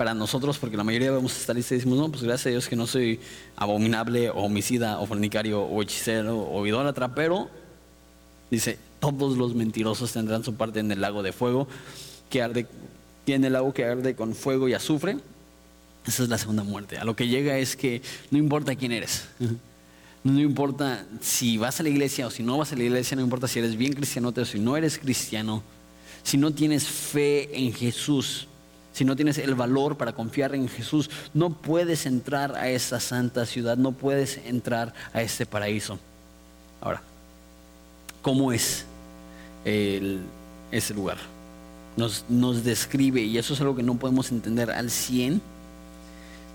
para 0.00 0.14
nosotros, 0.14 0.56
porque 0.56 0.78
la 0.78 0.82
mayoría 0.82 1.10
vamos 1.10 1.34
a 1.34 1.36
estar 1.36 1.54
lista 1.54 1.74
y 1.74 1.76
decimos, 1.76 1.98
no, 1.98 2.08
pues 2.10 2.22
gracias 2.22 2.46
a 2.46 2.48
Dios 2.48 2.68
que 2.68 2.74
no 2.74 2.86
soy 2.86 3.20
abominable 3.54 4.30
o 4.30 4.44
homicida 4.44 4.98
o 4.98 5.04
fornicario 5.04 5.60
o 5.60 5.82
hechicero 5.82 6.40
o 6.40 6.66
idólatra, 6.66 7.14
pero 7.14 7.50
dice, 8.50 8.78
todos 8.98 9.36
los 9.36 9.54
mentirosos 9.54 10.10
tendrán 10.10 10.42
su 10.42 10.54
parte 10.54 10.80
en 10.80 10.90
el 10.90 11.02
lago 11.02 11.22
de 11.22 11.32
fuego, 11.32 11.68
que 12.30 12.40
arde, 12.40 12.66
tiene 13.26 13.48
el 13.48 13.52
lago 13.52 13.74
que 13.74 13.84
arde 13.84 14.14
con 14.14 14.34
fuego 14.34 14.70
y 14.70 14.72
azufre. 14.72 15.18
Esa 16.06 16.22
es 16.22 16.30
la 16.30 16.38
segunda 16.38 16.62
muerte. 16.62 16.96
A 16.96 17.04
lo 17.04 17.14
que 17.14 17.28
llega 17.28 17.58
es 17.58 17.76
que 17.76 18.00
no 18.30 18.38
importa 18.38 18.74
quién 18.76 18.92
eres. 18.92 19.26
No 20.24 20.40
importa 20.40 21.04
si 21.20 21.58
vas 21.58 21.78
a 21.78 21.82
la 21.82 21.90
iglesia 21.90 22.26
o 22.26 22.30
si 22.30 22.42
no 22.42 22.56
vas 22.56 22.72
a 22.72 22.76
la 22.76 22.84
iglesia, 22.84 23.18
no 23.18 23.22
importa 23.22 23.48
si 23.48 23.58
eres 23.58 23.76
bien 23.76 23.92
cristiano 23.92 24.32
o 24.34 24.44
si 24.46 24.60
no 24.60 24.78
eres 24.78 24.98
cristiano, 24.98 25.62
si 26.22 26.38
no 26.38 26.52
tienes 26.54 26.88
fe 26.88 27.50
en 27.52 27.74
Jesús, 27.74 28.46
si 28.92 29.04
no 29.04 29.16
tienes 29.16 29.38
el 29.38 29.54
valor 29.54 29.96
para 29.96 30.12
confiar 30.12 30.54
en 30.54 30.68
Jesús, 30.68 31.10
no 31.32 31.50
puedes 31.50 32.06
entrar 32.06 32.56
a 32.56 32.68
esa 32.68 33.00
santa 33.00 33.46
ciudad, 33.46 33.76
no 33.76 33.92
puedes 33.92 34.38
entrar 34.44 34.94
a 35.12 35.22
este 35.22 35.46
paraíso. 35.46 35.98
Ahora, 36.80 37.02
¿cómo 38.22 38.52
es 38.52 38.84
ese 39.64 40.94
lugar? 40.94 41.18
Nos, 41.96 42.24
nos 42.28 42.64
describe, 42.64 43.20
y 43.22 43.38
eso 43.38 43.54
es 43.54 43.60
algo 43.60 43.76
que 43.76 43.82
no 43.82 43.96
podemos 43.96 44.30
entender 44.30 44.70
al 44.70 44.90
100 44.90 45.40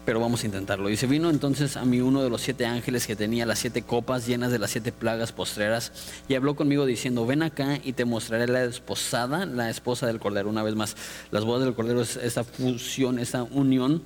pero 0.05 0.19
vamos 0.19 0.43
a 0.43 0.45
intentarlo. 0.45 0.89
Y 0.89 0.97
se 0.97 1.07
vino 1.07 1.29
entonces 1.29 1.77
a 1.77 1.83
mí 1.83 1.99
uno 1.99 2.23
de 2.23 2.29
los 2.29 2.41
siete 2.41 2.65
ángeles 2.65 3.07
que 3.07 3.15
tenía 3.15 3.45
las 3.45 3.59
siete 3.59 3.81
copas 3.81 4.27
llenas 4.27 4.51
de 4.51 4.59
las 4.59 4.71
siete 4.71 4.91
plagas 4.91 5.31
postreras 5.31 5.91
y 6.29 6.35
habló 6.35 6.55
conmigo 6.55 6.85
diciendo, 6.85 7.25
ven 7.25 7.41
acá 7.41 7.79
y 7.83 7.93
te 7.93 8.05
mostraré 8.05 8.47
la 8.47 8.63
esposada, 8.63 9.45
la 9.45 9.69
esposa 9.69 10.05
del 10.05 10.19
Cordero. 10.19 10.49
Una 10.49 10.63
vez 10.63 10.75
más, 10.75 10.95
las 11.31 11.43
bodas 11.43 11.65
del 11.65 11.73
Cordero 11.73 12.01
es 12.01 12.17
esa 12.17 12.43
fusión, 12.43 13.17
esa 13.17 13.43
unión 13.43 14.03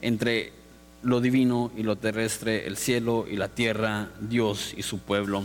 entre 0.00 0.52
lo 1.02 1.20
divino 1.20 1.70
y 1.76 1.82
lo 1.82 1.96
terrestre, 1.96 2.66
el 2.66 2.78
cielo 2.78 3.26
y 3.30 3.36
la 3.36 3.48
tierra, 3.48 4.08
Dios 4.20 4.72
y 4.74 4.82
su 4.82 4.98
pueblo. 4.98 5.44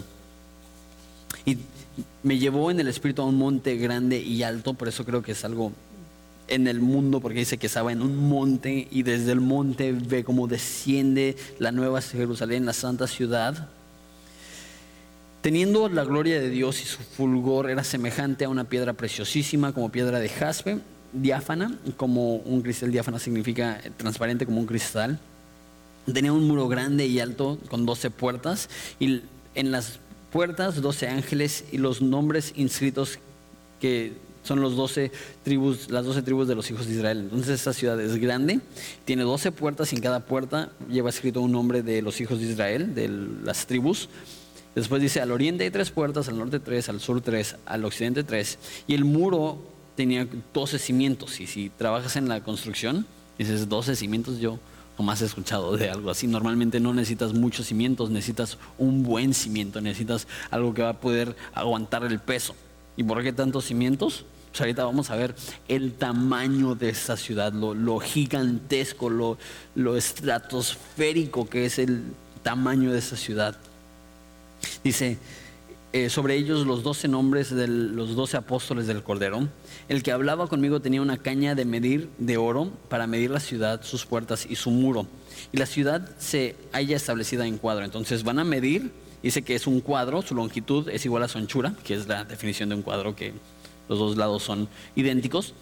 Y 1.46 1.58
me 2.24 2.38
llevó 2.38 2.72
en 2.72 2.80
el 2.80 2.88
espíritu 2.88 3.22
a 3.22 3.26
un 3.26 3.38
monte 3.38 3.76
grande 3.76 4.20
y 4.20 4.44
alto, 4.44 4.74
por 4.74 4.88
eso 4.88 5.04
creo 5.04 5.22
que 5.22 5.34
es 5.34 5.44
algo 5.44 5.74
en 6.50 6.68
el 6.68 6.82
mundo 6.82 7.20
porque 7.20 7.40
dice 7.40 7.58
que 7.58 7.68
estaba 7.68 7.92
en 7.92 8.02
un 8.02 8.18
monte 8.18 8.88
y 8.92 9.04
desde 9.04 9.32
el 9.32 9.40
monte 9.40 9.94
ve 9.94 10.24
cómo 10.24 10.48
desciende 10.48 11.36
la 11.60 11.72
nueva 11.72 12.02
Jerusalén, 12.02 12.66
la 12.66 12.74
santa 12.74 13.08
ciudad. 13.08 13.70
Teniendo 15.42 15.88
la 15.88 16.04
gloria 16.04 16.40
de 16.42 16.50
Dios 16.50 16.82
y 16.82 16.86
su 16.86 17.00
fulgor 17.02 17.70
era 17.70 17.84
semejante 17.84 18.46
a 18.46 18.50
una 18.50 18.66
piedra 18.66 18.94
preciosísima 18.94 19.72
como 19.74 19.90
piedra 19.90 20.20
de 20.20 20.28
jaspe, 20.28 20.80
diáfana, 21.14 21.78
como 21.96 22.36
un 22.36 22.62
cristal 22.62 22.92
diáfana 22.92 23.20
significa 23.20 23.80
transparente 23.98 24.46
como 24.46 24.60
un 24.60 24.66
cristal. 24.66 25.20
Tenía 26.12 26.34
un 26.34 26.48
muro 26.48 26.68
grande 26.68 27.06
y 27.08 27.20
alto 27.20 27.58
con 27.70 27.86
doce 27.86 28.10
puertas 28.10 28.70
y 29.00 29.22
en 29.56 29.72
las 29.72 30.00
puertas 30.32 30.82
doce 30.82 31.08
ángeles 31.08 31.66
y 31.72 31.78
los 31.78 32.02
nombres 32.02 32.54
inscritos 32.56 33.20
que 33.80 34.14
son 34.50 34.62
los 34.62 34.76
12 34.76 35.12
tribus, 35.44 35.92
las 35.92 36.04
12 36.06 36.24
tribus 36.24 36.48
de 36.48 36.56
los 36.56 36.72
hijos 36.72 36.88
de 36.88 36.96
Israel. 36.96 37.20
Entonces 37.20 37.50
esta 37.50 37.72
ciudad 37.72 38.02
es 38.02 38.18
grande, 38.18 38.60
tiene 39.06 39.22
12 39.22 39.52
puertas 39.52 39.94
y 39.94 39.96
en 39.96 40.02
cada 40.02 40.22
puerta 40.22 40.72
lleva 40.90 41.12
escrito 41.12 41.40
un 41.42 41.52
nombre 41.52 41.84
de 41.84 42.02
los 42.02 42.20
hijos 42.20 42.40
de 42.40 42.48
Israel, 42.48 42.96
de 42.96 43.10
las 43.44 43.68
tribus. 43.68 44.10
Después 44.74 45.04
dice, 45.04 45.22
al 45.22 45.32
oriente 45.32 45.66
hay 45.66 45.70
tres 45.70 45.92
puertas, 45.92 46.30
al 46.30 46.40
norte 46.40 46.60
tres, 46.60 46.90
al 46.90 47.00
sur 47.00 47.22
tres, 47.22 47.58
al 47.68 47.86
occidente 47.86 48.24
tres. 48.24 48.58
Y 48.88 48.96
el 48.96 49.06
muro 49.06 49.60
tenía 49.96 50.28
12 50.52 50.80
cimientos. 50.80 51.40
Y 51.40 51.46
si 51.46 51.70
trabajas 51.70 52.16
en 52.16 52.28
la 52.28 52.42
construcción, 52.42 53.06
dices 53.38 53.70
12 53.70 53.96
cimientos, 53.96 54.40
yo 54.40 54.58
jamás 54.98 55.22
he 55.22 55.26
escuchado 55.26 55.78
de 55.78 55.92
algo 55.92 56.10
así. 56.10 56.26
Normalmente 56.26 56.80
no 56.80 56.92
necesitas 56.92 57.34
muchos 57.34 57.68
cimientos, 57.68 58.10
necesitas 58.10 58.58
un 58.80 59.04
buen 59.04 59.36
cimiento, 59.36 59.80
necesitas 59.80 60.28
algo 60.50 60.74
que 60.74 60.82
va 60.82 60.90
a 60.90 61.00
poder 61.00 61.36
aguantar 61.54 62.04
el 62.04 62.18
peso. 62.18 62.56
¿Y 62.98 63.04
por 63.04 63.24
qué 63.24 63.32
tantos 63.32 63.66
cimientos? 63.66 64.26
Pues 64.52 64.62
ahorita 64.62 64.84
vamos 64.84 65.10
a 65.12 65.16
ver 65.16 65.36
el 65.68 65.94
tamaño 65.94 66.76
de 66.76 66.90
esta 66.90 67.16
ciudad, 67.18 67.54
lo, 67.54 68.00
gigantesco, 68.00 69.10
lo, 69.10 69.96
estratosférico 69.96 71.48
que 71.48 71.66
es 71.66 71.78
el 71.80 72.04
tamaño 72.42 72.92
de 72.92 73.00
esta 73.00 73.16
ciudad. 73.16 73.56
Dice, 74.84 75.18
eh, 75.94 76.10
sobre 76.10 76.36
ellos 76.36 76.66
los 76.66 76.84
doce 76.84 77.08
nombres 77.08 77.50
de 77.54 77.68
los 77.68 78.16
doce 78.16 78.38
apóstoles 78.38 78.88
del 78.88 79.04
Cordero. 79.04 79.48
El 79.88 80.04
que 80.04 80.12
hablaba 80.12 80.48
conmigo 80.48 80.82
tenía 80.82 81.02
una 81.02 81.18
caña 81.18 81.56
de 81.56 81.66
medir 81.66 82.10
de 82.18 82.38
oro 82.38 82.72
para 82.90 83.08
medir 83.08 83.30
la 83.30 83.40
ciudad, 83.40 83.82
sus 83.84 84.06
puertas 84.06 84.48
y 84.50 84.56
su 84.56 84.72
muro. 84.72 85.08
Y 85.52 85.58
la 85.58 85.68
ciudad 85.68 86.10
se 86.18 86.56
halla 86.72 86.96
establecida 86.96 87.46
en 87.46 87.58
cuadro. 87.58 87.86
Entonces 87.86 88.24
van 88.24 88.40
a 88.40 88.44
medir, 88.44 88.92
dice 89.22 89.44
que 89.44 89.56
es 89.56 89.68
un 89.68 89.80
cuadro, 89.80 90.22
su 90.22 90.36
longitud 90.36 90.90
es 90.90 91.06
igual 91.06 91.24
a 91.24 91.28
su 91.28 91.38
anchura, 91.38 91.74
que 91.84 91.94
es 91.94 92.08
la 92.08 92.24
definición 92.24 92.70
de 92.70 92.76
un 92.76 92.82
cuadro 92.82 93.16
que 93.16 93.34
los 93.90 94.00
dos 94.00 94.16
lados 94.16 94.44
son 94.44 94.70
idénticos. 94.96 95.54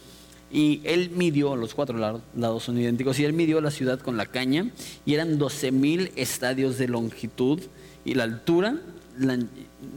Y 0.51 0.81
él 0.85 1.09
midió, 1.09 1.55
los 1.55 1.73
cuatro 1.73 1.97
lados 1.97 2.63
son 2.63 2.77
idénticos, 2.77 3.19
y 3.19 3.25
él 3.25 3.33
midió 3.33 3.59
la 3.59 3.71
ciudad 3.71 3.99
con 3.99 4.15
la 4.15 4.27
caña, 4.27 4.69
y 5.05 5.13
eran 5.13 5.37
12 5.37 5.71
mil 5.71 6.11
estadios 6.15 6.77
de 6.77 6.87
longitud, 6.87 7.59
y 8.05 8.13
la 8.13 8.23
altura, 8.23 8.79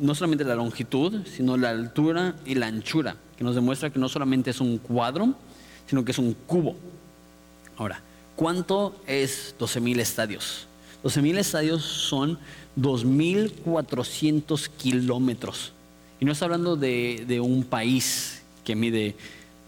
no 0.00 0.14
solamente 0.14 0.44
la 0.44 0.56
longitud, 0.56 1.24
sino 1.26 1.56
la 1.56 1.70
altura 1.70 2.34
y 2.44 2.56
la 2.56 2.66
anchura, 2.66 3.16
que 3.36 3.44
nos 3.44 3.54
demuestra 3.54 3.90
que 3.90 4.00
no 4.00 4.08
solamente 4.08 4.50
es 4.50 4.60
un 4.60 4.78
cuadro, 4.78 5.34
sino 5.86 6.04
que 6.04 6.10
es 6.10 6.18
un 6.18 6.34
cubo. 6.46 6.74
Ahora, 7.76 8.02
¿cuánto 8.34 8.96
es 9.06 9.54
12 9.58 9.80
mil 9.80 10.00
estadios? 10.00 10.66
12 11.04 11.22
mil 11.22 11.38
estadios 11.38 11.82
son 11.82 12.38
2.400 12.76 14.68
kilómetros. 14.76 15.72
Y 16.20 16.26
no 16.26 16.32
está 16.32 16.44
hablando 16.44 16.76
de, 16.76 17.40
un 17.42 17.64
país 17.64 18.42
que 18.62 18.76
mide 18.76 19.16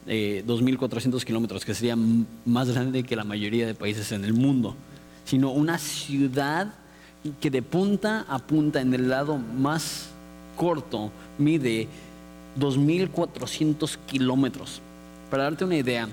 2.400 0.06 1.22
eh, 1.22 1.24
kilómetros, 1.24 1.64
que 1.64 1.74
sería 1.74 1.96
más 2.44 2.70
grande 2.70 3.02
que 3.02 3.16
la 3.16 3.24
mayoría 3.24 3.66
de 3.66 3.74
países 3.74 4.12
en 4.12 4.24
el 4.24 4.34
mundo, 4.34 4.76
sino 5.24 5.50
una 5.50 5.78
ciudad 5.78 6.74
que 7.40 7.50
de 7.50 7.62
punta 7.62 8.26
a 8.28 8.38
punta 8.38 8.80
en 8.80 8.92
el 8.92 9.08
lado 9.08 9.38
más 9.38 10.10
corto 10.56 11.10
mide 11.38 11.88
2.400 12.58 13.96
kilómetros. 14.06 14.82
Para 15.30 15.44
darte 15.44 15.64
una 15.64 15.76
idea, 15.76 16.08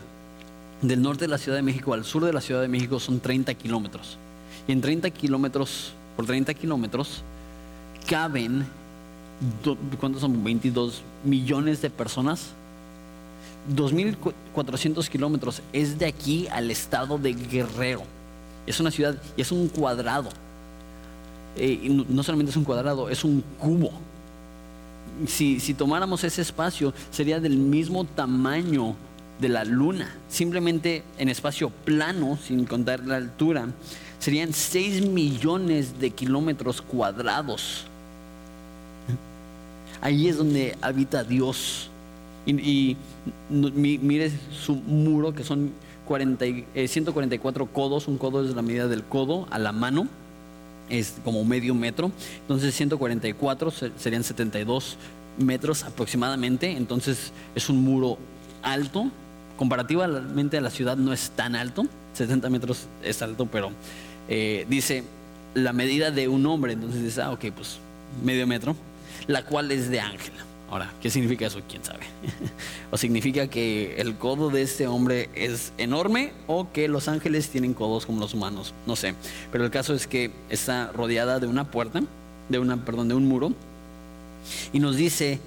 del 0.82 1.02
norte 1.02 1.26
de 1.26 1.28
la 1.28 1.38
Ciudad 1.38 1.58
de 1.58 1.62
México 1.62 1.94
al 1.94 2.06
sur 2.06 2.24
de 2.24 2.32
la 2.32 2.42
Ciudad 2.42 2.62
de 2.62 2.68
México 2.68 3.00
son 3.00 3.20
30 3.20 3.54
kilómetros. 3.56 4.18
Y 4.68 4.72
en 4.72 4.82
30 4.82 5.10
kilómetros, 5.10 5.94
por 6.16 6.26
30 6.26 6.54
kilómetros, 6.54 7.22
caben 8.08 8.66
¿cuántos 10.00 10.22
son? 10.22 10.44
22 10.44 11.02
millones 11.24 11.82
de 11.82 11.90
personas. 11.90 12.48
2.400 13.76 15.08
kilómetros. 15.08 15.62
Es 15.74 16.00
de 16.00 16.06
aquí 16.06 16.48
al 16.48 16.72
estado 16.72 17.18
de 17.18 17.34
Guerrero. 17.34 18.04
Es 18.66 18.80
una 18.80 18.92
ciudad 18.92 19.16
y 19.36 19.42
es 19.42 19.52
un 19.52 19.68
cuadrado. 19.68 20.30
Eh, 21.56 22.06
no, 22.08 22.24
solamente 22.24 22.52
es 22.52 22.58
un 22.58 22.64
cuadrado, 22.64 23.10
es 23.10 23.24
un 23.24 23.44
cubo. 23.60 23.92
Si, 25.28 25.60
si 25.60 25.74
tomáramos 25.74 26.24
ese 26.24 26.42
espacio, 26.42 26.94
sería 27.12 27.40
del 27.40 27.58
mismo 27.58 28.06
tamaño 28.06 28.96
de 29.40 29.50
la 29.50 29.66
luna. 29.66 30.16
Simplemente 30.30 31.04
en 31.18 31.30
espacio 31.30 31.70
plano, 31.70 32.38
sin 32.46 32.66
contar 32.66 33.06
la 33.06 33.18
altura, 33.18 33.68
serían 34.20 34.54
6 34.54 35.08
millones 35.08 36.00
de 36.00 36.12
kilómetros 36.12 36.82
cuadrados. 36.82 37.86
Ahí 40.02 40.28
es 40.28 40.38
donde 40.38 40.78
habita 40.82 41.24
Dios. 41.24 41.90
Y, 42.46 42.98
mire 43.50 44.32
su 44.52 44.76
muro, 44.76 45.34
que 45.34 45.44
son 45.44 45.72
144 46.08 47.64
eh, 47.64 47.68
codos. 47.72 48.08
Un 48.08 48.18
codo 48.18 48.44
es 48.44 48.56
la 48.56 48.62
medida 48.62 48.88
del 48.88 49.04
codo 49.04 49.48
a 49.52 49.60
la 49.60 49.72
mano. 49.72 50.08
Es 50.90 51.16
como 51.24 51.44
medio 51.46 51.76
metro. 51.76 52.12
Entonces 52.42 52.74
144 52.76 53.72
serían 53.98 54.24
72 54.24 54.98
metros 55.40 55.84
aproximadamente, 55.84 56.72
entonces 56.72 57.32
es 57.56 57.70
un 57.70 57.84
muro 57.84 58.18
alto, 58.62 59.10
comparativamente 59.58 60.58
a 60.58 60.62
la 60.62 60.70
ciudad 60.70 60.98
no 60.98 61.14
es 61.14 61.32
tan 61.32 61.56
alto, 61.56 61.86
70 62.14 62.50
metros 62.50 62.88
es 63.04 63.22
alto, 63.22 63.46
pero 63.46 63.72
eh, 64.28 64.66
dice 64.70 65.04
la 65.54 65.74
medida 65.74 66.12
de 66.12 66.28
un 66.28 66.46
hombre, 66.46 66.74
entonces 66.74 67.04
dice, 67.04 67.22
ah, 67.22 67.32
ok, 67.32 67.46
pues 67.56 67.80
medio 68.24 68.46
metro, 68.46 68.76
la 69.28 69.46
cual 69.46 69.72
es 69.72 69.90
de 69.90 70.00
ángel. 70.00 70.34
Ahora, 70.70 70.94
¿qué 71.02 71.10
significa 71.10 71.48
eso? 71.48 71.62
¿Quién 71.68 71.84
sabe? 71.84 72.02
o 72.92 72.98
significa 72.98 73.48
que 73.48 73.96
el 73.98 74.16
codo 74.16 74.52
de 74.52 74.62
este 74.62 74.86
hombre 74.86 75.30
es 75.34 75.74
enorme 75.80 76.32
o 76.46 76.72
que 76.72 76.88
los 76.88 77.08
ángeles 77.08 77.50
tienen 77.50 77.74
codos 77.74 78.06
como 78.06 78.20
los 78.20 78.36
humanos, 78.36 78.74
no 78.86 78.96
sé. 78.96 79.16
Pero 79.52 79.66
el 79.66 79.72
caso 79.72 79.96
es 79.96 80.06
que 80.06 80.32
está 80.50 80.92
rodeada 80.92 81.40
de 81.40 81.48
una 81.48 81.72
puerta, 81.72 82.04
de 82.50 82.60
una, 82.60 82.86
perdón, 82.86 83.08
de 83.08 83.16
un 83.16 83.28
muro, 83.28 83.54
y 84.72 84.80
nos 84.80 84.96
dice 84.96 85.40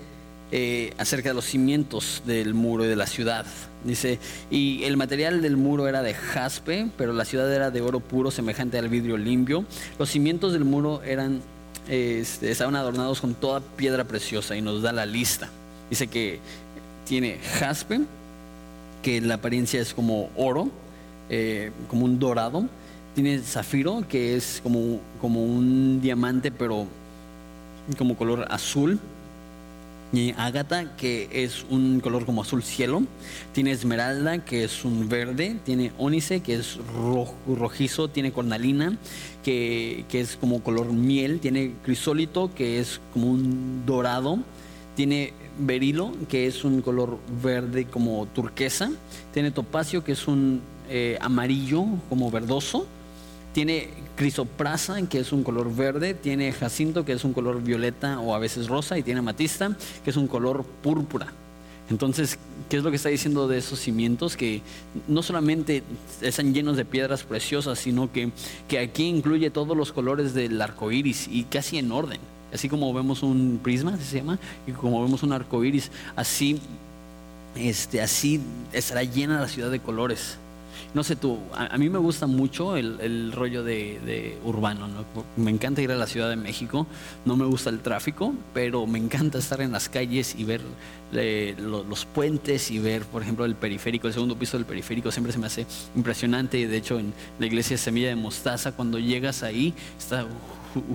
eh, 0.50 0.92
acerca 0.98 1.30
de 1.30 1.34
los 1.34 1.44
cimientos 1.44 2.22
del 2.26 2.52
muro 2.52 2.84
y 2.84 2.88
de 2.88 2.96
la 2.96 3.06
ciudad. 3.06 3.46
Dice, 3.84 4.18
y 4.50 4.82
el 4.84 4.96
material 4.96 5.40
del 5.40 5.56
muro 5.56 5.88
era 5.88 6.02
de 6.02 6.14
jaspe, 6.14 6.88
pero 6.98 7.12
la 7.12 7.24
ciudad 7.24 7.52
era 7.52 7.70
de 7.70 7.80
oro 7.80 8.00
puro, 8.00 8.30
semejante 8.30 8.76
al 8.76 8.88
vidrio 8.88 9.16
limpio. 9.16 9.64
Los 9.98 10.10
cimientos 10.10 10.52
del 10.52 10.64
muro 10.64 11.02
eran 11.04 11.42
este, 11.88 12.50
estaban 12.50 12.76
adornados 12.76 13.20
con 13.20 13.34
toda 13.34 13.60
piedra 13.60 14.04
preciosa 14.04 14.56
y 14.56 14.62
nos 14.62 14.82
da 14.82 14.92
la 14.92 15.06
lista. 15.06 15.48
Dice 15.90 16.06
que 16.06 16.40
tiene 17.06 17.38
jaspe, 17.58 18.00
que 19.02 19.20
la 19.20 19.34
apariencia 19.34 19.80
es 19.80 19.92
como 19.92 20.30
oro, 20.36 20.70
eh, 21.28 21.72
como 21.88 22.04
un 22.04 22.18
dorado. 22.18 22.66
Tiene 23.14 23.40
zafiro, 23.40 24.04
que 24.08 24.36
es 24.36 24.60
como, 24.62 25.00
como 25.20 25.44
un 25.44 26.00
diamante, 26.00 26.50
pero 26.50 26.86
como 27.98 28.16
color 28.16 28.46
azul 28.50 28.98
ágata, 30.36 30.94
que 30.96 31.28
es 31.32 31.64
un 31.70 32.00
color 32.00 32.26
como 32.26 32.42
azul 32.42 32.62
cielo, 32.62 33.02
tiene 33.52 33.70
esmeralda, 33.70 34.44
que 34.44 34.64
es 34.64 34.84
un 34.84 35.08
verde, 35.08 35.56
tiene 35.64 35.92
ónice, 35.98 36.40
que 36.40 36.54
es 36.54 36.78
rojizo, 37.46 38.08
tiene 38.08 38.32
cornalina, 38.32 38.98
que, 39.42 40.04
que, 40.08 40.20
es 40.20 40.36
como 40.36 40.62
color 40.62 40.92
miel, 40.92 41.40
tiene 41.40 41.74
crisólito, 41.82 42.54
que 42.54 42.78
es 42.78 43.00
como 43.12 43.30
un 43.30 43.84
dorado, 43.86 44.38
tiene 44.94 45.32
berilo, 45.58 46.12
que 46.28 46.46
es 46.46 46.64
un 46.64 46.82
color 46.82 47.18
verde 47.42 47.86
como 47.86 48.26
turquesa, 48.26 48.90
tiene 49.32 49.50
topacio, 49.50 50.04
que 50.04 50.12
es 50.12 50.28
un 50.28 50.60
eh, 50.88 51.16
amarillo 51.20 51.84
como 52.08 52.30
verdoso, 52.30 52.86
tiene 53.52 53.88
crisoprasa, 54.16 55.00
que 55.08 55.18
es 55.18 55.32
un 55.32 55.42
color 55.42 55.74
verde, 55.74 56.14
tiene 56.14 56.52
jacinto, 56.52 57.04
que 57.04 57.12
es 57.12 57.24
un 57.24 57.32
color 57.32 57.62
violeta 57.62 58.20
o 58.20 58.34
a 58.34 58.38
veces 58.38 58.68
rosa, 58.68 58.98
y 58.98 59.02
tiene 59.02 59.20
amatista, 59.20 59.76
que 60.04 60.10
es 60.10 60.16
un 60.16 60.26
color 60.26 60.64
púrpura. 60.82 61.32
Entonces, 61.90 62.38
¿qué 62.70 62.78
es 62.78 62.82
lo 62.82 62.90
que 62.90 62.96
está 62.96 63.08
diciendo 63.08 63.48
de 63.48 63.58
esos 63.58 63.78
cimientos? 63.78 64.36
Que 64.36 64.62
no 65.08 65.22
solamente 65.22 65.82
están 66.20 66.54
llenos 66.54 66.76
de 66.76 66.84
piedras 66.84 67.22
preciosas, 67.24 67.78
sino 67.78 68.10
que, 68.10 68.30
que 68.68 68.78
aquí 68.78 69.04
incluye 69.04 69.50
todos 69.50 69.76
los 69.76 69.92
colores 69.92 70.32
del 70.32 70.60
arco 70.62 70.90
iris 70.90 71.28
y 71.30 71.44
casi 71.44 71.78
en 71.78 71.92
orden. 71.92 72.20
Así 72.52 72.68
como 72.68 72.92
vemos 72.94 73.22
un 73.22 73.60
prisma, 73.62 73.96
se 73.98 74.18
llama, 74.18 74.38
y 74.66 74.72
como 74.72 75.02
vemos 75.02 75.22
un 75.22 75.32
arco 75.32 75.64
iris, 75.64 75.90
así, 76.16 76.60
este, 77.56 78.00
así 78.00 78.40
estará 78.72 79.02
llena 79.02 79.40
la 79.40 79.48
ciudad 79.48 79.70
de 79.70 79.80
colores 79.80 80.38
no 80.94 81.02
sé 81.02 81.16
tú, 81.16 81.38
a, 81.54 81.78
mí 81.78 81.88
me 81.88 81.98
gusta 81.98 82.26
mucho 82.26 82.76
el, 82.76 83.32
rollo 83.32 83.64
de, 83.64 84.38
urbano, 84.44 84.88
me 85.36 85.50
encanta 85.50 85.80
ir 85.80 85.90
a 85.90 85.96
la 85.96 86.06
Ciudad 86.06 86.28
de 86.28 86.36
México, 86.36 86.86
no 87.24 87.36
me 87.36 87.46
gusta 87.46 87.70
el 87.70 87.80
tráfico, 87.80 88.34
pero 88.52 88.86
me 88.86 88.98
encanta 88.98 89.38
estar 89.38 89.60
en 89.62 89.72
las 89.72 89.88
calles 89.88 90.34
y 90.36 90.44
ver 90.44 90.60
eh, 91.14 91.54
los 91.58 92.04
puentes 92.04 92.70
y 92.70 92.78
ver, 92.78 93.04
por 93.04 93.22
ejemplo, 93.22 93.44
el 93.46 93.54
periférico, 93.54 94.06
el 94.06 94.12
segundo 94.12 94.36
piso 94.36 94.58
del 94.58 94.66
periférico 94.66 95.10
siempre 95.10 95.32
se 95.32 95.38
me 95.38 95.46
hace 95.46 95.66
impresionante 95.96 96.66
de 96.66 96.76
hecho 96.76 96.98
en 96.98 97.14
la 97.38 97.46
iglesia 97.46 97.78
Semilla 97.78 98.08
de 98.08 98.16
Mostaza, 98.16 98.72
cuando 98.72 98.98
llegas 98.98 99.42
ahí, 99.42 99.72
está 99.98 100.26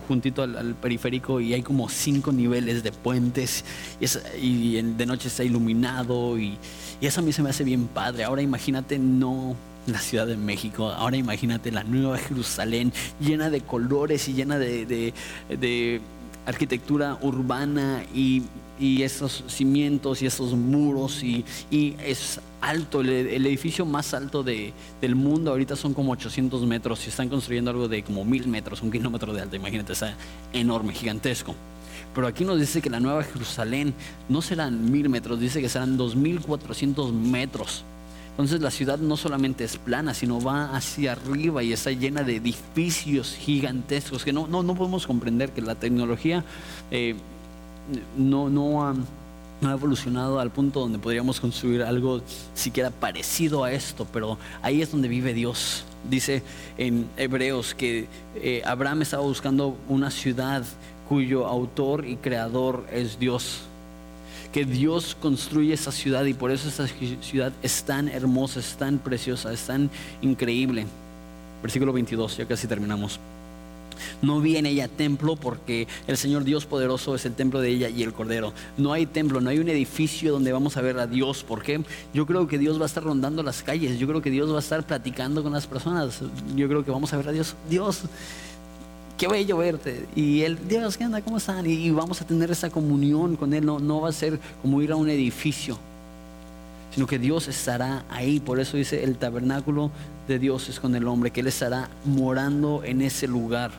juntito 0.08 0.44
al, 0.44 0.76
periférico 0.76 1.40
y 1.40 1.54
hay 1.54 1.62
como 1.62 1.90
cinco 1.90 2.32
niveles 2.32 2.84
de 2.84 2.92
puentes 2.92 3.64
y, 4.40 4.82
de 4.82 5.06
noche 5.06 5.28
está 5.28 5.44
iluminado 5.44 6.38
y, 6.38 6.58
y, 7.02 7.06
eso 7.06 7.22
a 7.22 7.24
mí 7.24 7.32
se 7.32 7.44
me 7.44 7.50
hace 7.50 7.64
bien 7.64 7.88
padre. 7.88 8.24
Ahora 8.24 8.42
imagínate 8.42 8.98
no 8.98 9.56
la 9.88 10.00
Ciudad 10.00 10.28
de 10.28 10.38
México. 10.38 10.90
Ahora 10.90 11.18
imagínate 11.18 11.72
la 11.72 11.84
nueva 11.84 12.18
Jerusalén 12.18 12.94
llena 13.20 13.50
de 13.50 13.62
colores 13.62 14.28
y 14.28 14.34
llena 14.34 14.58
de, 14.60 15.14
arquitectura 16.46 17.18
urbana 17.22 18.04
y, 18.14 18.44
esos 18.80 19.44
cimientos 19.48 20.22
y 20.22 20.28
esos 20.28 20.54
muros 20.54 21.24
y, 21.24 21.44
es 21.72 22.40
alto, 22.62 23.02
el, 23.02 23.46
edificio 23.48 23.86
más 23.86 24.14
alto 24.14 24.44
del 24.44 25.16
mundo 25.16 25.52
ahorita 25.52 25.76
son 25.76 25.96
como 25.96 26.12
800 26.12 26.64
metros 26.66 27.06
y 27.06 27.10
están 27.10 27.28
construyendo 27.28 27.72
algo 27.72 27.88
de 27.88 28.04
como 28.04 28.24
mil 28.24 28.48
metros, 28.48 28.84
un 28.84 28.92
kilómetro 28.92 29.34
de 29.34 29.42
alto, 29.42 29.56
imagínate, 29.56 29.94
está 29.94 30.16
enorme, 30.54 30.94
gigantesco. 30.94 31.56
Pero 32.14 32.28
aquí 32.28 32.46
nos 32.46 32.60
dice 32.60 32.82
que 32.82 32.90
la 32.90 33.00
nueva 33.00 33.24
Jerusalén 33.24 33.94
no 34.30 34.42
serán 34.42 34.92
mil 34.92 35.10
metros, 35.10 35.40
dice 35.40 35.62
que 35.62 35.70
serán 35.70 35.98
2400 35.98 37.14
metros. 37.14 37.84
Entonces 38.38 38.62
la 38.62 38.70
ciudad 38.70 39.00
no 39.00 39.18
solamente 39.18 39.64
es 39.64 39.78
plana, 39.78 40.14
sino 40.14 40.40
va 40.40 40.76
hacia 40.76 41.14
arriba 41.14 41.64
y 41.64 41.74
está 41.74 41.90
llena 41.90 42.22
de 42.22 42.36
edificios 42.36 43.34
gigantescos 43.34 44.24
que 44.24 44.32
no, 44.32 44.48
no, 44.48 44.62
no 44.62 44.76
podemos 44.76 45.08
comprender 45.08 45.50
que 45.50 45.64
la 45.64 45.74
tecnología 45.74 46.44
eh, 46.92 47.16
no, 48.16 48.48
no, 48.48 48.86
ha, 48.86 48.94
ha, 49.64 49.72
evolucionado 49.72 50.40
al 50.40 50.52
punto 50.52 50.82
donde 50.82 51.00
podríamos 51.00 51.40
construir 51.40 51.82
algo 51.82 52.22
siquiera 52.54 52.92
parecido 52.92 53.64
a 53.64 53.72
esto, 53.72 54.06
pero 54.14 54.38
ahí 54.62 54.84
es 54.84 54.92
donde 54.92 55.08
vive 55.08 55.34
Dios. 55.34 55.84
Dice 56.08 56.44
en 56.78 57.08
Hebreos 57.18 57.74
que 57.74 58.06
eh, 58.36 58.62
Abraham 58.68 59.02
estaba 59.02 59.24
buscando 59.24 59.76
una 59.90 60.12
ciudad 60.12 60.64
cuyo 61.10 61.48
autor 61.48 62.06
y 62.06 62.18
creador 62.18 62.86
es 62.92 63.18
Dios 63.18 63.67
que 64.58 64.66
Dios 64.66 65.16
construye 65.22 65.76
esa 65.76 65.92
ciudad 65.92 66.26
y 66.26 66.34
por 66.34 66.50
eso 66.50 66.68
esa 66.68 66.88
ciudad 67.22 67.54
es 67.62 67.84
tan 67.84 68.08
hermosa, 68.08 68.60
es 68.60 68.76
tan 68.76 68.98
preciosa, 68.98 69.54
es 69.54 69.68
tan 69.68 69.92
increíble. 70.20 70.88
Versículo 71.62 71.94
22, 71.94 72.38
ya 72.38 72.48
casi 72.48 72.66
terminamos. 72.66 73.20
No 74.24 74.42
vi 74.42 74.58
en 74.58 74.66
ella 74.66 74.88
templo 74.88 75.36
porque 75.36 75.88
el 76.08 76.18
Señor 76.18 76.44
Dios 76.44 76.66
poderoso 76.66 77.14
es 77.14 77.28
el 77.28 77.36
templo 77.36 77.62
de 77.62 77.70
ella 77.70 77.90
y 77.90 78.02
el 78.02 78.14
Cordero. 78.14 78.52
No 78.78 78.94
hay 78.94 79.06
templo, 79.06 79.42
no 79.42 79.52
hay 79.52 79.60
un 79.60 79.70
edificio 79.70 80.32
donde 80.32 80.52
vamos 80.52 80.76
a 80.76 80.82
ver 80.82 80.98
a 80.98 81.06
Dios. 81.06 81.46
porque 81.48 81.84
Yo 82.16 82.26
creo 82.26 82.48
que 82.48 82.58
Dios 82.58 82.80
va 82.80 82.84
a 82.84 82.88
estar 82.88 83.04
rondando 83.04 83.44
las 83.44 83.62
calles. 83.62 84.00
Yo 84.00 84.08
creo 84.08 84.24
que 84.24 84.32
Dios 84.32 84.52
va 84.52 84.56
a 84.56 84.62
estar 84.62 84.84
platicando 84.88 85.44
con 85.44 85.54
las 85.54 85.68
personas. 85.68 86.20
Yo 86.56 86.68
creo 86.68 86.84
que 86.84 86.90
vamos 86.90 87.14
a 87.14 87.18
ver 87.18 87.28
a 87.28 87.32
Dios. 87.32 87.54
Dios, 87.70 88.06
qué 89.18 89.28
bello 89.28 89.58
verte. 89.58 90.06
Y 90.16 90.42
él, 90.42 90.58
Dios, 90.68 90.98
¿qué 90.98 91.06
onda? 91.06 91.22
¿Cómo 91.22 91.38
están? 91.38 91.66
Y, 91.66 91.90
vamos 91.92 92.22
a 92.22 92.26
tener 92.26 92.52
esa 92.52 92.70
comunión 92.70 93.36
con 93.36 93.54
Él. 93.54 93.66
No, 93.66 93.80
no 93.80 94.02
va 94.02 94.10
a 94.10 94.14
ser 94.14 94.40
como 94.62 94.82
ir 94.82 94.92
a 94.92 94.96
un 94.96 95.10
edificio, 95.10 95.78
sino 96.94 97.08
que 97.08 97.20
Dios 97.20 97.48
estará 97.48 98.06
ahí. 98.10 98.40
Por 98.40 98.60
eso 98.60 98.78
dice, 98.78 99.04
el 99.04 99.18
tabernáculo 99.18 99.92
de 100.28 100.40
Dios 100.40 100.70
es 100.70 100.80
con 100.80 100.96
el 100.96 101.08
hombre, 101.08 101.32
que 101.32 101.42
Él 101.42 101.48
estará 101.48 101.90
morando 102.06 102.84
en 102.84 103.02
ese 103.02 103.28
lugar. 103.28 103.72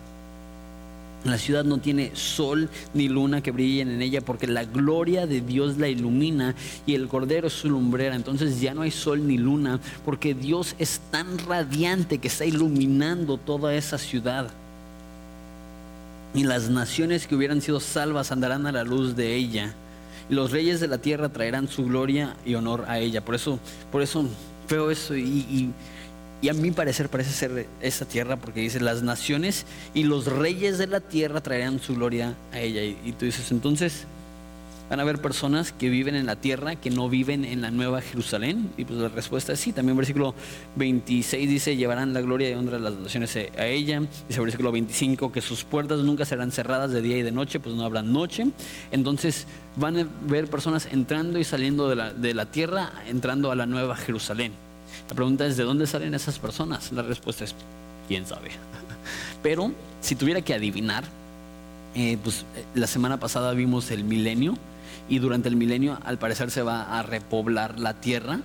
La 1.24 1.36
ciudad 1.36 1.64
no 1.64 1.78
tiene 1.78 2.12
sol 2.14 2.70
ni 2.95 3.09
luna 3.09 3.43
que 3.43 3.51
brillen 3.51 3.91
en 3.91 4.03
ella 4.03 4.20
porque 4.20 4.47
la 4.47 4.64
gloria 4.64 5.26
de 5.26 5.41
Dios 5.41 5.76
la 5.76 5.89
ilumina 5.89 6.55
y 6.86 6.95
el 6.95 7.09
cordero 7.09 7.49
es 7.49 7.55
su 7.55 7.68
lumbrera. 7.68 8.14
Entonces 8.14 8.61
ya 8.61 8.72
no 8.72 8.82
hay 8.82 8.93
sol 8.93 9.26
ni 9.26 9.36
luna 9.36 9.80
porque 10.05 10.34
Dios 10.34 10.76
es 10.78 11.01
tan 11.11 11.39
radiante 11.39 12.18
que 12.18 12.28
está 12.28 12.45
iluminando 12.45 13.36
toda 13.36 13.74
esa 13.74 13.99
ciudad 13.99 14.53
y 16.35 16.45
las 16.45 16.68
naciones 16.70 17.26
que 17.26 17.35
hubieran 17.35 17.61
sido 17.61 17.81
salvas 17.81 18.33
andarán 18.33 18.66
a 18.66 18.72
la 18.72 18.85
luz 18.85 19.16
de 19.16 19.35
ella. 19.35 19.74
Y 20.29 20.35
los 20.35 20.51
reyes 20.51 20.81
de 20.81 20.89
la 20.89 20.99
tierra 20.99 21.31
traerán 21.31 21.68
su 21.68 21.85
gloria 21.85 22.37
y 22.45 22.55
honor 22.55 22.85
a 22.89 22.99
ella. 22.99 23.24
Por 23.24 23.35
eso, 23.35 23.59
por 23.91 24.03
eso 24.03 24.24
veo 24.68 24.91
eso 24.91 25.16
y, 25.16 25.72
a 26.49 26.53
mi 26.53 26.70
parecer 26.70 27.09
parece 27.09 27.33
ser 27.33 27.66
esa 27.81 28.05
tierra 28.05 28.37
porque 28.37 28.61
dice 28.61 28.79
las 28.79 29.03
naciones 29.03 29.66
y 29.95 30.05
los 30.05 30.26
reyes 30.26 30.79
de 30.79 30.87
la 30.87 31.01
tierra 31.01 31.41
traerán 31.41 31.81
su 31.81 31.95
gloria 31.95 32.35
a 32.53 32.61
ella. 32.61 32.83
y 32.83 33.12
tú 33.12 33.24
dices, 33.24 33.51
entonces, 33.51 34.07
Van 34.91 35.01
a 35.01 35.03
haber 35.03 35.20
personas 35.20 35.72
que 35.72 35.91
viven 35.91 36.14
en 36.14 36.24
la 36.24 36.36
tierra 36.36 36.76
que 36.76 36.89
no 36.89 37.11
viven 37.11 37.45
en 37.45 37.61
la 37.61 37.70
nueva 37.70 38.01
Jerusalén. 38.01 38.70
Y 38.78 38.86
pues 38.86 38.99
la 38.99 39.09
respuesta 39.09 39.53
es 39.53 39.61
sí. 39.61 39.72
También 39.72 39.97
versículo 39.97 40.34
26 40.76 41.49
dice, 41.49 41.76
llevarán 41.76 42.14
la 42.14 42.22
gloria 42.22 42.49
y 42.49 42.55
honra 42.55 42.78
de 42.78 42.84
las 42.84 42.95
naciones 42.95 43.36
a 43.36 43.66
ella. 43.66 44.03
Dice 44.28 44.41
versículo 44.41 44.72
25 44.72 45.30
que 45.30 45.43
sus 45.43 45.64
puertas 45.64 46.01
nunca 46.01 46.24
serán 46.24 46.53
cerradas 46.53 46.91
de 46.91 47.03
día 47.03 47.18
y 47.18 47.22
de 47.22 47.32
noche, 47.32 47.61
pues 47.61 47.74
no 47.74 47.84
habrá 47.84 48.03
noche. 48.03 48.47
Entonces 48.91 49.47
van 49.76 49.99
a 49.99 50.07
ver 50.26 50.49
personas 50.49 50.89
entrando 50.91 51.39
y 51.39 51.45
saliendo 51.45 51.89
de 51.91 51.97
la, 51.97 52.14
de 52.14 52.32
la 52.32 52.47
tierra, 52.47 52.93
entrando 53.07 53.51
a 53.51 53.55
la 53.55 53.66
nueva 53.66 53.95
Jerusalén. 53.95 54.53
La 55.09 55.14
pregunta 55.14 55.47
es, 55.47 55.59
¿de 55.59 55.64
dónde 55.64 55.86
salen 55.86 56.14
esas 56.14 56.39
personas? 56.39 56.93
La 56.93 57.03
respuesta 57.03 57.45
es, 57.45 57.55
¿quién 58.09 58.26
sabe? 58.26 58.53
Pero 59.43 59.72
si 60.01 60.14
tuviera 60.16 60.41
que 60.41 60.55
adivinar, 60.55 61.05
eh, 61.95 62.16
pues 62.22 62.47
eh, 62.57 62.64
la 62.74 62.86
semana 62.86 63.18
pasada 63.18 63.53
vimos 63.53 63.91
el 63.91 64.05
milenio 64.05 64.57
y 65.09 65.19
durante 65.19 65.49
el 65.49 65.57
milenio 65.57 65.99
al 66.05 66.19
parecer 66.19 66.51
se 66.51 66.63
va 66.63 66.99
a 66.99 67.03
repoblar 67.03 67.79
la 67.79 67.95
tierra 67.95 68.41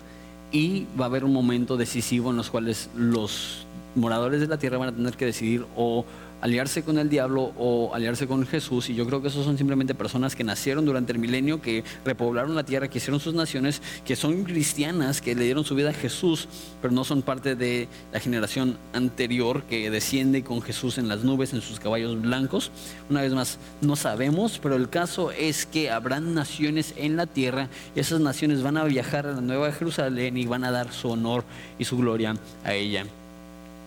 y 0.51 0.86
va 0.99 1.05
a 1.05 1.07
haber 1.07 1.24
un 1.24 1.34
momento 1.34 1.78
decisivo 1.78 2.32
en 2.32 2.38
los 2.38 2.49
cuales 2.49 2.89
los 2.95 3.66
moradores 3.95 4.39
de 4.41 4.47
la 4.47 4.57
tierra 4.57 4.78
van 4.78 4.89
a 4.89 4.95
tener 4.95 5.16
que 5.16 5.26
decidir 5.26 5.66
o 5.76 6.05
aliarse 6.43 6.83
con 6.83 6.97
el 6.99 7.07
diablo 7.07 7.53
o 7.57 7.95
aliarse 7.95 8.27
con 8.27 8.45
Jesús. 8.45 8.89
Y 8.89 8.95
yo 8.95 9.07
creo 9.07 9.21
que 9.21 9.29
esos 9.29 9.45
son 9.45 9.57
simplemente 9.57 9.95
personas 9.95 10.35
que 10.35 10.43
nacieron 10.43 10.85
durante 10.85 11.13
el 11.13 11.17
milenio, 11.17 11.61
que 11.61 11.85
repoblaron 12.03 12.53
la 12.53 12.65
tierra, 12.65 12.89
que 12.89 12.97
hicieron 12.97 13.21
sus 13.21 13.33
naciones, 13.33 13.81
que 14.03 14.17
son 14.17 14.43
cristianas, 14.43 15.21
que 15.21 15.35
le 15.35 15.45
dieron 15.45 15.63
su 15.63 15.73
vida 15.73 15.91
a 15.91 15.93
Jesús, 15.93 16.49
pero 16.81 16.93
no 16.93 17.05
son 17.05 17.21
parte 17.21 17.55
de 17.55 17.87
la 18.11 18.19
generación 18.19 18.77
anterior 18.91 19.63
que 19.63 19.89
desciende 19.89 20.43
con 20.43 20.61
Jesús 20.61 20.97
en 20.97 21.07
las 21.07 21.23
nubes, 21.23 21.53
en 21.53 21.61
sus 21.61 21.79
caballos 21.79 22.21
blancos. 22.21 22.71
Una 23.09 23.21
vez 23.21 23.33
más, 23.33 23.57
no 23.79 23.95
sabemos, 23.95 24.59
pero 24.61 24.75
el 24.75 24.89
caso 24.89 25.31
es 25.31 25.65
que 25.65 25.91
habrán 25.91 26.33
naciones 26.33 26.93
en 26.97 27.15
la 27.15 27.25
tierra 27.25 27.69
y 27.95 28.01
esas 28.01 28.19
naciones 28.19 28.61
van 28.61 28.75
a 28.75 28.83
viajar 28.83 29.27
a 29.27 29.31
la 29.31 29.41
Nueva 29.41 29.71
Jerusalén 29.71 30.35
y 30.35 30.45
van 30.45 30.65
a 30.65 30.71
dar 30.71 30.91
su 30.91 31.09
honor 31.09 31.45
y 31.79 31.85
su 31.85 31.95
gloria 31.95 32.35
a 32.65 32.73
ella 32.73 33.05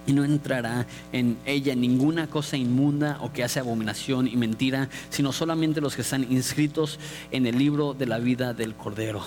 y 0.06 0.12
no 0.12 0.24
entrará 0.24 0.86
en 1.12 1.36
ella 1.44 1.74
ninguna 1.74 2.28
cosa 2.28 2.56
inmunda 2.56 3.18
o 3.20 3.32
que 3.32 3.44
hace 3.44 3.60
abominación 3.60 4.28
y 4.28 4.36
mentira, 4.36 4.88
sino 5.10 5.32
solamente 5.32 5.80
los 5.80 5.96
que 5.96 6.02
están 6.02 6.30
inscritos 6.30 6.98
en 7.32 7.46
el 7.46 7.58
libro 7.58 7.94
de 7.94 8.06
la 8.06 8.18
vida 8.18 8.54
del 8.54 8.74
Cordero. 8.74 9.22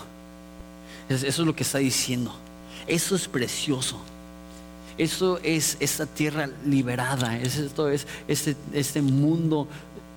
Eso 1.10 1.28
es 1.28 1.40
lo 1.40 1.56
que 1.56 1.64
está 1.64 1.80
diciendo. 1.80 2.34
Eso 2.88 3.16
es 3.16 3.28
precioso. 3.28 4.00
Eso 4.98 5.40
es 5.44 5.78
esta 5.80 6.06
tierra 6.06 6.50
liberada. 6.66 7.38
Esto 7.38 7.90
es 7.90 8.06
este, 8.28 8.56
este 8.74 9.02
mundo 9.02 9.68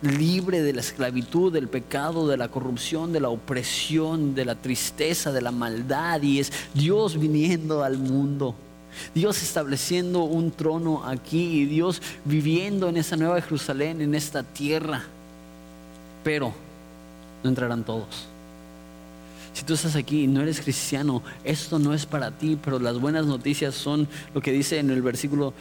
libre 0.02 0.60
de 0.62 0.72
la 0.72 0.80
esclavitud, 0.80 1.52
del 1.52 1.68
pecado, 1.68 2.26
de 2.28 2.36
la 2.36 2.48
corrupción, 2.48 3.12
de 3.12 3.20
la 3.20 3.28
opresión, 3.28 4.34
de 4.34 4.44
la 4.44 4.56
tristeza, 4.56 5.32
de 5.32 5.40
la 5.40 5.52
maldad. 5.52 6.20
Y 6.22 6.40
es 6.40 6.52
Dios 6.74 7.18
viniendo 7.18 7.84
al 7.84 7.96
mundo 7.96 8.54
Dios 9.14 9.42
estableciendo 9.42 10.24
un 10.24 10.50
trono 10.50 11.04
aquí 11.04 11.60
y 11.60 11.64
Dios 11.66 12.00
viviendo 12.24 12.88
en 12.88 12.96
esa 12.96 13.16
nueva 13.16 13.40
Jerusalén, 13.40 14.00
en 14.00 14.14
esta 14.14 14.42
tierra. 14.42 15.04
Pero 16.24 16.52
no 17.42 17.50
entrarán 17.50 17.84
todos. 17.84 18.28
Si 19.52 19.64
tú 19.64 19.74
estás 19.74 19.96
aquí 19.96 20.24
y 20.24 20.26
no 20.26 20.40
eres 20.40 20.60
cristiano, 20.60 21.22
esto 21.44 21.78
no 21.78 21.92
es 21.92 22.06
para 22.06 22.30
ti, 22.30 22.58
pero 22.62 22.78
las 22.78 22.98
buenas 22.98 23.26
noticias 23.26 23.74
son 23.74 24.08
lo 24.34 24.40
que 24.40 24.50
dice 24.50 24.78
en 24.78 24.90
el 24.90 25.02
versículo 25.02 25.52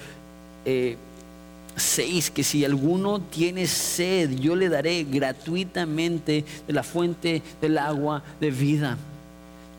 6, 0.64 0.66
eh, 0.66 2.32
que 2.34 2.44
si 2.44 2.64
alguno 2.64 3.20
tiene 3.20 3.68
sed, 3.68 4.32
yo 4.40 4.56
le 4.56 4.70
daré 4.70 5.04
gratuitamente 5.04 6.46
de 6.68 6.74
la 6.74 6.84
fuente 6.84 7.42
del 7.60 7.78
agua 7.78 8.24
de 8.40 8.52
vida. 8.52 8.98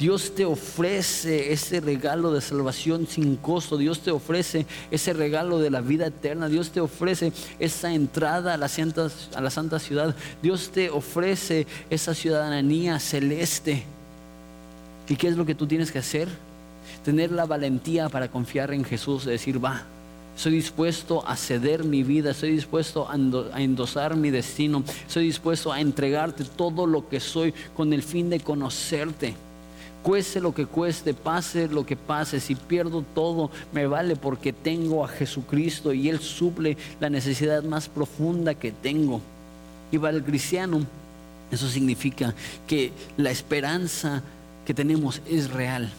Dios 0.02 0.34
te 0.34 0.44
ofrece 0.44 1.52
ese 1.52 1.78
regalo 1.78 2.32
de 2.32 2.40
salvación 2.40 3.06
sin 3.06 3.36
costo. 3.36 3.76
Dios 3.78 4.00
te 4.00 4.10
ofrece 4.10 4.66
ese 4.90 5.12
regalo 5.12 5.60
de 5.60 5.70
la 5.70 5.80
vida 5.80 6.06
eterna. 6.06 6.48
Dios 6.48 6.70
te 6.70 6.80
ofrece 6.80 7.32
esa 7.60 7.94
entrada 7.94 8.54
a 8.54 8.56
la, 8.56 8.66
santa, 8.66 9.06
a 9.32 9.40
la 9.40 9.48
santa 9.48 9.78
ciudad. 9.78 10.16
Dios 10.42 10.70
te 10.70 10.90
ofrece 10.90 11.68
esa 11.88 12.14
ciudadanía 12.14 12.98
celeste. 12.98 13.84
¿Y 15.08 15.14
qué 15.14 15.28
es 15.28 15.36
lo 15.36 15.46
que 15.46 15.54
tú 15.54 15.68
tienes 15.68 15.92
que 15.92 16.00
hacer? 16.00 16.26
Tener 17.04 17.30
la 17.30 17.46
valentía 17.46 18.08
para 18.08 18.28
confiar 18.28 18.72
en 18.72 18.84
Jesús, 18.84 19.24
de 19.24 19.30
decir, 19.30 19.64
va, 19.64 19.84
soy 20.34 20.54
dispuesto 20.54 21.24
a 21.28 21.36
ceder 21.36 21.84
mi 21.84 22.02
vida, 22.02 22.32
estoy 22.32 22.50
dispuesto 22.50 23.08
a 23.08 23.62
endosar 23.62 24.16
mi 24.16 24.30
destino, 24.30 24.82
estoy 25.06 25.26
dispuesto 25.26 25.72
a 25.72 25.80
entregarte 25.80 26.42
todo 26.42 26.88
lo 26.88 27.08
que 27.08 27.20
soy 27.20 27.54
con 27.76 27.92
el 27.92 28.02
fin 28.02 28.30
de 28.30 28.40
conocerte 28.40 29.36
cueste 30.02 30.40
lo 30.40 30.52
que 30.52 30.66
cueste, 30.66 31.14
pase 31.14 31.68
lo 31.68 31.86
que 31.86 31.96
pase, 31.96 32.40
si 32.40 32.54
pierdo 32.54 33.04
todo, 33.14 33.50
me 33.72 33.86
vale 33.86 34.16
porque 34.16 34.52
tengo 34.52 35.04
a 35.04 35.08
Jesucristo 35.08 35.92
y 35.92 36.08
Él 36.08 36.20
suple 36.20 36.76
la 37.00 37.08
necesidad 37.08 37.62
más 37.62 37.88
profunda 37.88 38.54
que 38.54 38.72
tengo. 38.72 39.20
Y 39.90 39.98
para 39.98 40.16
el 40.16 40.24
cristiano, 40.24 40.84
eso 41.50 41.68
significa 41.68 42.34
que 42.66 42.92
la 43.16 43.30
esperanza 43.30 44.22
que 44.66 44.74
tenemos 44.74 45.22
es 45.28 45.50
real. 45.50 45.90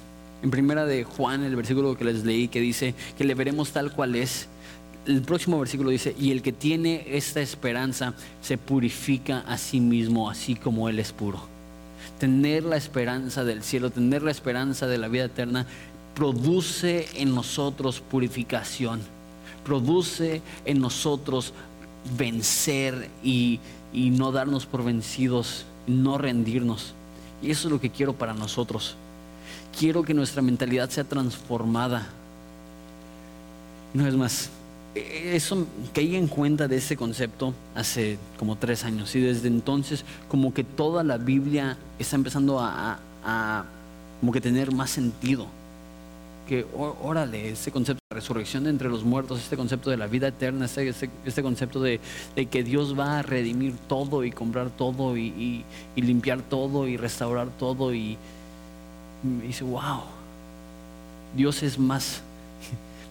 En 0.41 0.51
primera 0.51 0.85
de 0.85 1.03
Juan, 1.03 1.43
el 1.43 1.55
versículo 1.55 1.97
que 1.97 2.05
les 2.05 2.25
leí, 2.25 2.47
que 2.47 2.59
dice 2.59 2.93
que 3.17 3.23
le 3.23 3.35
veremos 3.35 3.71
tal 3.71 3.93
cual 3.93 4.15
es, 4.15 4.47
el 5.05 5.21
próximo 5.21 5.59
versículo 5.59 5.89
dice, 5.89 6.15
y 6.17 6.31
el 6.31 6.41
que 6.41 6.51
tiene 6.51 7.05
esta 7.07 7.41
esperanza 7.41 8.13
se 8.41 8.57
purifica 8.57 9.39
a 9.39 9.57
sí 9.57 9.79
mismo, 9.79 10.29
así 10.29 10.55
como 10.55 10.89
Él 10.89 10.99
es 10.99 11.11
puro 11.11 11.52
tener 12.19 12.63
la 12.63 12.77
esperanza 12.77 13.43
del 13.43 13.63
cielo, 13.63 13.89
tener 13.89 14.23
la 14.23 14.31
esperanza 14.31 14.87
de 14.87 14.97
la 14.97 15.07
vida 15.07 15.25
eterna, 15.25 15.65
produce 16.15 17.07
en 17.15 17.33
nosotros 17.33 18.01
purificación, 18.01 19.01
produce 19.65 20.41
en 20.65 20.79
nosotros 20.79 21.53
vencer 22.17 23.09
y, 23.23 23.59
no 23.93 24.31
darnos 24.31 24.65
por 24.65 24.83
vencidos, 24.83 25.65
no 25.87 26.17
rendirnos. 26.17 26.93
Y 27.41 27.51
eso 27.51 27.67
es 27.67 27.71
lo 27.71 27.79
que 27.79 27.89
quiero 27.89 28.13
para 28.13 28.33
nosotros. 28.33 28.95
Quiero 29.77 30.03
que 30.03 30.13
nuestra 30.13 30.41
mentalidad 30.41 30.89
sea 30.89 31.03
transformada. 31.03 32.07
No 33.93 34.07
es 34.07 34.15
más, 34.15 34.49
eso 34.95 35.65
caí 35.93 36.15
en 36.15 36.27
cuenta 36.27 36.67
de 36.67 36.77
ese 36.77 36.95
concepto 36.95 37.53
hace 37.75 38.17
como 38.37 38.57
tres 38.57 38.83
años 38.83 39.15
y 39.15 39.21
desde 39.21 39.47
entonces 39.47 40.05
como 40.27 40.53
que 40.53 40.63
toda 40.63 41.03
la 41.03 41.17
Biblia 41.17 41.77
está 41.97 42.15
empezando 42.15 42.59
a, 42.59 42.99
como 44.19 44.31
que 44.31 44.41
tener 44.41 44.71
más 44.71 44.91
sentido. 44.91 45.47
Que 46.47 46.65
órale, 46.75 47.51
ese 47.51 47.71
concepto 47.71 48.03
de 48.09 48.15
resurrección 48.15 48.65
de 48.65 48.69
entre 48.69 48.89
los 48.89 49.03
muertos, 49.03 49.39
este 49.39 49.55
concepto 49.55 49.89
de 49.89 49.97
la 49.97 50.07
vida 50.07 50.27
eterna, 50.27 50.65
este, 50.65 51.09
este, 51.25 51.41
concepto 51.41 51.81
de, 51.81 52.01
que 52.51 52.63
Dios 52.63 52.99
va 52.99 53.19
a 53.19 53.21
redimir 53.21 53.75
todo 53.87 54.25
y 54.25 54.31
comprar 54.31 54.69
todo 54.69 55.17
y, 55.17 55.63
limpiar 55.95 56.41
todo 56.41 56.87
y 56.87 56.97
restaurar 56.97 57.47
todo 57.57 57.93
y, 57.93 58.17
y 59.23 59.47
dice, 59.47 59.63
wow, 59.63 60.01
Dios 61.35 61.63
es 61.63 61.79
más 61.79 62.21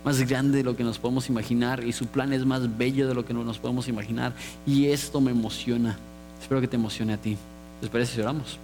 más 0.05 0.20
grande 0.28 0.59
de 0.59 0.64
lo 0.64 0.76
que 0.76 0.84
nos 0.84 0.98
podemos 0.98 1.28
imaginar 1.28 1.84
y 1.84 1.92
su 1.92 2.07
plan 2.07 2.32
es 2.32 2.44
más 2.44 2.76
bello 2.76 3.09
de 3.09 3.14
lo 3.14 3.24
que 3.24 3.34
nos 3.34 3.59
podemos 3.59 3.88
imaginar. 3.88 4.32
Y 4.66 4.86
esto 4.86 5.20
me 5.20 5.30
emociona. 5.30 5.96
Espero 6.40 6.61
que 6.61 6.68
te 6.68 6.76
emocione 6.76 7.14
a 7.14 7.16
ti. 7.16 7.36
¿Les 7.80 7.90
parece 7.90 8.16
si? 8.16 8.59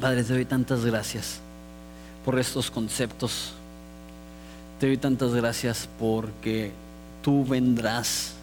Padre, 0.00 0.24
te 0.24 0.32
doy 0.32 0.44
tantas 0.44 0.84
gracias 0.84 1.40
por 2.24 2.38
estos 2.38 2.70
conceptos. 2.70 3.52
Te 4.78 4.86
doy 4.86 4.96
tantas 4.96 5.32
gracias 5.32 5.88
porque 5.98 6.72
tú 7.22 7.44
vendrás, 7.44 8.34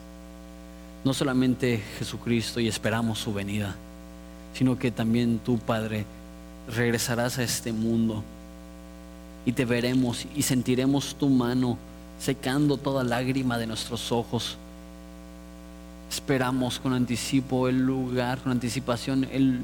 no 1.04 1.14
solamente 1.14 1.84
Jesucristo 2.00 2.60
y 2.60 2.68
esperamos 2.68 3.20
su 3.20 3.34
venida, 3.34 3.76
sino 4.54 4.80
que 4.80 4.92
también 4.92 5.40
tú, 5.44 5.60
Padre, 5.60 6.06
regresarás 6.68 7.38
a 7.38 7.44
este 7.44 7.74
mundo 7.74 8.24
y 9.46 9.54
te 9.54 9.66
veremos 9.66 10.26
y 10.36 10.42
sentiremos 10.44 11.16
tu 11.16 11.30
mano 11.30 11.78
secando 12.20 12.78
toda 12.78 13.04
lágrima 13.04 13.58
de 13.58 13.68
nuestros 13.68 14.12
ojos. 14.12 14.58
Esperamos 16.10 16.80
con 16.80 16.94
anticipo 16.94 17.68
el 17.68 17.80
lugar, 17.80 18.40
con 18.40 18.52
anticipación 18.52 19.28
el 19.32 19.62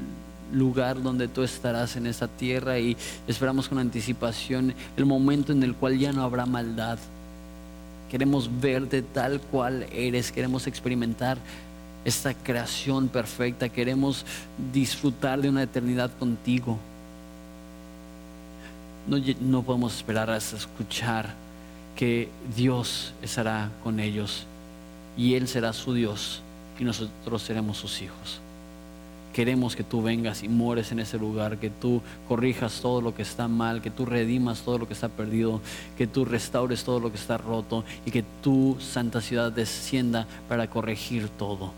lugar 0.52 1.02
donde 1.02 1.28
tú 1.28 1.42
estarás 1.42 1.96
en 1.96 2.06
esta 2.06 2.26
tierra 2.26 2.78
y 2.78 2.96
esperamos 3.26 3.68
con 3.68 3.78
anticipación 3.78 4.74
el 4.96 5.06
momento 5.06 5.52
en 5.52 5.62
el 5.62 5.74
cual 5.74 5.98
ya 5.98 6.12
no 6.12 6.22
habrá 6.22 6.46
maldad. 6.46 6.98
Queremos 8.10 8.50
verte 8.60 9.02
tal 9.02 9.40
cual 9.40 9.86
eres, 9.92 10.32
queremos 10.32 10.66
experimentar 10.66 11.36
esta 12.04 12.32
creación 12.32 13.08
perfecta, 13.08 13.68
queremos 13.68 14.24
disfrutar 14.72 15.42
de 15.42 15.50
una 15.50 15.62
eternidad 15.62 16.10
contigo 16.18 16.78
no, 19.08 19.62
podemos 19.62 19.96
esperar 19.96 20.30
hasta 20.30 20.56
escuchar 20.56 21.34
que 21.96 22.28
Dios 22.54 23.12
estará 23.22 23.70
con 23.82 24.00
ellos 24.00 24.46
y 25.16 25.34
Él 25.34 25.48
será 25.48 25.72
su 25.72 25.94
Dios 25.94 26.42
y 26.78 26.84
nosotros 26.84 27.42
seremos 27.42 27.78
sus 27.78 28.02
hijos. 28.02 28.40
Queremos 29.32 29.76
que 29.76 29.84
tú 29.84 30.02
vengas 30.02 30.42
y 30.42 30.48
mueres 30.48 30.90
en 30.90 30.98
ese 30.98 31.18
lugar, 31.18 31.58
que 31.58 31.70
tú 31.70 32.02
corrijas 32.28 32.80
todo 32.80 33.00
lo 33.00 33.14
que 33.14 33.22
está 33.22 33.46
mal, 33.46 33.82
que 33.82 33.90
tú 33.90 34.04
redimas 34.04 34.62
todo 34.62 34.78
lo 34.78 34.88
que 34.88 34.94
está 34.94 35.08
perdido, 35.08 35.60
que 35.96 36.06
tú 36.06 36.24
restaures 36.24 36.82
todo 36.84 36.98
lo 36.98 37.10
que 37.10 37.18
está 37.18 37.38
roto 37.38 37.84
y 38.04 38.10
que 38.10 38.24
tu 38.42 38.76
santa 38.80 39.20
ciudad 39.20 39.52
descienda 39.52 40.26
para 40.48 40.68
corregir 40.68 41.28
todo 41.28 41.72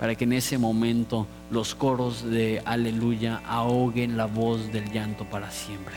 para 0.00 0.14
que 0.14 0.24
en 0.24 0.32
ese 0.32 0.56
momento 0.56 1.26
los 1.50 1.74
coros 1.74 2.24
de 2.28 2.62
aleluya 2.64 3.42
ahoguen 3.46 4.16
la 4.16 4.24
voz 4.24 4.72
del 4.72 4.90
llanto 4.90 5.26
para 5.26 5.50
siempre. 5.50 5.94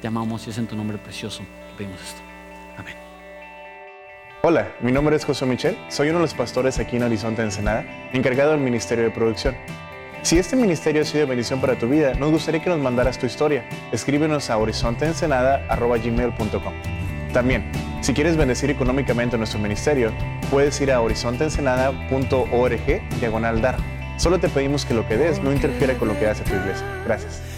Te 0.00 0.08
amamos 0.08 0.46
y 0.46 0.50
es 0.50 0.58
en 0.58 0.66
tu 0.66 0.74
nombre 0.74 0.96
precioso 0.96 1.40
que 1.40 1.76
pedimos 1.76 2.00
esto. 2.00 2.22
Amén. 2.78 2.94
Hola, 4.42 4.74
mi 4.80 4.90
nombre 4.90 5.16
es 5.16 5.26
José 5.26 5.44
Michel, 5.44 5.76
soy 5.90 6.08
uno 6.08 6.16
de 6.18 6.24
los 6.24 6.32
pastores 6.32 6.78
aquí 6.78 6.96
en 6.96 7.02
Horizonte 7.02 7.42
Ensenada, 7.42 7.84
encargado 8.14 8.52
del 8.52 8.60
Ministerio 8.60 9.04
de 9.04 9.10
Producción. 9.10 9.54
Si 10.22 10.38
este 10.38 10.56
ministerio 10.56 11.02
ha 11.02 11.04
sido 11.04 11.26
bendición 11.26 11.60
para 11.60 11.78
tu 11.78 11.88
vida, 11.88 12.14
nos 12.14 12.30
gustaría 12.30 12.62
que 12.62 12.70
nos 12.70 12.78
mandaras 12.78 13.18
tu 13.18 13.26
historia. 13.26 13.68
Escríbenos 13.92 14.48
a 14.48 14.56
horizonteensenada.gmail.com 14.56 17.05
También, 17.32 17.64
si 18.00 18.14
quieres 18.14 18.36
bendecir 18.36 18.70
económicamente 18.70 19.36
nuestro 19.36 19.58
ministerio, 19.58 20.12
puedes 20.50 20.80
ir 20.80 20.92
a 20.92 21.00
horizonteensenada.org 21.00 23.02
diagonal 23.20 23.60
dar. 23.60 23.76
Solo 24.16 24.38
te 24.38 24.48
pedimos 24.48 24.84
que 24.84 24.94
lo 24.94 25.06
que 25.06 25.16
des 25.16 25.42
no 25.42 25.52
interfiera 25.52 25.94
con 25.94 26.08
lo 26.08 26.18
que 26.18 26.26
hace 26.26 26.42
tu 26.44 26.54
iglesia. 26.54 26.86
Gracias. 27.04 27.55